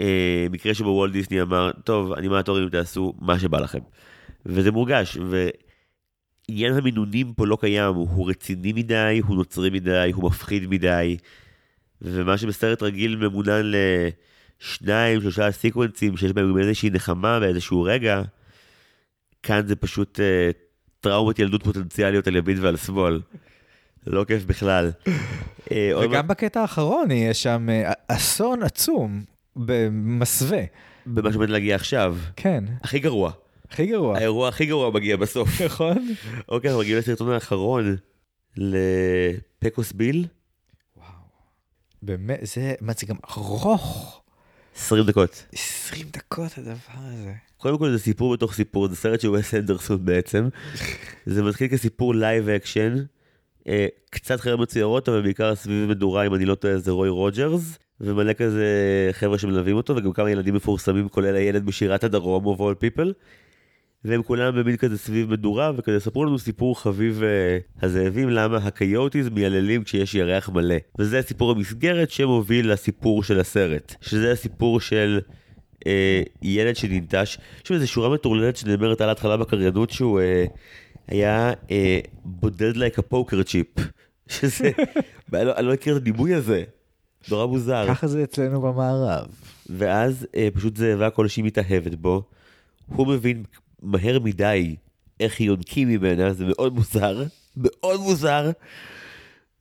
אה, 0.00 0.46
מקרה 0.50 0.74
שבו 0.74 0.88
וולט 0.88 1.12
דיסני 1.12 1.42
אמר, 1.42 1.70
טוב, 1.84 2.12
אנימטורים 2.12 2.68
תעשו 2.68 3.14
מה 3.20 3.38
שבא 3.38 3.60
לכם. 3.60 3.78
וזה 4.46 4.70
מורגש, 4.70 5.18
ועניין 6.48 6.72
המינונים 6.72 7.32
פה 7.32 7.46
לא 7.46 7.58
קיים, 7.60 7.94
הוא 7.94 8.30
רציני 8.30 8.72
מדי, 8.72 9.20
הוא 9.26 9.36
נוצרי 9.36 9.70
מדי, 9.70 10.10
הוא 10.14 10.24
מפחיד 10.24 10.66
מדי, 10.66 11.16
ומה 12.02 12.38
שבסרט 12.38 12.82
רגיל 12.82 13.16
ממונן 13.16 13.62
לשניים, 14.60 15.20
שלושה 15.20 15.52
סיקוונסים 15.52 16.16
שיש 16.16 16.32
בהם 16.32 16.58
איזושהי 16.58 16.90
נחמה 16.90 17.40
באיזשהו 17.40 17.82
רגע, 17.82 18.22
כאן 19.42 19.66
זה 19.66 19.76
פשוט 19.76 20.20
אה, 20.20 20.50
טראומות 21.00 21.38
ילדות 21.38 21.62
פוטנציאליות 21.62 22.26
על 22.26 22.36
ימין 22.36 22.64
ועל 22.64 22.76
שמאל. 22.76 23.20
לא 24.06 24.24
כיף 24.24 24.44
בכלל. 24.44 24.90
אה, 25.72 25.90
וגם 26.04 26.28
בקטע 26.28 26.60
האחרון 26.60 27.10
יש 27.10 27.42
שם 27.42 27.66
אה, 27.70 27.92
אסון 28.08 28.62
עצום 28.62 29.22
במסווה. 29.56 30.62
במה 31.06 31.32
שעומד 31.32 31.50
להגיע 31.50 31.74
עכשיו. 31.74 32.16
כן. 32.36 32.64
הכי 32.82 32.98
גרוע. 32.98 33.32
הכי 33.74 33.86
גרוע. 33.86 34.16
האירוע 34.18 34.48
הכי 34.48 34.66
גרוע 34.66 34.90
מגיע 34.90 35.16
בסוף. 35.16 35.60
נכון. 35.66 36.08
אוקיי, 36.48 36.70
אנחנו 36.70 36.80
מגיעים 36.82 36.98
לסרטון 36.98 37.30
האחרון, 37.30 37.96
לפקוס 38.56 39.92
ביל. 39.92 40.26
וואו. 40.96 41.08
באמת, 42.02 42.38
זה, 42.42 42.74
מה 42.80 42.92
זה 42.98 43.06
גם 43.06 43.16
ארוך. 43.30 44.20
20 44.76 45.04
דקות. 45.04 45.46
20 45.52 46.06
דקות 46.12 46.58
הדבר 46.58 46.74
הזה. 46.94 47.32
קודם 47.56 47.78
כל 47.78 47.90
זה 47.90 47.98
סיפור 47.98 48.36
בתוך 48.36 48.54
סיפור, 48.54 48.88
זה 48.88 48.96
סרט 48.96 49.20
של 49.20 49.30
וס 49.30 49.54
אנדרסון 49.54 50.04
בעצם. 50.04 50.48
זה 51.26 51.42
מתחיל 51.42 51.68
כסיפור 51.68 52.14
live 52.14 52.48
action, 52.48 52.94
אה, 53.68 53.86
קצת 54.10 54.40
חבר'ה 54.40 54.56
מצוירות, 54.56 55.08
אבל 55.08 55.22
בעיקר 55.22 55.54
סביב 55.54 55.88
מדורה, 55.88 56.26
אם 56.26 56.34
אני 56.34 56.44
לא 56.44 56.54
טועה, 56.54 56.78
זה 56.78 56.90
רוי 56.90 57.08
רוג'רס, 57.08 57.78
ומלא 58.00 58.32
כזה 58.32 58.66
חבר'ה 59.12 59.38
שמלווים 59.38 59.76
אותו, 59.76 59.96
וגם 59.96 60.12
כמה 60.12 60.30
ילדים 60.30 60.54
מפורסמים, 60.54 61.08
כולל 61.08 61.36
הילד 61.36 61.66
בשירת 61.66 62.04
הדרום, 62.04 62.44
of 62.44 62.58
all 62.58 62.98
people. 62.98 63.08
והם 64.04 64.22
כולם 64.22 64.56
במין 64.56 64.76
כזה 64.76 64.98
סביב 64.98 65.30
מדורה, 65.30 65.72
וכזה 65.76 66.00
ספרו 66.00 66.24
לנו 66.24 66.38
סיפור 66.38 66.80
חביב 66.80 67.22
uh, 67.22 67.84
הזאבים, 67.84 68.30
למה 68.30 68.56
הקויוטים 68.56 69.28
מייללים 69.28 69.84
כשיש 69.84 70.14
ירח 70.14 70.48
מלא. 70.48 70.76
וזה 70.98 71.22
סיפור 71.22 71.50
המסגרת 71.50 72.10
שמוביל 72.10 72.72
לסיפור 72.72 73.22
של 73.22 73.40
הסרט, 73.40 73.94
שזה 74.00 74.32
הסיפור 74.32 74.80
של 74.80 75.20
אה, 75.86 76.22
ילד 76.42 76.76
שננטש. 76.76 77.38
יש 77.62 77.68
שם 77.68 77.74
איזו 77.74 77.88
שורה 77.88 78.08
מטורללת 78.08 78.56
שנאמרת 78.56 79.00
על 79.00 79.08
ההתחלה 79.08 79.36
בקריינות 79.36 79.90
שהוא 79.90 80.20
אה, 80.20 80.44
היה 81.08 81.52
אה, 81.70 82.00
בודד 82.24 82.76
לייק 82.76 82.98
הפוקר 82.98 83.42
צ'יפ. 83.42 83.68
שזה, 84.28 84.70
אני 85.34 85.44
לא, 85.44 85.56
אני 85.56 85.66
לא 85.66 85.72
מכיר 85.72 85.96
את 85.96 86.00
הדימוי 86.00 86.34
הזה, 86.34 86.64
נורא 87.30 87.46
מוזר. 87.46 87.84
ככה 87.88 88.06
זה 88.06 88.22
אצלנו 88.24 88.60
במערב. 88.60 89.26
ואז 89.70 90.26
אה, 90.36 90.48
פשוט 90.54 90.76
זאבה 90.76 91.10
כלשהי 91.10 91.42
מתאהבת 91.42 91.94
בו, 91.94 92.22
הוא 92.86 93.06
מבין 93.06 93.42
מהר 93.84 94.18
מדי 94.18 94.76
איך 95.20 95.40
יונקים 95.40 95.88
ממנה, 95.88 96.32
זה 96.32 96.44
מאוד 96.48 96.74
מוזר, 96.74 97.22
מאוד 97.56 98.00
מוזר. 98.00 98.50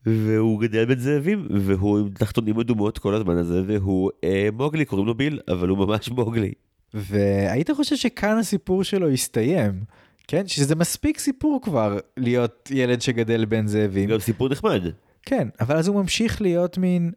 והוא 0.06 0.60
גדל 0.60 0.84
בין 0.84 0.98
זאבים, 0.98 1.48
והוא 1.50 1.98
עם 1.98 2.08
תחתונים 2.08 2.60
אדומות 2.60 2.98
כל 2.98 3.14
הזמן 3.14 3.36
הזה, 3.36 3.62
והוא 3.66 4.10
אה, 4.24 4.48
מוגלי, 4.52 4.84
קוראים 4.84 5.06
לו 5.06 5.14
ביל, 5.14 5.40
אבל 5.48 5.68
הוא 5.68 5.78
ממש 5.78 6.08
מוגלי. 6.10 6.52
והיית 6.94 7.70
חושב 7.70 7.96
שכאן 7.96 8.38
הסיפור 8.38 8.84
שלו 8.84 9.10
יסתיים, 9.10 9.84
כן? 10.28 10.46
שזה 10.46 10.74
מספיק 10.74 11.18
סיפור 11.18 11.60
כבר 11.62 11.98
להיות 12.16 12.70
ילד 12.74 13.02
שגדל 13.02 13.44
בין 13.44 13.66
זאבים. 13.66 14.10
גם 14.10 14.18
סיפור 14.18 14.48
נחמד. 14.48 14.82
כן, 15.22 15.48
אבל 15.60 15.76
אז 15.76 15.88
הוא 15.88 15.96
ממשיך 15.96 16.42
להיות 16.42 16.78
מין 16.78 17.12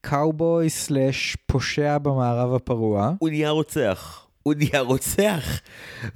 קאובוי 0.00 0.70
סלאש 0.70 1.36
פושע 1.46 1.98
במערב 1.98 2.54
הפרוע. 2.54 3.12
הוא 3.18 3.28
נהיה 3.28 3.50
רוצח. 3.50 4.25
הוא 4.46 4.54
נהיה 4.56 4.80
רוצח. 4.80 5.60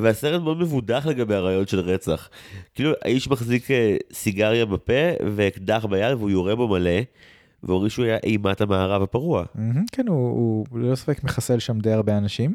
והסרט 0.01 0.43
מאוד 0.43 0.59
מבודח 0.59 1.07
לגבי 1.07 1.35
הרעיון 1.35 1.67
של 1.67 1.81
רצח. 1.81 2.29
כאילו 2.75 2.93
האיש 3.03 3.29
מחזיק 3.29 3.71
אה, 3.71 3.97
סיגריה 4.13 4.67
בפה 4.67 4.93
ואקדח 5.37 5.85
ביד 5.85 6.19
והוא 6.19 6.31
יורה 6.31 6.57
בו 6.57 6.69
מלא. 6.69 7.01
ואומרים 7.63 7.91
שהוא 7.91 8.05
היה 8.05 8.17
אימת 8.23 8.61
המערב 8.61 9.03
הפרוע. 9.03 9.45
כן, 9.93 10.09
הוא, 10.09 10.67
ללא 10.75 10.95
ספק 10.95 11.25
מחסל 11.25 11.59
שם 11.59 11.79
די 11.79 11.93
הרבה 11.93 12.19
אנשים. 12.19 12.55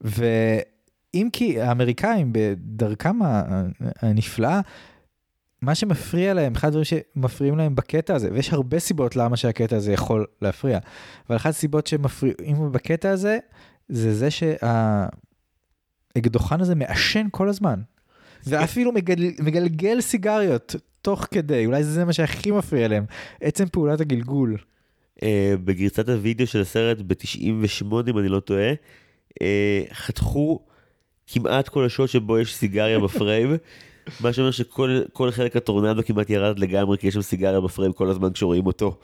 ואם 0.00 1.28
כי 1.32 1.60
האמריקאים 1.60 2.32
בדרכם 2.32 3.18
הנפלאה, 4.02 4.60
מה 5.62 5.74
שמפריע 5.74 6.34
להם, 6.34 6.52
אחד 6.54 6.68
הדברים 6.68 6.84
שמפריעים 6.84 7.58
להם 7.58 7.74
בקטע 7.74 8.14
הזה, 8.14 8.28
ויש 8.32 8.52
הרבה 8.52 8.78
סיבות 8.78 9.16
למה 9.16 9.36
שהקטע 9.36 9.76
הזה 9.76 9.92
יכול 9.92 10.26
להפריע, 10.42 10.78
אבל 11.28 11.36
אחת 11.36 11.50
הסיבות 11.50 11.86
שמפריעים 11.86 12.72
בקטע 12.72 13.10
הזה, 13.10 13.38
זה 13.88 14.14
זה 14.14 14.28
שהאקדוחן 16.14 16.60
הזה 16.60 16.74
מעשן 16.74 17.26
כל 17.30 17.48
הזמן. 17.48 17.80
ואפילו 18.46 18.92
מגל, 18.92 19.30
מגלגל 19.38 20.00
סיגריות 20.00 20.74
תוך 21.02 21.26
כדי, 21.30 21.66
אולי 21.66 21.84
זה 21.84 22.04
מה 22.04 22.12
שהכי 22.12 22.50
מפריע 22.50 22.88
להם, 22.88 23.04
עצם 23.40 23.64
פעולת 23.72 24.00
הגלגול. 24.00 24.56
אה, 25.22 25.54
בגרסת 25.64 26.08
הוידאו 26.08 26.46
של 26.46 26.60
הסרט 26.60 26.98
ב-98 27.00 27.94
אם 28.10 28.18
אני 28.18 28.28
לא 28.28 28.40
טועה, 28.40 28.72
אה, 29.42 29.82
חתכו 29.92 30.60
כמעט 31.26 31.68
כל 31.68 31.84
השוט 31.84 32.10
שבו 32.10 32.38
יש 32.38 32.54
סיגריה 32.54 32.98
בפריים, 32.98 33.56
מה 34.20 34.32
שאומר 34.32 34.50
שכל 34.50 35.00
כל 35.12 35.30
חלק 35.30 35.56
הטורנדו 35.56 36.02
כמעט 36.04 36.30
ירד 36.30 36.58
לגמרי 36.58 36.98
כי 36.98 37.06
יש 37.06 37.14
שם 37.14 37.22
סיגריה 37.22 37.60
בפריים 37.60 37.92
כל 37.92 38.10
הזמן 38.10 38.32
כשרואים 38.32 38.66
אותו. 38.66 38.98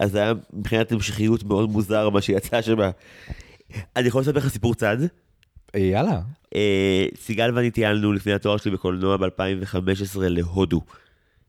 אז 0.00 0.10
זה 0.10 0.18
היה 0.18 0.32
מבחינת 0.52 0.92
המשכיות 0.92 1.44
מאוד 1.44 1.70
מוזר 1.70 2.10
מה 2.10 2.20
שיצא 2.20 2.62
שם. 2.62 2.78
אני 3.96 4.08
יכול 4.08 4.20
לספר 4.20 4.38
לך 4.38 4.48
סיפור 4.48 4.74
צד? 4.74 4.96
אה, 5.74 5.80
יאללה. 5.80 6.20
אה, 6.54 7.06
סיגל 7.16 7.50
ואני 7.54 7.70
טיילנו 7.70 8.12
לפני 8.12 8.32
התואר 8.32 8.56
שלי 8.56 8.70
בקולנוע 8.70 9.16
ב-2015 9.16 10.18
להודו. 10.18 10.80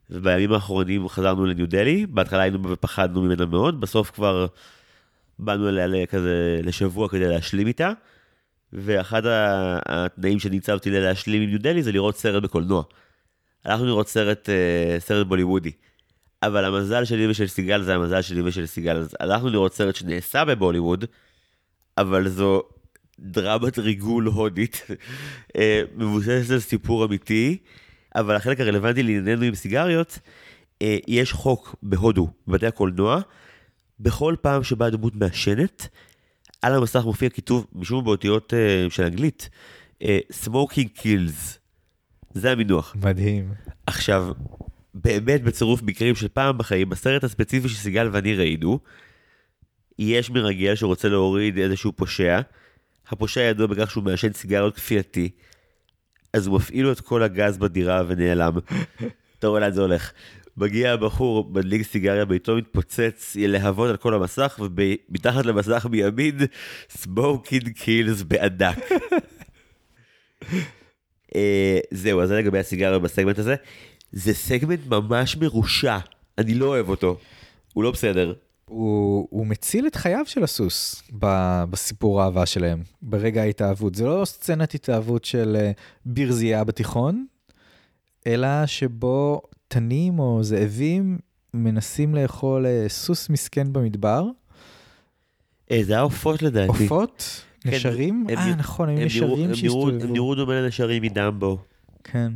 ובימים 0.10 0.52
האחרונים 0.52 1.10
חזרנו 1.10 1.46
לניו 1.46 1.68
דלי, 1.68 2.06
בהתחלה 2.06 2.42
היינו 2.42 2.70
ופחדנו 2.70 3.22
ממנה 3.22 3.46
מאוד, 3.46 3.82
בסוף 3.82 4.12
כבר 4.12 4.48
באנו 5.40 5.70
אליה 5.70 6.06
כזה 6.06 6.60
לשבוע 6.64 7.10
כדי 7.10 7.28
להשלים 7.28 7.68
איתה. 7.68 7.92
ואחד 8.74 9.22
התנאים 9.86 10.40
שאני 10.40 10.58
הצבתי 10.58 10.90
לה 10.90 11.00
להשלים 11.00 11.42
עם 11.42 11.50
ניו 11.50 11.60
דלי 11.60 11.84
זה 11.84 11.92
לראות 11.92 12.18
סרט 12.18 12.44
בקולנוע. 12.44 12.84
הלכנו 13.66 13.86
לראות 13.86 14.08
סרט, 14.08 14.50
אה, 14.50 15.00
סרט 15.00 15.28
בוליוודי. 15.28 15.72
אבל 16.44 16.66
המזל 16.66 17.06
שלי 17.06 17.28
ושל 17.28 17.48
סיגל 17.48 17.82
זה 17.82 17.96
המזל 17.96 18.22
שלי 18.22 18.42
ושל 18.42 18.66
סיגל. 18.66 18.98
אז 18.98 19.16
הלכנו 19.20 19.50
לראות 19.50 19.74
סרט 19.74 19.96
שנעשה 19.96 20.46
בבוליווד, 20.46 21.06
אבל 21.98 22.30
זו 22.30 22.64
דרמת 23.20 23.80
ריגול 23.80 24.28
הודית, 24.28 24.86
אה, 25.58 25.82
מבוססת 25.96 26.52
על 26.52 26.60
סיפור 26.60 27.06
אמיתי, 27.06 27.58
אבל 28.16 28.36
החלק 28.36 28.60
הרלוונטי 28.60 29.04
לענייננו 29.04 29.44
עם 29.44 29.56
סיגריות, 29.56 30.20
אה, 30.82 30.98
יש 31.08 31.34
חוק 31.34 31.76
בהודו, 31.84 32.30
בבתי 32.48 32.68
הקולנוע, 32.68 33.22
בכל 34.00 34.36
פעם 34.42 34.64
שבה 34.64 34.90
דמות 34.90 35.16
מעשנת, 35.16 35.88
על 36.62 36.74
המסך 36.74 37.02
מופיע 37.06 37.30
כיתוב, 37.30 37.68
משום 37.74 38.04
באותיות 38.04 38.54
אה, 38.54 38.90
של 38.90 39.04
אנגלית, 39.04 39.50
smoking 40.44 41.02
kills. 41.02 41.58
זה 42.34 42.52
המינוח. 42.52 42.96
מדהים. 43.02 43.54
עכשיו, 43.88 44.32
באמת 44.94 45.44
בצירוף 45.44 45.84
מקרים 45.84 46.16
של 46.16 46.28
פעם 46.28 46.58
בחיים, 46.58 46.90
בסרט 46.90 47.24
הספציפי 47.24 47.70
שסיגל 47.70 48.10
ואני 48.12 48.36
ראינו, 48.36 48.80
יש 50.00 50.30
מרגל 50.30 50.76
שרוצה 50.76 51.10
להוריד 51.10 51.58
איזשהו 51.58 51.94
פושע, 51.94 52.40
הפושע 53.08 53.42
ידוע 53.42 53.68
בכך 53.68 53.92
שהוא 53.92 54.04
מעשן 54.04 54.34
סיגריות 54.34 54.76
כפייתי, 54.76 55.30
אז 56.34 56.48
הוא 56.48 56.56
מפעיל 56.56 56.86
לו 56.86 56.92
את 56.92 57.00
כל 57.00 57.24
הגז 57.24 57.58
בדירה 57.58 58.04
ונעלם. 58.08 58.54
אתה 59.40 59.48
רואה 59.48 59.60
לאן 59.60 59.72
זה 59.72 59.82
הולך. 59.82 60.12
מגיע 60.58 60.92
הבחור, 60.92 61.50
מדליק 61.54 61.82
סיגריה 61.82 62.26
בביתו, 62.26 62.56
מתפוצץ 62.56 63.36
להבות 63.40 63.90
על 63.90 63.98
כל 63.98 64.14
המסך, 64.14 64.60
ומתחת 64.60 65.46
למסך 65.46 65.86
מימין, 65.92 66.38
smoking 66.90 67.70
kills 67.70 68.22
בענק. 68.22 68.78
אה, 71.36 71.80
זהו, 71.92 72.22
אז 72.22 72.30
זה 72.30 72.38
לגבי 72.38 72.60
הסיגריה 72.60 73.00
בסגמנט 73.00 73.40
הזה. 73.40 73.56
זה 74.12 74.34
סגמנט 74.34 74.80
ממש 74.88 75.38
מרושע, 75.38 75.98
אני 76.38 76.56
לא 76.56 76.66
אוהב 76.66 76.90
אותו. 76.90 77.18
הוא 77.74 77.84
לא 77.84 77.92
בסדר. 77.92 78.34
הוא, 78.70 79.28
הוא 79.30 79.48
מציל 79.48 79.88
את 79.88 79.96
חייו 79.96 80.24
של 80.26 80.44
הסוס 80.44 81.04
ב, 81.20 81.26
בסיפור 81.70 82.22
האהבה 82.22 82.46
שלהם, 82.46 82.84
ברגע 83.02 83.42
ההתאהבות. 83.42 83.96
זה 83.96 84.06
לא 84.06 84.26
סצנת 84.26 84.74
התאהבות 84.74 85.26
של 85.26 85.58
אה, 85.60 85.72
ברזייה 86.06 86.64
בתיכון, 86.64 87.26
אלא 88.28 88.66
שבו 88.66 89.42
תנים 89.68 90.20
או 90.20 90.40
זאבים 90.44 91.18
מנסים 91.54 92.16
לאכול 92.16 92.66
אה, 92.66 92.86
סוס 92.88 93.30
מסכן 93.30 93.74
במדבר, 93.74 94.26
אה, 95.72 95.82
זה 95.84 95.94
היה 95.94 96.02
עופות 96.02 96.42
לדעתי. 96.42 96.68
עופות, 96.68 97.42
כן, 97.62 97.70
נשרים, 97.70 98.26
אה 98.30 98.36
נראו- 98.46 98.56
נכון, 98.58 98.90
היו 98.90 99.06
נשרים 99.06 99.30
נראו- 99.32 99.44
הם 99.50 99.56
שהסתובבו. 99.56 100.14
נראו 100.14 100.36
דומה 100.36 100.54
לנשרים 100.62 101.02
מדמבו. 101.04 101.58
כן. 102.04 102.32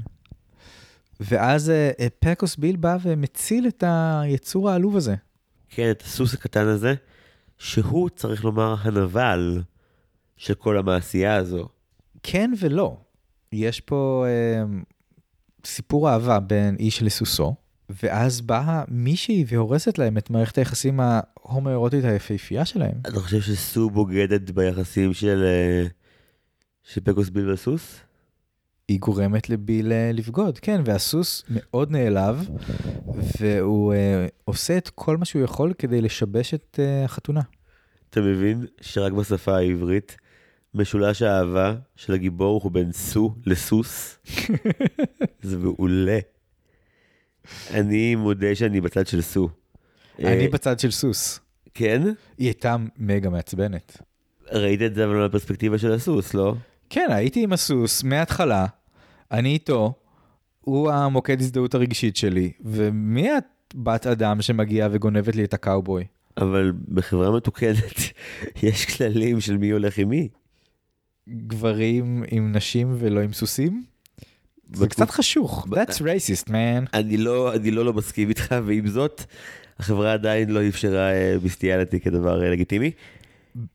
ואז 1.19 1.71
פקוס 2.19 2.55
ביל 2.55 2.75
בא 2.75 2.97
ומציל 3.03 3.67
את 3.67 3.83
היצור 3.87 4.69
העלוב 4.69 4.95
הזה. 4.97 5.15
כן, 5.69 5.91
את 5.91 6.01
הסוס 6.01 6.33
הקטן 6.33 6.67
הזה, 6.67 6.93
שהוא, 7.57 8.09
צריך 8.09 8.43
לומר, 8.43 8.75
הנבל 8.81 9.61
של 10.37 10.53
כל 10.53 10.77
המעשייה 10.77 11.35
הזו. 11.35 11.69
כן 12.23 12.51
ולא. 12.59 12.97
יש 13.51 13.79
פה 13.79 14.25
אה, 14.27 14.63
סיפור 15.65 16.09
אהבה 16.09 16.39
בין 16.39 16.75
איש 16.79 17.03
לסוסו, 17.03 17.55
ואז 18.03 18.41
באה 18.41 18.83
מישהי 18.87 19.45
והורסת 19.47 19.97
להם 19.97 20.17
את 20.17 20.29
מערכת 20.29 20.57
היחסים 20.57 20.99
ההומואירוטית 20.99 22.03
היפהפייה 22.03 22.65
שלהם. 22.65 22.99
אתה 23.01 23.19
חושב 23.19 23.41
שסו 23.41 23.89
בוגדת 23.89 24.49
ביחסים 24.49 25.13
של, 25.13 25.43
אה, 25.43 25.87
של 26.83 27.01
פקוס 27.01 27.29
ביל 27.29 27.49
והסוס? 27.49 28.01
היא 28.89 28.99
גורמת 28.99 29.49
לביל 29.49 29.91
לבגוד, 30.13 30.59
כן, 30.59 30.81
והסוס 30.85 31.43
מאוד 31.49 31.91
נעלב, 31.91 32.49
והוא 33.39 33.93
אה, 33.93 34.27
עושה 34.45 34.77
את 34.77 34.89
כל 34.89 35.17
מה 35.17 35.25
שהוא 35.25 35.43
יכול 35.43 35.73
כדי 35.77 36.01
לשבש 36.01 36.53
את 36.53 36.79
אה, 36.79 37.05
החתונה. 37.05 37.41
אתה 38.09 38.21
מבין 38.21 38.65
שרק 38.81 39.11
בשפה 39.11 39.57
העברית 39.57 40.17
משולש 40.73 41.21
האהבה 41.21 41.75
של 41.95 42.13
הגיבור 42.13 42.61
הוא 42.63 42.71
בין 42.71 42.91
סו 42.91 43.35
לסוס? 43.45 44.17
זה 45.41 45.57
מעולה. 45.57 46.19
אני 47.71 48.15
מודה 48.15 48.55
שאני 48.55 48.81
בצד 48.81 49.07
של 49.07 49.21
סו. 49.21 49.49
אני 50.19 50.45
אה, 50.45 50.51
בצד 50.51 50.79
של 50.79 50.91
סוס. 50.91 51.39
כן? 51.73 52.01
היא 52.37 52.47
הייתה 52.47 52.75
מגה 52.97 53.29
מעצבנת. 53.29 54.01
ראית 54.51 54.81
את 54.81 54.95
זה 54.95 55.05
אבל 55.05 55.15
מהפרספקטיבה 55.15 55.77
של 55.77 55.91
הסוס, 55.91 56.33
לא? 56.33 56.55
כן, 56.89 57.07
הייתי 57.09 57.43
עם 57.43 57.53
הסוס 57.53 58.03
מההתחלה, 58.03 58.65
אני 59.31 59.49
איתו, 59.49 59.93
הוא 60.61 60.91
המוקד 60.91 61.41
הזדהות 61.41 61.73
הרגשית 61.73 62.15
שלי, 62.15 62.51
ומי 62.61 63.37
את 63.37 63.43
בת 63.75 64.07
אדם 64.07 64.41
שמגיעה 64.41 64.89
וגונבת 64.91 65.35
לי 65.35 65.43
את 65.43 65.53
הקאובוי? 65.53 66.03
אבל 66.37 66.73
בחברה 66.93 67.31
מתוקנת 67.31 67.95
יש 68.63 68.85
כללים 68.85 69.41
של 69.41 69.57
מי 69.57 69.69
הולך 69.69 69.97
עם 69.97 70.09
מי. 70.09 70.27
גברים 71.29 72.23
עם 72.31 72.51
נשים 72.51 72.95
ולא 72.99 73.19
עם 73.19 73.33
סוסים? 73.33 73.83
זה 74.73 74.87
קצת 74.87 75.09
חשוך, 75.09 75.67
that's 75.69 75.95
racist 75.99 76.47
man. 76.47 76.89
אני 76.93 77.17
לא, 77.17 77.55
אני 77.55 77.71
לא 77.71 77.85
לא 77.85 77.93
מסכים 77.93 78.29
איתך, 78.29 78.55
ועם 78.65 78.87
זאת, 78.87 79.23
החברה 79.79 80.13
עדיין 80.13 80.49
לא 80.49 80.67
אפשרה 80.67 81.11
אה, 81.11 81.35
ביסטיאליטי 81.43 81.99
כדבר 81.99 82.43
אה, 82.43 82.49
לגיטימי. 82.49 82.91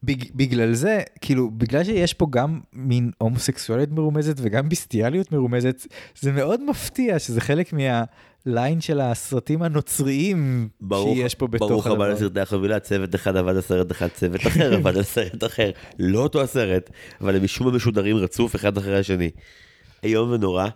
בג, 0.02 0.24
בגלל 0.34 0.74
זה, 0.74 1.00
כאילו, 1.20 1.50
בגלל 1.50 1.84
שיש 1.84 2.14
פה 2.14 2.26
גם 2.30 2.60
מין 2.72 3.10
הומוסקסואליות 3.18 3.90
מרומזת 3.90 4.34
וגם 4.38 4.68
ביסטיאליות 4.68 5.32
מרומזת, 5.32 5.86
זה 6.20 6.32
מאוד 6.32 6.60
מפתיע 6.70 7.18
שזה 7.18 7.40
חלק 7.40 7.72
מהליין 7.72 8.80
של 8.80 9.00
הסרטים 9.00 9.62
הנוצריים 9.62 10.68
ברוך, 10.80 11.16
שיש 11.16 11.34
פה 11.34 11.46
בתוך 11.46 11.70
ברוך 11.70 11.86
הבא 11.86 12.04
הדבר. 12.04 12.14
לסרטי 12.14 12.40
החבילה, 12.40 12.80
צוות 12.80 13.14
אחד 13.14 13.36
עבד 13.36 13.54
על 13.54 13.60
סרט 13.60 13.92
אחד, 13.92 14.08
צוות 14.08 14.46
אחר 14.46 14.74
עבד 14.76 14.96
על 14.96 15.02
סרט 15.02 15.44
אחר. 15.44 15.70
לא 15.98 16.18
אותו 16.18 16.42
הסרט, 16.42 16.90
אבל 17.20 17.36
הם 17.36 17.44
משום 17.44 17.66
מה 17.66 17.72
משודרים 17.72 18.16
רצוף 18.16 18.56
אחד 18.56 18.76
אחרי 18.76 18.98
השני. 18.98 19.30
איום 20.04 20.30
ונורא. 20.30 20.68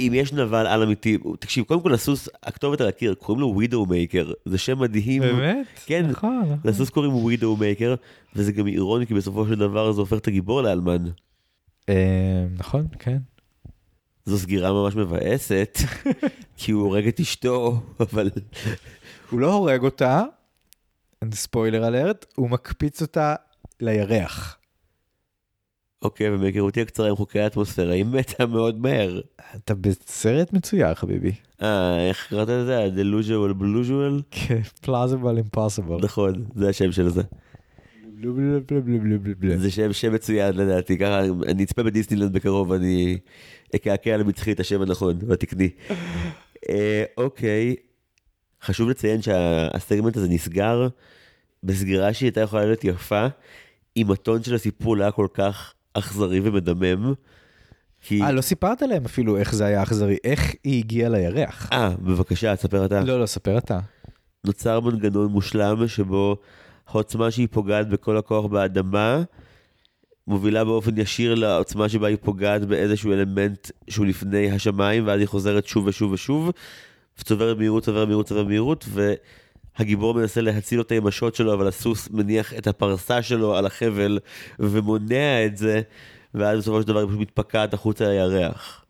אם 0.00 0.12
יש 0.14 0.32
נבל 0.32 0.66
על 0.66 0.82
אמיתי, 0.82 1.18
תקשיב, 1.40 1.64
קודם 1.64 1.80
כל 1.82 1.94
הסוס, 1.94 2.28
הכתובת 2.42 2.80
על 2.80 2.88
הקיר, 2.88 3.14
קוראים 3.14 3.40
לו 3.40 3.52
ווידו 3.54 3.86
מייקר, 3.86 4.32
זה 4.44 4.58
שם 4.58 4.78
מדהים. 4.78 5.22
באמת? 5.22 5.66
כן, 5.86 6.06
נכון. 6.06 6.42
נכון. 6.42 6.58
לסוס 6.64 6.90
קוראים 6.90 7.14
ווידו 7.14 7.56
מייקר, 7.56 7.94
וזה 8.36 8.52
גם 8.52 8.66
אירוני, 8.66 9.06
כי 9.06 9.14
בסופו 9.14 9.46
של 9.46 9.54
דבר 9.54 9.92
זה 9.92 10.00
הופך 10.00 10.18
את 10.18 10.28
הגיבור 10.28 10.62
לאלמן. 10.62 11.04
אה, 11.88 12.46
נכון, 12.58 12.86
כן. 12.98 13.18
זו 14.24 14.38
סגירה 14.38 14.72
ממש 14.72 14.96
מבאסת, 14.96 15.78
כי 16.56 16.72
הוא 16.72 16.82
הורג 16.82 17.06
את 17.06 17.20
אשתו, 17.20 17.80
אבל 18.00 18.30
הוא 19.30 19.40
לא 19.40 19.52
הורג 19.52 19.82
אותה, 19.82 20.22
ספוילר 21.32 21.88
אלרט, 21.88 22.26
הוא 22.36 22.50
מקפיץ 22.50 23.02
אותה 23.02 23.34
לירח. 23.80 24.58
אוקיי, 26.02 26.30
ומהיכרותי 26.30 26.80
הקצרה 26.80 27.08
עם 27.08 27.16
חוקי 27.16 27.40
האטמוספירה, 27.40 27.92
היא 27.92 28.04
מתה 28.04 28.46
מאוד 28.46 28.78
מהר. 28.80 29.20
אתה 29.56 29.74
בסרט 29.74 30.52
מצויר, 30.52 30.94
חביבי. 30.94 31.32
אה, 31.62 32.08
איך 32.08 32.26
קראת 32.28 32.48
לזה? 32.48 32.78
ה-delusional 32.78 33.60
blusual? 33.60 34.22
כן, 34.30 34.60
plausible 34.84 35.56
impossible. 35.56 36.02
נכון, 36.02 36.44
זה 36.54 36.68
השם 36.68 36.92
של 36.92 37.08
זה. 37.08 37.22
זה 39.58 39.70
שם 39.70 39.92
שם 39.92 40.12
מצוין 40.12 40.56
לדעתי, 40.56 40.98
ככה 40.98 41.20
אני 41.46 41.64
אצפה 41.64 41.82
בדיסנילנד 41.82 42.32
בקרוב, 42.32 42.72
אני 42.72 43.18
אקעקע 43.74 44.16
למצחי 44.16 44.52
את 44.52 44.60
השם 44.60 44.82
הנכון 44.82 45.18
והתקני. 45.26 45.68
אה, 46.68 47.04
אוקיי, 47.16 47.76
חשוב 48.62 48.90
לציין 48.90 49.22
שהסגמנט 49.22 50.16
הזה 50.16 50.28
נסגר 50.28 50.88
בסגירה 51.62 52.12
שהיא 52.12 52.26
הייתה 52.26 52.40
יכולה 52.40 52.64
להיות 52.64 52.84
יפה, 52.84 53.26
אם 53.96 54.10
הטון 54.10 54.42
של 54.42 54.54
הסיפור 54.54 54.96
לא 54.96 55.02
היה 55.02 55.12
כל 55.12 55.26
כך 55.34 55.74
אכזרי 55.94 56.40
ומדמם. 56.44 57.12
כי... 58.00 58.22
אה, 58.22 58.32
לא 58.32 58.40
סיפרת 58.40 58.82
להם 58.82 59.04
אפילו 59.04 59.36
איך 59.36 59.54
זה 59.54 59.64
היה 59.64 59.82
אכזרי, 59.82 60.16
איך 60.24 60.54
היא 60.64 60.78
הגיעה 60.78 61.08
לירח. 61.08 61.68
אה, 61.72 61.90
בבקשה, 61.98 62.56
תספר 62.56 62.84
אתה. 62.84 63.00
לא, 63.00 63.20
לא, 63.20 63.26
ספר 63.26 63.58
אתה. 63.58 63.78
נוצר 64.44 64.80
מנגנון 64.80 65.26
מושלם 65.26 65.88
שבו 65.88 66.36
העוצמה 66.86 67.30
שהיא 67.30 67.48
פוגעת 67.50 67.88
בכל 67.88 68.16
הכוח 68.16 68.46
באדמה, 68.46 69.22
מובילה 70.26 70.64
באופן 70.64 70.98
ישיר 70.98 71.34
לעוצמה 71.34 71.88
שבה 71.88 72.08
היא 72.08 72.16
פוגעת 72.22 72.64
באיזשהו 72.64 73.12
אלמנט 73.12 73.70
שהוא 73.90 74.06
לפני 74.06 74.50
השמיים, 74.50 75.06
ואז 75.06 75.20
היא 75.20 75.28
חוזרת 75.28 75.66
שוב 75.66 75.86
ושוב 75.86 76.12
ושוב, 76.12 76.50
וצוברת 77.18 77.56
מהירות, 77.56 77.84
צוברת 77.84 78.06
מהירות, 78.06 78.26
צוברת 78.26 78.46
מהירות, 78.46 78.86
והגיבור 79.78 80.14
מנסה 80.14 80.40
להציל 80.40 80.78
אותה 80.78 80.94
עם 80.94 81.06
השוט 81.06 81.34
שלו, 81.34 81.54
אבל 81.54 81.68
הסוס 81.68 82.10
מניח 82.10 82.54
את 82.54 82.66
הפרסה 82.66 83.22
שלו 83.22 83.56
על 83.56 83.66
החבל 83.66 84.18
ומונע 84.58 85.46
את 85.46 85.56
זה, 85.56 85.80
ואז 86.34 86.58
בסופו 86.58 86.82
של 86.82 86.88
דבר 86.88 86.98
היא 87.00 87.06
פשוט 87.08 87.20
מתפקעת 87.20 87.74
החוצה 87.74 88.04
לירח. 88.08 88.84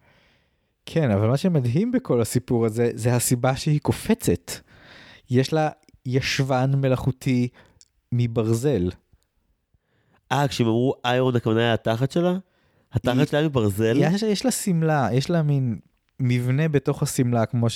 כן, 0.87 1.11
אבל 1.11 1.29
מה 1.29 1.37
שמדהים 1.37 1.93
בכל 1.93 2.21
הסיפור 2.21 2.67
הזה, 2.67 2.91
זה 2.95 3.15
הסיבה 3.17 3.57
שהיא 3.57 3.81
קופצת. 3.81 4.53
יש 5.31 5.53
לה 5.53 5.69
ישבן 6.07 6.71
מלאכותי 6.77 7.49
מברזל. 8.13 8.91
אה, 10.33 10.49
כשהם 10.49 10.67
אמרו 10.67 10.95
איירון 11.05 11.37
הכוונה 11.37 11.61
היה 11.61 11.75
התחת 11.75 12.11
שלה? 12.11 12.31
היא- 12.31 12.39
התחת 12.93 13.29
שלה 13.29 13.43
מבברזל? 13.49 13.97
יש, 14.01 14.23
יש 14.23 14.45
לה 14.45 14.51
שמלה, 14.51 15.09
יש 15.13 15.31
לה 15.31 15.43
מין 15.43 15.79
מבנה 16.21 16.69
בתוך 16.69 17.03
השמלה, 17.03 17.47
כמו 17.47 17.67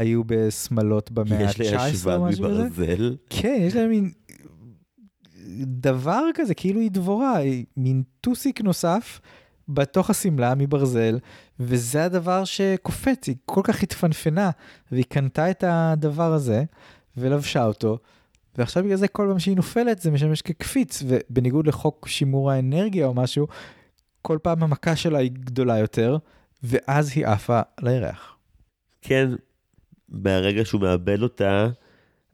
שהיו 0.00 0.22
בשמלות 0.26 1.10
במאה 1.10 1.42
יש 1.42 1.60
לה 1.60 1.82
ה-19 1.82 1.88
ישבן 1.88 2.16
או 2.16 2.24
משהו 2.24 2.44
כזה. 2.44 2.64
מברזל? 2.64 3.16
כן, 3.30 3.58
יש 3.60 3.76
לה 3.76 3.86
מין 3.86 4.10
דבר 5.64 6.24
כזה, 6.34 6.54
כאילו 6.54 6.80
היא 6.80 6.90
דבורה, 6.90 7.36
היא 7.36 7.64
מין 7.76 8.02
טוסיק 8.20 8.60
נוסף 8.60 9.20
בתוך 9.68 10.10
השמלה 10.10 10.54
מברזל, 10.54 11.18
וזה 11.60 12.04
הדבר 12.04 12.44
שקופץ, 12.44 13.28
היא 13.28 13.36
כל 13.44 13.60
כך 13.64 13.82
התפנפנה, 13.82 14.50
והיא 14.92 15.04
קנתה 15.08 15.50
את 15.50 15.64
הדבר 15.66 16.32
הזה, 16.32 16.64
ולבשה 17.16 17.64
אותו, 17.64 17.98
ועכשיו 18.58 18.84
בגלל 18.84 18.96
זה 18.96 19.08
כל 19.08 19.26
פעם 19.28 19.38
שהיא 19.38 19.56
נופלת 19.56 19.98
זה 19.98 20.10
משמש 20.10 20.42
כקפיץ, 20.42 21.02
ובניגוד 21.06 21.66
לחוק 21.66 22.08
שימור 22.08 22.50
האנרגיה 22.50 23.06
או 23.06 23.14
משהו, 23.14 23.46
כל 24.22 24.38
פעם 24.42 24.62
המכה 24.62 24.96
שלה 24.96 25.18
היא 25.18 25.30
גדולה 25.32 25.78
יותר, 25.78 26.18
ואז 26.62 27.12
היא 27.14 27.26
עפה 27.26 27.60
לירח. 27.80 28.36
כן, 29.02 29.30
מהרגע 30.10 30.64
שהוא 30.64 30.80
מאבד 30.80 31.22
אותה, 31.22 31.68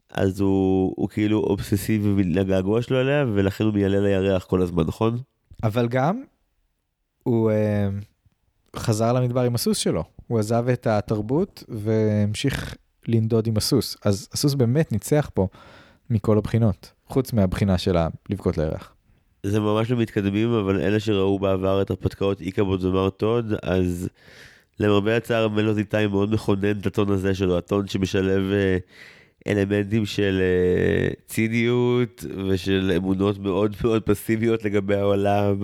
אז 0.09 0.39
הוא, 0.39 0.93
הוא 0.97 1.09
כאילו 1.09 1.39
אובססיבי 1.39 2.23
לגעגוע 2.23 2.81
שלו 2.81 3.01
אליה, 3.01 3.25
ולכן 3.33 3.63
הוא 3.63 3.73
מיילל 3.73 3.99
לירח 3.99 4.45
כל 4.45 4.61
הזמן, 4.61 4.83
נכון? 4.83 5.17
אבל 5.63 5.87
גם, 5.87 6.23
הוא 7.23 7.51
אה, 7.51 7.89
חזר 8.75 9.13
למדבר 9.13 9.41
עם 9.41 9.55
הסוס 9.55 9.77
שלו. 9.77 10.03
הוא 10.27 10.39
עזב 10.39 10.69
את 10.73 10.87
התרבות 10.87 11.63
והמשיך 11.67 12.75
לנדוד 13.07 13.47
עם 13.47 13.57
הסוס. 13.57 13.97
אז 14.05 14.29
הסוס 14.33 14.53
באמת 14.53 14.91
ניצח 14.91 15.29
פה 15.33 15.47
מכל 16.09 16.37
הבחינות, 16.37 16.93
חוץ 17.07 17.33
מהבחינה 17.33 17.77
שלה 17.77 18.07
לבכות 18.29 18.57
לירח. 18.57 18.93
זה 19.43 19.59
ממש 19.59 19.91
לא 19.91 19.97
מתקדמים, 19.97 20.53
אבל 20.53 20.81
אלה 20.81 20.99
שראו 20.99 21.39
בעבר 21.39 21.81
את 21.81 21.89
הרפתקאות 21.89 22.41
איקבוד 22.41 22.83
ומר 22.83 23.09
טוד, 23.09 23.53
אז 23.63 24.09
למרבה 24.79 25.17
הצער 25.17 25.47
מלודי 25.47 25.83
טיים 25.83 26.09
מאוד 26.09 26.33
מכונן 26.33 26.79
את 26.79 26.85
הטון 26.85 27.11
הזה 27.11 27.35
שלו, 27.35 27.57
הטון 27.57 27.87
שמשלב 27.87 28.51
אה, 28.51 28.77
אלמנטים 29.47 30.05
של 30.05 30.41
אה, 30.41 31.13
ציניות 31.25 32.25
ושל 32.49 32.91
אמונות 32.95 33.39
מאוד 33.39 33.75
מאוד 33.83 34.03
פסימיות 34.03 34.63
לגבי 34.63 34.95
העולם, 34.95 35.59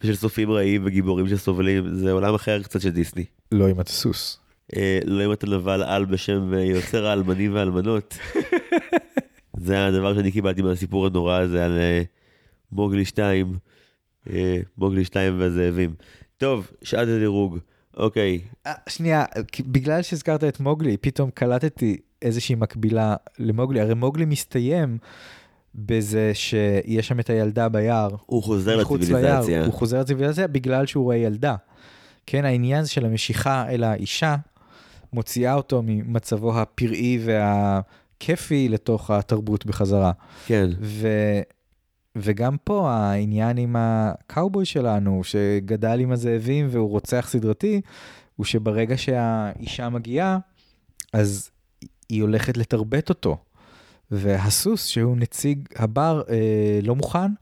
ושל 0.00 0.14
סופים 0.14 0.50
רעים 0.50 0.82
וגיבורים 0.84 1.28
שסובלים, 1.28 1.94
זה 1.94 2.12
עולם 2.12 2.34
אחר 2.34 2.62
קצת 2.62 2.80
של 2.80 2.90
דיסני. 2.90 3.24
לא 3.52 3.66
עם 3.68 3.80
הסוס. 3.80 4.40
אה, 4.76 4.98
לא 5.04 5.24
אם 5.24 5.32
אתה 5.32 5.46
נבל 5.46 5.82
על 5.82 6.04
בשם 6.04 6.54
אה, 6.54 6.64
יוצר 6.64 7.06
האלמנים 7.06 7.54
והאלמנות. 7.54 8.18
זה 9.64 9.86
הדבר 9.86 10.14
שאני 10.14 10.32
קיבלתי 10.32 10.62
מהסיפור 10.62 11.06
הנורא 11.06 11.38
הזה 11.38 11.64
על 11.64 11.78
אה, 11.78 12.02
מוגלי 12.72 13.04
2, 13.04 13.54
אה, 14.30 14.60
מוגלי 14.78 15.04
2 15.04 15.40
והזאבים. 15.40 15.94
טוב, 16.36 16.70
שעת 16.82 17.08
הדירוג, 17.08 17.58
אוקיי, 18.00 18.40
אה, 18.66 18.72
שנייה, 18.88 19.24
בגלל 19.66 20.02
שהזכרת 20.02 20.44
את 20.44 20.60
מוגלי, 20.60 20.96
פתאום 20.96 21.30
קלטתי 21.30 21.96
איזושהי 22.22 22.54
מקבילה 22.54 23.16
למוגלי. 23.38 23.80
הרי 23.80 23.94
מוגלי 23.94 24.24
מסתיים 24.24 24.98
בזה 25.74 26.30
שיש 26.34 27.08
שם 27.08 27.20
את 27.20 27.30
הילדה 27.30 27.68
ביער. 27.68 28.10
הוא 28.26 28.42
חוזר 28.42 28.76
לציוויליזציה. 28.76 29.40
ליער, 29.40 29.64
הוא 29.64 29.74
חוזר 29.74 30.00
לציוויליזציה 30.00 30.46
בגלל 30.46 30.86
שהוא 30.86 31.04
רואה 31.04 31.16
ילדה. 31.16 31.56
כן, 32.26 32.44
העניין 32.44 32.86
של 32.86 33.06
המשיכה 33.06 33.68
אל 33.68 33.84
האישה 33.84 34.36
מוציאה 35.12 35.54
אותו 35.54 35.82
ממצבו 35.84 36.60
הפראי 36.60 37.18
והכיפי 37.24 38.68
לתוך 38.68 39.10
התרבות 39.10 39.66
בחזרה. 39.66 40.12
כן, 40.46 40.70
ו... 40.80 41.08
וגם 42.16 42.56
פה 42.64 42.90
העניין 42.90 43.58
עם 43.58 43.76
הקאובוי 43.78 44.64
שלנו, 44.64 45.24
שגדל 45.24 46.00
עם 46.00 46.12
הזאבים 46.12 46.66
והוא 46.70 46.88
רוצח 46.88 47.26
סדרתי, 47.30 47.80
הוא 48.36 48.46
שברגע 48.46 48.98
שהאישה 48.98 49.88
מגיעה, 49.88 50.38
אז 51.12 51.50
היא 52.08 52.22
הולכת 52.22 52.56
לתרבט 52.56 53.08
אותו. 53.08 53.38
והסוס, 54.10 54.86
שהוא 54.86 55.16
נציג 55.16 55.68
הבר, 55.76 56.22
אה, 56.28 56.80
לא 56.82 56.96
מוכן, 56.96 57.32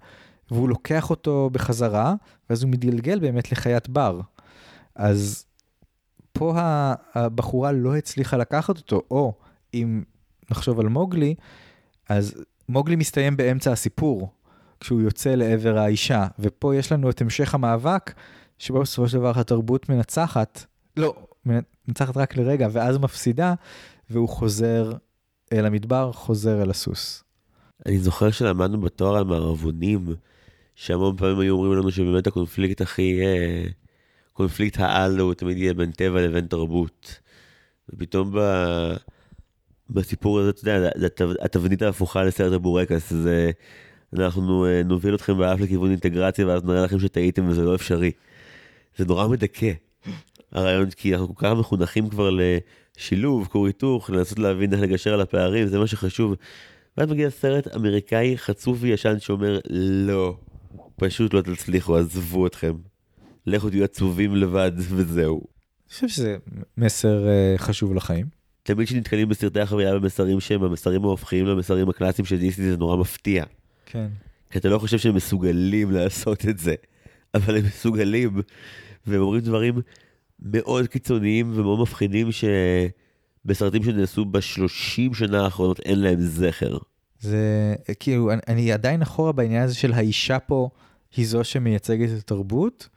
והוא 0.50 0.68
לוקח 0.68 1.10
אותו 1.10 1.50
בחזרה, 1.52 2.14
ואז 2.50 2.62
הוא 2.62 2.70
מתגלגל 2.70 3.18
באמת 3.18 3.53
לחיית 3.53 3.88
בר. 3.88 4.20
אז 4.95 5.45
פה 6.32 6.53
הבחורה 7.14 7.72
לא 7.72 7.96
הצליחה 7.96 8.36
לקחת 8.36 8.76
אותו, 8.76 9.03
או 9.11 9.32
אם 9.74 10.03
נחשוב 10.50 10.80
על 10.80 10.88
מוגלי, 10.88 11.34
אז 12.08 12.45
מוגלי 12.68 12.96
מסתיים 12.96 13.36
באמצע 13.36 13.72
הסיפור, 13.72 14.30
כשהוא 14.80 15.00
יוצא 15.00 15.34
לעבר 15.34 15.79
האישה, 15.79 16.26
ופה 16.38 16.76
יש 16.76 16.92
לנו 16.92 17.11
את 17.11 17.21
המשך 17.21 17.55
המאבק, 17.55 18.13
שבו 18.59 18.80
בסופו 18.80 19.09
של 19.09 19.18
דבר 19.18 19.41
התרבות 19.41 19.88
מנצחת, 19.88 20.64
לא, 20.96 21.17
מנצחת 21.46 22.17
רק 22.17 22.37
לרגע, 22.37 22.68
ואז 22.72 22.99
מפסידה, 22.99 23.55
והוא 24.11 24.29
חוזר 24.29 24.92
אל 25.53 25.67
המדבר, 25.67 26.13
חוזר 26.13 26.63
אל 26.63 26.71
הסוס. 26.71 27.25
אני 27.87 27.99
זוכר 27.99 28.30
שלמדנו 28.30 28.80
בתואר 28.80 29.17
על 29.17 29.25
מערבונים, 29.25 30.07
שהמון 30.75 31.17
פעמים 31.17 31.38
היו 31.38 31.55
אומרים 31.55 31.72
לנו 31.72 31.91
שבאמת 31.91 32.26
הקונפליקט 32.26 32.80
הכי... 32.80 33.21
אה, 33.21 33.64
קונפליקט 34.33 34.80
העל 34.80 35.18
הוא 35.18 35.34
תמיד 35.34 35.59
יהיה 35.59 35.75
בין 35.75 35.91
טבע 35.91 36.21
לבין 36.21 36.46
תרבות. 36.46 37.21
ופתאום 37.88 38.33
ב... 38.33 38.38
בסיפור 39.91 40.41
הזה, 40.41 40.50
אתה 40.50 40.61
יודע, 40.61 40.91
זה 40.96 41.09
התבנית 41.42 41.83
ההפוכה 41.83 42.25
לסרט 42.25 42.53
הבורקס, 42.53 43.13
זה 43.13 43.50
אנחנו 44.14 44.67
אה, 44.67 44.83
נוביל 44.85 45.14
אתכם 45.14 45.39
באף 45.39 45.61
לכיוון 45.61 45.91
אינטגרציה 45.91 46.47
ואז 46.47 46.64
נראה 46.64 46.85
לכם 46.85 46.99
שטעיתם 47.01 47.49
וזה 47.49 47.63
לא 47.63 47.75
אפשרי. 47.75 48.11
זה 48.97 49.05
נורא 49.05 49.29
מדכא. 49.29 49.72
הרעיון, 50.53 50.91
כי 50.91 51.14
אנחנו 51.14 51.35
כל 51.35 51.47
כך 51.47 51.53
מחונכים 51.59 52.09
כבר 52.09 52.30
לשילוב, 52.30 53.47
כור 53.47 53.67
היתוך, 53.67 54.11
לנסות 54.11 54.39
להבין 54.39 54.72
איך 54.72 54.80
לגשר 54.80 55.14
על 55.14 55.21
הפערים, 55.21 55.67
זה 55.67 55.79
מה 55.79 55.87
שחשוב. 55.87 56.35
ואז 56.97 57.11
מגיע 57.11 57.30
סרט 57.30 57.75
אמריקאי 57.75 58.39
חצוף 58.39 58.79
וישן 58.80 59.18
שאומר, 59.18 59.59
לא, 60.07 60.37
פשוט 60.97 61.35
לא 61.35 61.41
תצליחו, 61.41 61.97
עזבו 61.97 62.47
אתכם. 62.47 62.72
לכו 63.47 63.71
תהיו 63.71 63.85
עצובים 63.85 64.37
לבד 64.37 64.72
וזהו. 64.76 65.43
חושב 65.89 66.09
שזה 66.09 66.37
מסר 66.76 67.26
uh, 67.26 67.59
חשוב 67.59 67.95
לחיים. 67.95 68.26
תמיד 68.63 68.87
כשנתקלים 68.87 69.29
בסרטי 69.29 69.61
החבילה 69.61 69.99
במסרים 69.99 70.41
שהם 70.41 70.63
המסרים 70.63 71.05
ההופכיים 71.05 71.47
למסרים 71.47 71.89
הקלאסיים 71.89 72.26
של 72.26 72.39
דיסני 72.39 72.71
זה 72.71 72.76
נורא 72.76 72.97
מפתיע. 72.97 73.45
כן. 73.90 74.08
כי 74.50 74.58
אתה 74.58 74.68
לא 74.68 74.78
חושב 74.78 74.98
שהם 74.98 75.14
מסוגלים 75.14 75.90
לעשות 75.90 76.46
את 76.48 76.58
זה, 76.58 76.74
אבל 77.34 77.56
הם 77.56 77.64
מסוגלים, 77.64 78.40
והם 79.06 79.20
אומרים 79.20 79.40
דברים 79.40 79.80
מאוד 80.40 80.86
קיצוניים 80.86 81.52
ומאוד 81.54 81.80
מפחידים 81.80 82.28
שבסרטים 82.32 83.84
שנעשו 83.84 84.24
בשלושים 84.24 85.14
שנה 85.14 85.44
האחרונות 85.44 85.80
אין 85.80 86.00
להם 86.00 86.20
זכר. 86.20 86.78
זה 87.20 87.74
כאילו 88.00 88.32
אני, 88.32 88.40
אני 88.48 88.72
עדיין 88.72 89.02
אחורה 89.02 89.32
בעניין 89.32 89.62
הזה 89.62 89.74
של 89.74 89.92
האישה 89.92 90.38
פה 90.38 90.68
היא 91.16 91.26
זו 91.26 91.44
שמייצגת 91.44 92.08
את 92.08 92.18
התרבות 92.18 92.88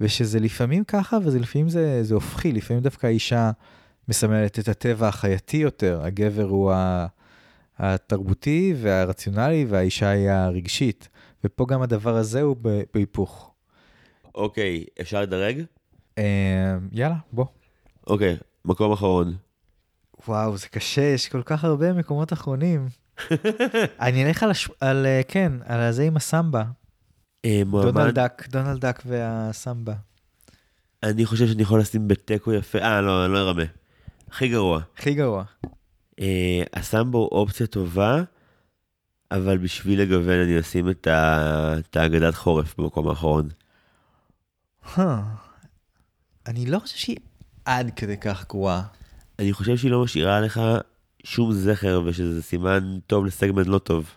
ושזה 0.00 0.40
לפעמים 0.40 0.84
ככה 0.84 1.18
וזה 1.24 1.38
לפעמים 1.38 1.68
זה, 1.68 2.02
זה 2.02 2.14
הופכי 2.14 2.52
לפעמים 2.52 2.82
דווקא 2.82 3.06
האישה 3.06 3.50
מסמלת 4.08 4.58
את 4.58 4.68
הטבע 4.68 5.08
החייתי 5.08 5.56
יותר 5.56 6.02
הגבר 6.02 6.48
הוא 6.48 6.72
התרבותי 7.78 8.74
והרציונלי 8.76 9.66
והאישה 9.68 10.08
היא 10.08 10.30
הרגשית 10.30 11.08
ופה 11.44 11.66
גם 11.68 11.82
הדבר 11.82 12.16
הזה 12.16 12.42
הוא 12.42 12.56
בהיפוך. 12.94 13.50
אוקיי 14.34 14.84
אפשר 15.00 15.22
לדרג? 15.22 15.62
אה, 16.18 16.76
יאללה 16.92 17.16
בוא. 17.32 17.46
אוקיי 18.06 18.36
מקום 18.64 18.92
אחרון. 18.92 19.36
וואו 20.28 20.56
זה 20.56 20.68
קשה 20.68 21.02
יש 21.02 21.28
כל 21.28 21.42
כך 21.42 21.64
הרבה 21.64 21.92
מקומות 21.92 22.32
אחרונים. 22.32 22.88
אני 24.00 24.26
אלך 24.26 24.42
על, 24.42 24.50
הש... 24.50 24.68
על 24.80 25.06
אה, 25.06 25.20
כן, 25.28 25.52
על 25.64 25.92
זה 25.92 26.02
עם 26.02 26.16
הסמבה. 26.16 26.64
מועמד, 27.66 27.92
דונלד 27.92 28.14
דאק, 28.14 28.48
דונלד 28.48 28.80
דאק 28.80 29.02
והסמבה. 29.06 29.94
אני 31.02 31.26
חושב 31.26 31.46
שאני 31.46 31.62
יכול 31.62 31.80
לשים 31.80 32.08
בתיקו 32.08 32.52
יפה, 32.52 32.78
אה 32.78 33.00
לא, 33.00 33.24
אני 33.24 33.32
לא 33.32 33.38
ארמה. 33.38 33.62
הכי 34.30 34.48
גרוע. 34.48 34.80
הכי 34.96 35.14
גרוע. 35.14 35.44
אה, 36.20 36.62
הסמבו 36.74 37.28
אופציה 37.32 37.66
טובה, 37.66 38.22
אבל 39.30 39.58
בשביל 39.58 40.02
לגוון 40.02 40.40
אני 40.40 40.60
אשים 40.60 40.90
את, 40.90 41.06
ה... 41.06 41.74
את 41.78 41.96
האגדת 41.96 42.34
חורף 42.34 42.74
במקום 42.78 43.08
האחרון. 43.08 43.48
Huh. 44.84 45.00
אני 46.46 46.66
לא 46.66 46.78
חושב 46.78 46.96
שהיא 46.96 47.16
עד 47.64 47.90
כדי 47.96 48.16
כך 48.16 48.48
גרועה. 48.48 48.82
אני 49.38 49.52
חושב 49.52 49.76
שהיא 49.76 49.90
לא 49.90 50.02
משאירה 50.04 50.40
לך 50.40 50.60
שום 51.24 51.52
זכר 51.52 52.02
ושזה 52.04 52.42
סימן 52.42 52.98
טוב 53.06 53.26
לסגמנט 53.26 53.66
לא 53.66 53.78
טוב. 53.78 54.10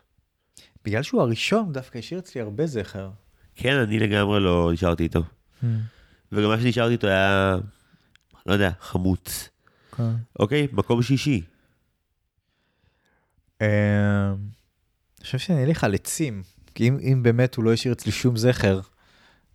בגלל 0.86 1.03
שהוא 1.03 1.22
הראשון 1.22 1.73
דווקא 1.73 1.98
השאיר 1.98 2.19
אצלי 2.19 2.41
הרבה 2.41 2.68
זכר. 2.68 3.10
כן, 3.56 3.76
אני 3.76 3.99
לגמרי 3.99 4.40
לא 4.40 4.69
נשארתי 4.73 5.03
איתו. 5.03 5.23
Hmm. 5.64 5.65
וגם 6.32 6.49
מה 6.49 6.60
שנשארתי 6.60 6.94
איתו 6.94 7.07
היה, 7.07 7.57
לא 8.45 8.53
יודע, 8.53 8.72
חמוץ. 8.80 9.49
כן. 9.98 10.11
אוקיי, 10.40 10.68
מקום 10.72 11.02
שישי. 11.02 11.41
אמ, 13.61 13.67
אני 15.17 15.25
חושב 15.25 15.38
שאני 15.38 15.63
אלך 15.63 15.83
על 15.83 15.93
עצים, 15.93 16.43
כי 16.75 16.88
אם, 16.88 16.97
אם 17.01 17.23
באמת 17.23 17.55
הוא 17.55 17.65
לא 17.65 17.73
השאיר 17.73 17.93
אצלי 17.93 18.11
שום 18.11 18.38
זכר, 18.38 18.79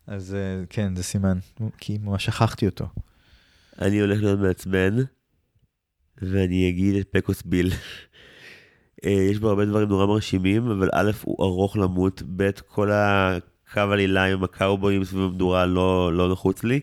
אז 0.06 0.34
אה, 0.34 0.64
כן, 0.70 0.96
זה 0.96 1.02
סימן, 1.02 1.38
כי 1.78 1.98
ממש 2.02 2.24
שכחתי 2.24 2.66
אותו. 2.66 2.88
אני 3.80 4.00
הולך 4.00 4.22
להיות 4.22 4.40
מעצבן, 4.40 4.96
ואני 6.22 6.68
אגיד 6.68 6.94
את 6.96 7.08
פקוס 7.10 7.42
ביל. 7.42 7.72
אה, 9.04 9.10
יש 9.10 9.38
בו 9.38 9.48
הרבה 9.48 9.64
דברים 9.64 9.88
נורא 9.88 10.06
מרשימים, 10.06 10.70
אבל 10.70 10.88
א', 10.92 11.10
הוא 11.22 11.44
ארוך 11.44 11.76
למות, 11.76 12.22
ב', 12.36 12.50
כל 12.50 12.90
הקו 12.92 13.80
עלילה 13.80 14.24
עם 14.24 14.44
הקאובויים 14.44 15.04
סביב 15.04 15.22
המדורה 15.22 15.66
לא, 15.66 16.12
לא 16.12 16.32
נחוץ 16.32 16.64
לי, 16.64 16.80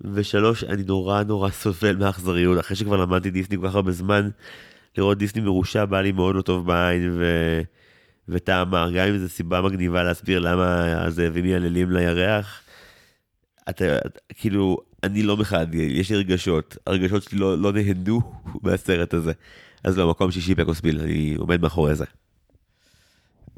ושלוש, 0.00 0.64
אני 0.64 0.82
נורא 0.82 1.22
נורא 1.22 1.50
סובל 1.50 1.96
מהאכזריות, 1.96 2.60
אחרי 2.60 2.76
שכבר 2.76 2.96
למדתי 2.96 3.30
דיסני 3.30 3.56
כל 3.56 3.68
כך 3.68 3.74
הרבה 3.74 3.92
זמן, 3.92 4.30
לראות 4.98 5.18
דיסני 5.18 5.42
מרושע 5.42 5.84
בא 5.84 6.00
לי 6.00 6.12
מאוד 6.12 6.36
לא 6.36 6.42
טוב 6.42 6.66
בעין, 6.66 7.10
ו... 7.12 7.24
וטעמר, 8.30 8.90
גם 8.90 9.08
אם 9.08 9.18
זו 9.18 9.28
סיבה 9.28 9.62
מגניבה 9.62 10.02
להסביר 10.02 10.38
למה 10.38 10.92
הזאבים 11.02 11.44
מייללים 11.44 11.90
לירח, 11.90 12.62
אתה, 13.68 13.84
כאילו, 14.28 14.78
אני 15.02 15.22
לא 15.22 15.36
מחד, 15.36 15.74
יש 15.74 16.10
לי 16.10 16.16
רגשות, 16.16 16.76
הרגשות 16.86 17.22
שלי 17.22 17.38
לא, 17.38 17.58
לא 17.58 17.72
נהנו 17.72 18.20
מהסרט 18.62 19.14
הזה. 19.14 19.32
אז 19.84 19.98
לא, 19.98 20.10
מקום 20.10 20.30
שישי 20.30 20.54
פקוס 20.54 20.80
ביל, 20.80 21.00
אני 21.00 21.34
עומד 21.38 21.60
מאחורי 21.60 21.94
זה. 21.94 22.04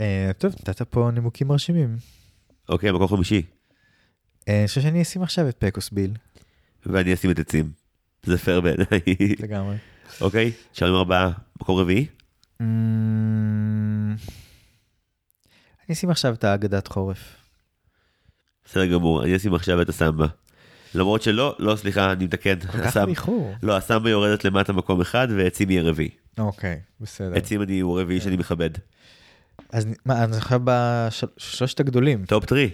אה, 0.01 0.31
טוב, 0.39 0.53
נתת 0.53 0.83
פה 0.83 1.11
נימוקים 1.15 1.49
מרשימים. 1.49 1.97
אוקיי, 2.69 2.93
מקום 2.93 3.09
חמישי, 3.09 3.43
אה, 4.49 4.59
אני 4.59 4.69
חושב 4.69 4.81
שאני 4.81 5.03
אשים 5.03 5.23
עכשיו 5.23 5.49
את 5.49 5.57
פקוס 5.59 5.91
ביל, 5.91 6.11
ואני 6.87 7.15
אשים 7.15 7.31
את 7.31 7.39
עצים. 7.39 7.71
זה 8.23 8.39
פייר 8.39 8.61
בעיניי. 8.61 9.01
לגמרי. 9.39 9.77
אוקיי, 10.21 10.53
שרים 10.73 10.95
ארבעה, 10.95 11.31
מקום 11.61 11.79
רביעי? 11.79 12.07
אמ, 12.61 14.15
אני 15.89 15.93
אשים 15.93 16.11
עכשיו 16.11 16.35
את 16.35 16.45
האגדת 16.45 16.89
חורף. 16.89 17.37
בסדר 18.65 18.87
גמור, 18.87 19.25
אני 19.25 19.37
אשים 19.37 19.55
עכשיו 19.55 19.83
את 19.83 19.89
הסמבה. 19.89 20.27
למרות 20.95 21.23
שלא, 21.23 21.57
לא, 21.59 21.77
סליחה, 21.77 22.13
אני 22.13 22.25
מתקן. 22.25 22.61
כל 22.61 22.79
כך 22.79 22.97
באיחור. 22.97 23.55
לא, 23.63 23.77
הסמבה 23.77 24.11
יורדת 24.11 24.45
למטה 24.45 24.73
מקום 24.73 25.01
אחד, 25.01 25.29
ועצים 25.37 25.71
יהיה 25.71 25.83
רביעי. 25.83 26.11
אוקיי, 26.39 26.81
בסדר. 27.01 27.37
עצים 27.37 27.63
אני 27.63 27.81
הוא 27.81 28.01
רביעי 28.01 28.21
שאני 28.21 28.37
מכבד. 28.37 28.71
אז 29.73 29.87
מה, 30.07 30.23
אז 30.23 30.37
עכשיו 30.37 30.61
בשלושת 30.65 31.81
הגדולים. 31.81 32.25
top 32.25 32.45
three. 32.45 32.71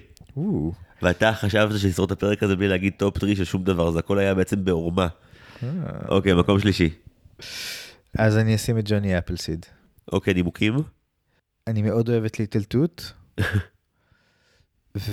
ואתה 1.02 1.32
חשבת 1.32 1.80
שנשרוד 1.80 2.12
את 2.12 2.18
הפרק 2.18 2.42
הזה 2.42 2.56
בלי 2.56 2.68
להגיד 2.68 2.92
top 2.96 3.18
three 3.18 3.36
של 3.36 3.44
שום 3.44 3.64
דבר, 3.64 3.90
זה 3.90 3.98
הכל 3.98 4.18
היה 4.18 4.34
בעצם 4.34 4.64
בעורמה. 4.64 5.09
אה. 5.62 5.68
אוקיי, 6.09 6.34
מקום 6.34 6.60
שלישי. 6.60 6.90
אז 8.19 8.36
אני 8.36 8.55
אשים 8.55 8.78
את 8.78 8.85
ג'וני 8.86 9.19
אפלסיד. 9.19 9.66
אוקיי, 10.12 10.35
נימוקים? 10.35 10.74
אני 11.66 11.82
מאוד 11.82 12.09
אוהב 12.09 12.24
את 12.24 12.39
ליטל 12.39 12.62
טוט. 12.62 13.02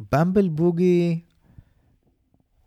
ובמבל 0.00 0.48
בוגי, 0.48 1.20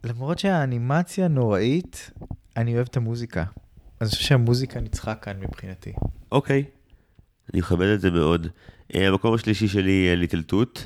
למרות 0.04 0.40
שהאנימציה 0.40 1.28
נוראית, 1.28 2.12
אני 2.58 2.76
אוהב 2.76 2.88
את 2.90 2.98
המוזיקה. 2.98 3.44
אז 4.00 4.08
אני 4.08 4.10
חושב 4.10 4.24
שהמוזיקה 4.24 4.80
ניצחה 4.80 5.16
כאן 5.16 5.40
מבחינתי. 5.40 5.94
אוקיי. 6.32 6.64
אני 7.54 7.60
מכבד 7.60 7.88
את 7.88 8.02
זה 8.02 8.12
מאוד. 8.12 8.48
אה, 8.96 9.08
המקום 9.08 9.34
השלישי 9.34 9.68
שלי, 9.68 10.10
אה, 10.10 10.16
ליטל 10.16 10.42
טוט, 10.42 10.80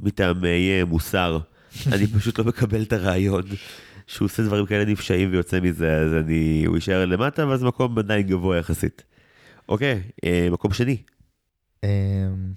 מטעמי 0.00 0.70
אה, 0.70 0.84
מוסר. 0.84 1.38
אני 1.92 2.06
פשוט 2.06 2.38
לא 2.38 2.44
מקבל 2.44 2.82
את 2.82 2.92
הרעיון 2.92 3.42
שהוא 4.06 4.26
עושה 4.26 4.42
דברים 4.42 4.66
כאלה 4.66 4.84
נפשעים 4.84 5.32
ויוצא 5.32 5.60
מזה, 5.60 5.96
אז 5.96 6.12
אני, 6.12 6.64
הוא 6.66 6.76
יישאר 6.76 7.04
למטה, 7.06 7.46
ואז 7.46 7.62
מקום 7.62 7.98
עדיין 7.98 8.26
גבוה 8.26 8.58
יחסית. 8.58 9.02
אוקיי, 9.68 10.02
אה, 10.24 10.48
מקום 10.50 10.72
שני, 10.72 10.96
אמ, 11.84 12.52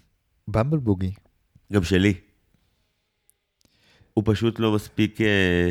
במבל 0.47 0.77
בוגי. 0.77 1.13
גם 1.73 1.83
שלי. 1.83 2.13
הוא 4.13 4.23
פשוט 4.27 4.59
לא 4.59 4.75
מספיק 4.75 5.21
אה, 5.21 5.69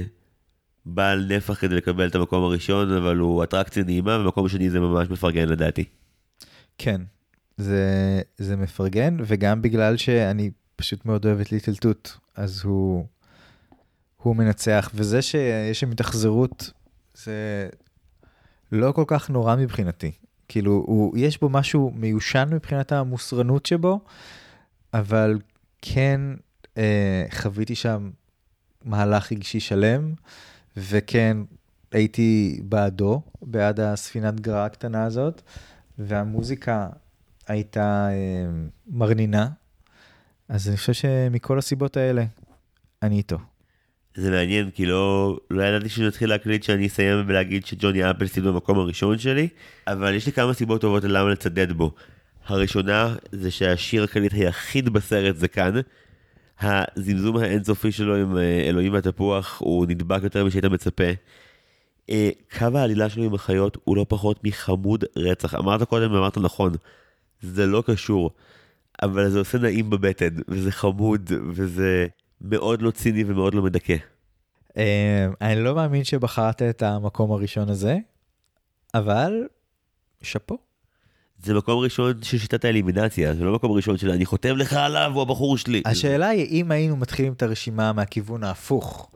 בעל 0.87 1.27
נפח 1.37 1.61
כדי 1.61 1.75
לקבל 1.75 2.09
את 2.09 2.15
המקום 2.15 2.45
הראשון, 2.45 2.93
אבל 2.93 3.17
הוא 3.17 3.45
אטרקציה 3.45 3.85
נעימה, 3.85 4.19
ומקום 4.19 4.49
שני 4.49 4.71
זה 4.71 4.81
ממש 4.81 5.09
מפרגן 5.11 5.49
לדעתי. 5.49 5.85
כן, 6.79 7.01
זה, 7.57 8.23
זה 8.37 8.57
מפרגן, 8.57 9.17
וגם 9.27 9.63
בגלל 9.63 9.97
שאני 9.97 10.51
פשוט 10.77 11.07
מאוד 11.07 11.27
אוהב 11.27 11.41
את 11.41 11.53
ליטל 11.53 11.77
טוט, 11.77 12.11
אז 12.35 12.65
הוא, 12.65 13.07
הוא 14.29 14.37
מנצח, 14.37 14.91
וזה 14.95 15.23
שיש 15.23 15.81
שם 15.81 15.91
התאכזרות, 15.91 16.71
זה 17.15 17.69
לא 18.73 18.93
כל 18.93 19.05
כך 19.07 19.31
נורא 19.31 19.57
מבחינתי. 19.57 20.13
כאילו, 20.49 20.73
הוא, 20.73 21.19
יש 21.19 21.41
בו 21.41 21.49
משהו 21.49 21.93
מיושן 21.95 22.49
מבחינת 22.53 22.93
המוסרנות 22.93 23.67
שבו, 23.67 24.01
אבל 24.95 25.39
כן 25.83 26.21
אה, 26.79 27.25
חוויתי 27.31 27.75
שם 27.75 28.11
מהלך 28.85 29.33
רגשי 29.33 29.61
שלם, 29.61 30.15
וכן 30.77 31.37
הייתי 31.93 32.61
בעדו, 32.65 33.23
בעד 33.43 33.81
הספינת 33.81 34.41
גרעה 34.41 34.65
הקטנה 34.65 35.05
הזאת, 35.05 35.43
והמוזיקה 35.99 36.89
הייתה 37.47 38.09
אה, 38.11 38.47
מרנינה, 38.87 39.49
אז 40.49 40.69
אני 40.69 40.77
חושב 40.77 40.93
שמכל 40.93 41.59
הסיבות 41.59 41.97
האלה, 41.97 42.25
אני 43.03 43.17
איתו. 43.17 43.39
זה 44.17 44.31
מעניין, 44.31 44.71
כי 44.71 44.87
לא, 44.87 45.39
לא 45.51 45.63
ידעתי 45.63 45.89
שנתחיל 45.89 46.29
להקליט 46.29 46.63
שאני 46.63 46.87
אסיים 46.87 47.25
ולהגיד 47.27 47.67
שג'וני 47.67 48.11
אפלסטיד 48.11 48.45
במקום 48.45 48.79
הראשון 48.79 49.19
שלי, 49.19 49.49
אבל 49.87 50.15
יש 50.15 50.27
לי 50.27 50.33
כמה 50.33 50.55
סיבות 50.55 50.81
טובות 50.81 51.05
ללמה 51.05 51.31
לצדד 51.31 51.73
בו. 51.73 51.95
הראשונה 52.47 53.15
זה 53.33 53.51
שהשיר 53.51 54.05
הקליט 54.05 54.33
היחיד 54.33 54.89
בסרט 54.89 55.37
זה 55.37 55.49
כאן. 55.49 55.75
הזמזום 56.61 57.37
האינסופי 57.37 57.93
שלו 57.93 58.17
עם 58.17 58.37
אה, 58.37 58.63
אלוהים 58.69 58.93
והתפוח 58.93 59.61
הוא 59.61 59.87
נדבק 59.87 60.23
יותר 60.23 60.45
משהיית 60.45 60.65
מצפה. 60.65 61.05
אה, 62.11 62.31
קו 62.59 62.67
העלילה 62.75 63.09
שלו 63.09 63.25
עם 63.25 63.35
החיות 63.35 63.79
הוא 63.85 63.97
לא 63.97 64.07
פחות 64.09 64.45
מחמוד 64.45 65.05
רצח. 65.17 65.55
אמרת 65.55 65.83
קודם 65.83 66.13
ואמרת 66.13 66.39
נכון, 66.39 66.73
זה 67.43 67.67
לא 67.67 67.83
קשור, 67.87 68.31
אבל 69.03 69.31
זה 69.31 69.39
עושה 69.39 69.59
נעים 69.59 69.91
בבטן, 69.91 70.35
וזה 70.49 70.73
חמוד, 70.73 71.33
וזה 71.53 72.07
מאוד 72.41 72.83
לא 72.83 72.91
ציני 72.91 73.25
ומאוד 73.27 73.55
לא 73.55 73.63
מדכא. 73.63 73.97
אה, 74.77 75.27
אני 75.41 75.63
לא 75.63 75.75
מאמין 75.75 76.05
שבחרת 76.05 76.63
את 76.63 76.83
המקום 76.83 77.33
הראשון 77.33 77.69
הזה, 77.69 77.99
אבל 78.95 79.47
שאפו. 80.23 80.59
זה 81.45 81.55
מקום 81.55 81.79
ראשון 81.79 82.23
של 82.23 82.39
שיטת 82.39 82.65
האלימינציה, 82.65 83.35
זה 83.35 83.45
לא 83.45 83.55
מקום 83.55 83.73
ראשון 83.73 83.99
של 83.99 84.11
אני 84.11 84.27
חותם 84.27 84.57
לך 84.57 84.73
עליו, 84.73 85.11
הוא 85.15 85.23
הבחור 85.23 85.59
שלי. 85.59 85.83
השאלה 85.85 86.29
היא, 86.29 86.47
אם 86.63 86.71
היינו 86.71 86.97
מתחילים 86.97 87.33
את 87.33 87.43
הרשימה 87.43 87.93
מהכיוון 87.93 88.45
ההפוך, 88.45 89.11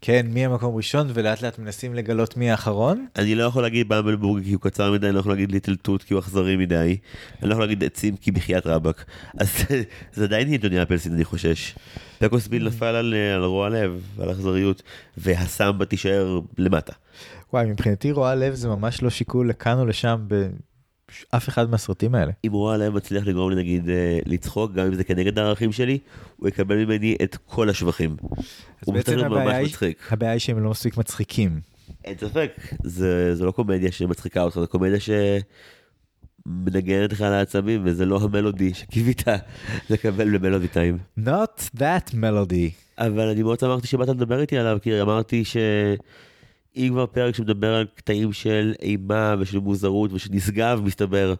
כן, 0.00 0.26
מי 0.30 0.44
המקום 0.44 0.76
ראשון, 0.76 1.10
ולאט 1.14 1.42
לאט 1.42 1.58
מנסים 1.58 1.94
לגלות 1.94 2.36
מי 2.36 2.50
האחרון? 2.50 3.06
אני 3.16 3.34
לא 3.34 3.44
יכול 3.44 3.62
להגיד 3.62 3.88
במבלבורג 3.88 4.44
כי 4.44 4.52
הוא 4.52 4.60
קצר 4.60 4.92
מדי, 4.92 5.06
אני 5.06 5.14
לא 5.14 5.20
יכול 5.20 5.32
להגיד 5.32 5.52
ליטל 5.52 5.76
טוט 5.76 6.02
כי 6.02 6.14
הוא 6.14 6.20
אכזרי 6.20 6.56
מדי, 6.56 6.96
אני 7.42 7.48
לא 7.48 7.52
יכול 7.52 7.64
להגיד 7.64 7.84
עצים 7.84 8.16
כי 8.16 8.30
בחייאת 8.30 8.66
רבאק. 8.66 9.04
אז 9.38 9.48
זה 10.14 10.24
עדיין 10.24 10.48
יהיה 10.48 10.58
ג'וני 10.62 10.82
אפלסין, 10.82 11.14
אני 11.14 11.24
חושש. 11.24 11.74
פקוס 12.18 12.46
ביל 12.46 12.66
נפל 12.66 12.84
על, 12.86 13.14
על 13.34 13.44
רוע 13.44 13.68
לב, 13.68 14.02
על 14.18 14.30
אכזריות, 14.32 14.82
והסמבה 15.16 15.84
תישאר 15.84 16.40
למטה. 16.58 16.92
וואי, 17.52 17.66
מבחינתי 17.66 18.12
רוע 18.12 18.34
לב 18.34 18.54
זה 18.54 18.68
ממש 18.68 19.02
לא 19.02 19.10
שיקול 19.10 19.50
לכאן 19.50 19.78
או 19.78 19.86
לשם 19.86 20.26
באף 21.32 21.48
אחד 21.48 21.70
מהסרטים 21.70 22.14
האלה. 22.14 22.32
אם 22.46 22.52
רוע 22.52 22.76
לב 22.76 22.94
מצליח 22.94 23.26
לגרום 23.26 23.50
לי 23.50 23.56
נגיד 23.56 23.88
אה, 23.88 24.18
לצחוק, 24.26 24.72
גם 24.72 24.86
אם 24.86 24.94
זה 24.94 25.04
כנגד 25.04 25.38
הערכים 25.38 25.72
שלי, 25.72 25.98
הוא 26.36 26.48
יקבל 26.48 26.84
ממני 26.84 27.16
את 27.22 27.36
כל 27.46 27.70
השבחים. 27.70 28.16
הוא 28.84 28.94
בעצם 28.94 29.18
הבעיה 29.18 29.44
ממש 29.44 29.54
היא- 29.54 29.66
מצחיק. 29.66 29.98
הבעיה 30.10 30.32
היא 30.32 30.38
שהם 30.38 30.62
לא 30.64 30.70
מספיק 30.70 30.96
מצחיקים. 30.96 31.60
אין 32.04 32.14
ספק, 32.20 32.50
זה, 32.84 33.34
זה 33.34 33.44
לא 33.44 33.50
קומדיה 33.50 33.92
שמצחיקה 33.92 34.42
אותך, 34.42 34.58
זה 34.60 34.66
קומדיה 34.66 34.98
שמנגנת 36.46 37.12
לך 37.12 37.20
על 37.20 37.32
העצבים, 37.32 37.80
וזה 37.84 38.06
לא 38.06 38.20
המלודי 38.22 38.74
שקיווית 38.74 39.22
לקבל 39.90 40.38
במלודי 40.38 40.68
טיים. 40.68 40.98
Not 41.20 41.76
that 41.76 42.12
melody. 42.14 42.70
אבל 42.98 43.28
אני 43.28 43.42
מאוד 43.42 43.58
שמחתי 43.60 43.86
שבאת 43.86 44.08
לדבר 44.08 44.40
איתי 44.40 44.58
עליו, 44.58 44.78
כי 44.82 45.00
אמרתי 45.00 45.42
שאם 46.78 46.88
כבר 46.92 47.06
פרק 47.06 47.34
שמדבר 47.34 47.74
על 47.74 47.86
קטעים 47.94 48.32
של 48.32 48.74
אימה 48.82 49.34
ושל 49.38 49.58
מוזרות 49.58 50.12
ושל 50.12 50.28
נשגב, 50.32 50.80
מסתבר, 50.84 51.34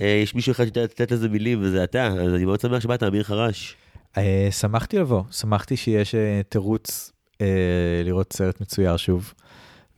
אה, 0.00 0.20
יש 0.22 0.34
מישהו 0.34 0.52
אחד 0.52 0.64
שיודע 0.64 0.82
לתת 0.84 1.10
לזה 1.10 1.28
מילים, 1.28 1.58
וזה 1.62 1.84
אתה, 1.84 2.06
אז 2.06 2.34
אני 2.34 2.44
מאוד 2.44 2.60
שמח 2.60 2.80
שבאת, 2.80 3.02
אמיר 3.02 3.22
חרש. 3.22 3.76
אה, 4.16 4.48
שמחתי 4.50 4.98
לבוא, 4.98 5.22
שמחתי 5.30 5.76
שיש 5.76 6.14
אה, 6.14 6.40
תירוץ 6.48 7.12
לראות 8.04 8.32
סרט 8.32 8.60
מצויר 8.60 8.96
שוב, 8.96 9.32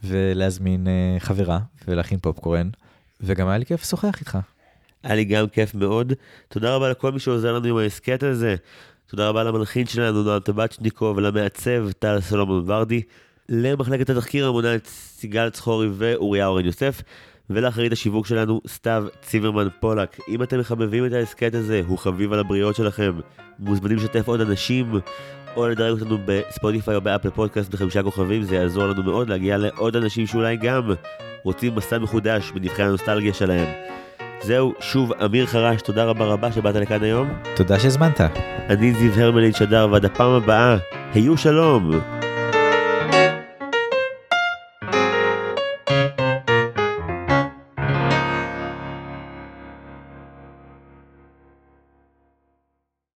ולהזמין 0.05 0.86
חברה 1.19 1.59
ולהכין 1.89 2.19
פופקורן, 2.19 2.70
וגם 3.20 3.48
היה 3.48 3.59
לי 3.59 3.66
כיף 3.66 3.82
לשוחח 3.82 4.20
איתך. 4.20 4.39
היה 5.02 5.15
לי 5.15 5.24
גם 5.24 5.48
כיף 5.48 5.74
מאוד. 5.74 6.12
תודה 6.48 6.74
רבה 6.74 6.90
לכל 6.90 7.12
מי 7.12 7.19
שעוזר 7.19 7.52
לנו 7.52 7.66
עם 7.69 7.77
ההסכת 7.77 8.23
הזה. 8.23 8.56
תודה 9.06 9.28
רבה 9.28 9.44
למלחין 9.44 9.86
שלנו, 9.86 10.23
נועם 10.23 10.40
טבצ'ניקו, 10.40 11.15
ולמעצב 11.16 11.90
טל 11.98 12.20
סלומון 12.20 12.62
ורדי, 12.66 13.02
למחלקת 13.49 14.11
התחקיר 14.11 14.49
המונה 14.49 14.75
את 14.75 14.87
סיגל 14.87 15.51
צחורי 15.51 15.89
ואוריה 15.93 16.47
אורן 16.47 16.65
יוסף, 16.65 17.03
ולאחרית 17.51 17.93
השיווק 17.93 18.27
שלנו, 18.27 18.61
סתיו 18.69 19.05
ציברמן 19.23 19.69
פולק. 19.81 20.16
אם 20.29 20.43
אתם 20.43 20.59
מחבבים 20.59 21.07
את 21.07 21.12
ההסכת 21.12 21.55
הזה, 21.55 21.83
הוא 21.87 21.99
חביב 21.99 22.33
על 22.33 22.39
הבריות 22.39 22.77
שלכם, 22.77 23.12
מוזמנים 23.59 23.97
לשתף 23.97 24.29
עוד 24.29 24.41
אנשים, 24.41 24.93
או 25.57 25.69
לדרג 25.69 26.01
אותנו 26.01 26.19
בספוטיפיי 26.25 26.95
או 26.95 27.01
באפל 27.01 27.31
פודקאסט 27.31 27.70
בחמישה 27.70 28.03
כוכבים, 28.03 28.43
זה 28.43 28.55
יעזור 28.55 28.87
לנו 28.87 29.03
מאוד 29.03 29.29
להגיע 29.29 29.57
לעוד 29.57 29.97
אנשים 29.97 30.27
שאולי 30.27 30.57
גם 30.57 30.91
רוצים 31.43 31.75
מסע 31.75 31.99
מחודש 31.99 32.51
בנבחי 32.51 32.83
הנוסטלגיה 32.83 33.35
שלהם. 33.35 33.69
זהו, 34.43 34.75
שוב, 34.81 35.12
אמיר 35.12 35.47
חרש, 35.47 35.83
תודה 35.83 36.05
רבה 36.05 36.25
רבה 36.25 36.53
שבאת 36.53 36.75
לכאן 36.75 37.03
היום. 37.03 37.29
תודה 37.57 37.79
שהזמנת. 37.79 38.20
אני 38.69 38.93
זיו 38.93 39.12
הרמלין 39.12 39.53
שדר, 39.53 39.89
ועד 39.93 40.05
הפעם 40.05 40.31
הבאה, 40.31 40.77
היו 41.15 41.37
שלום! 41.37 41.91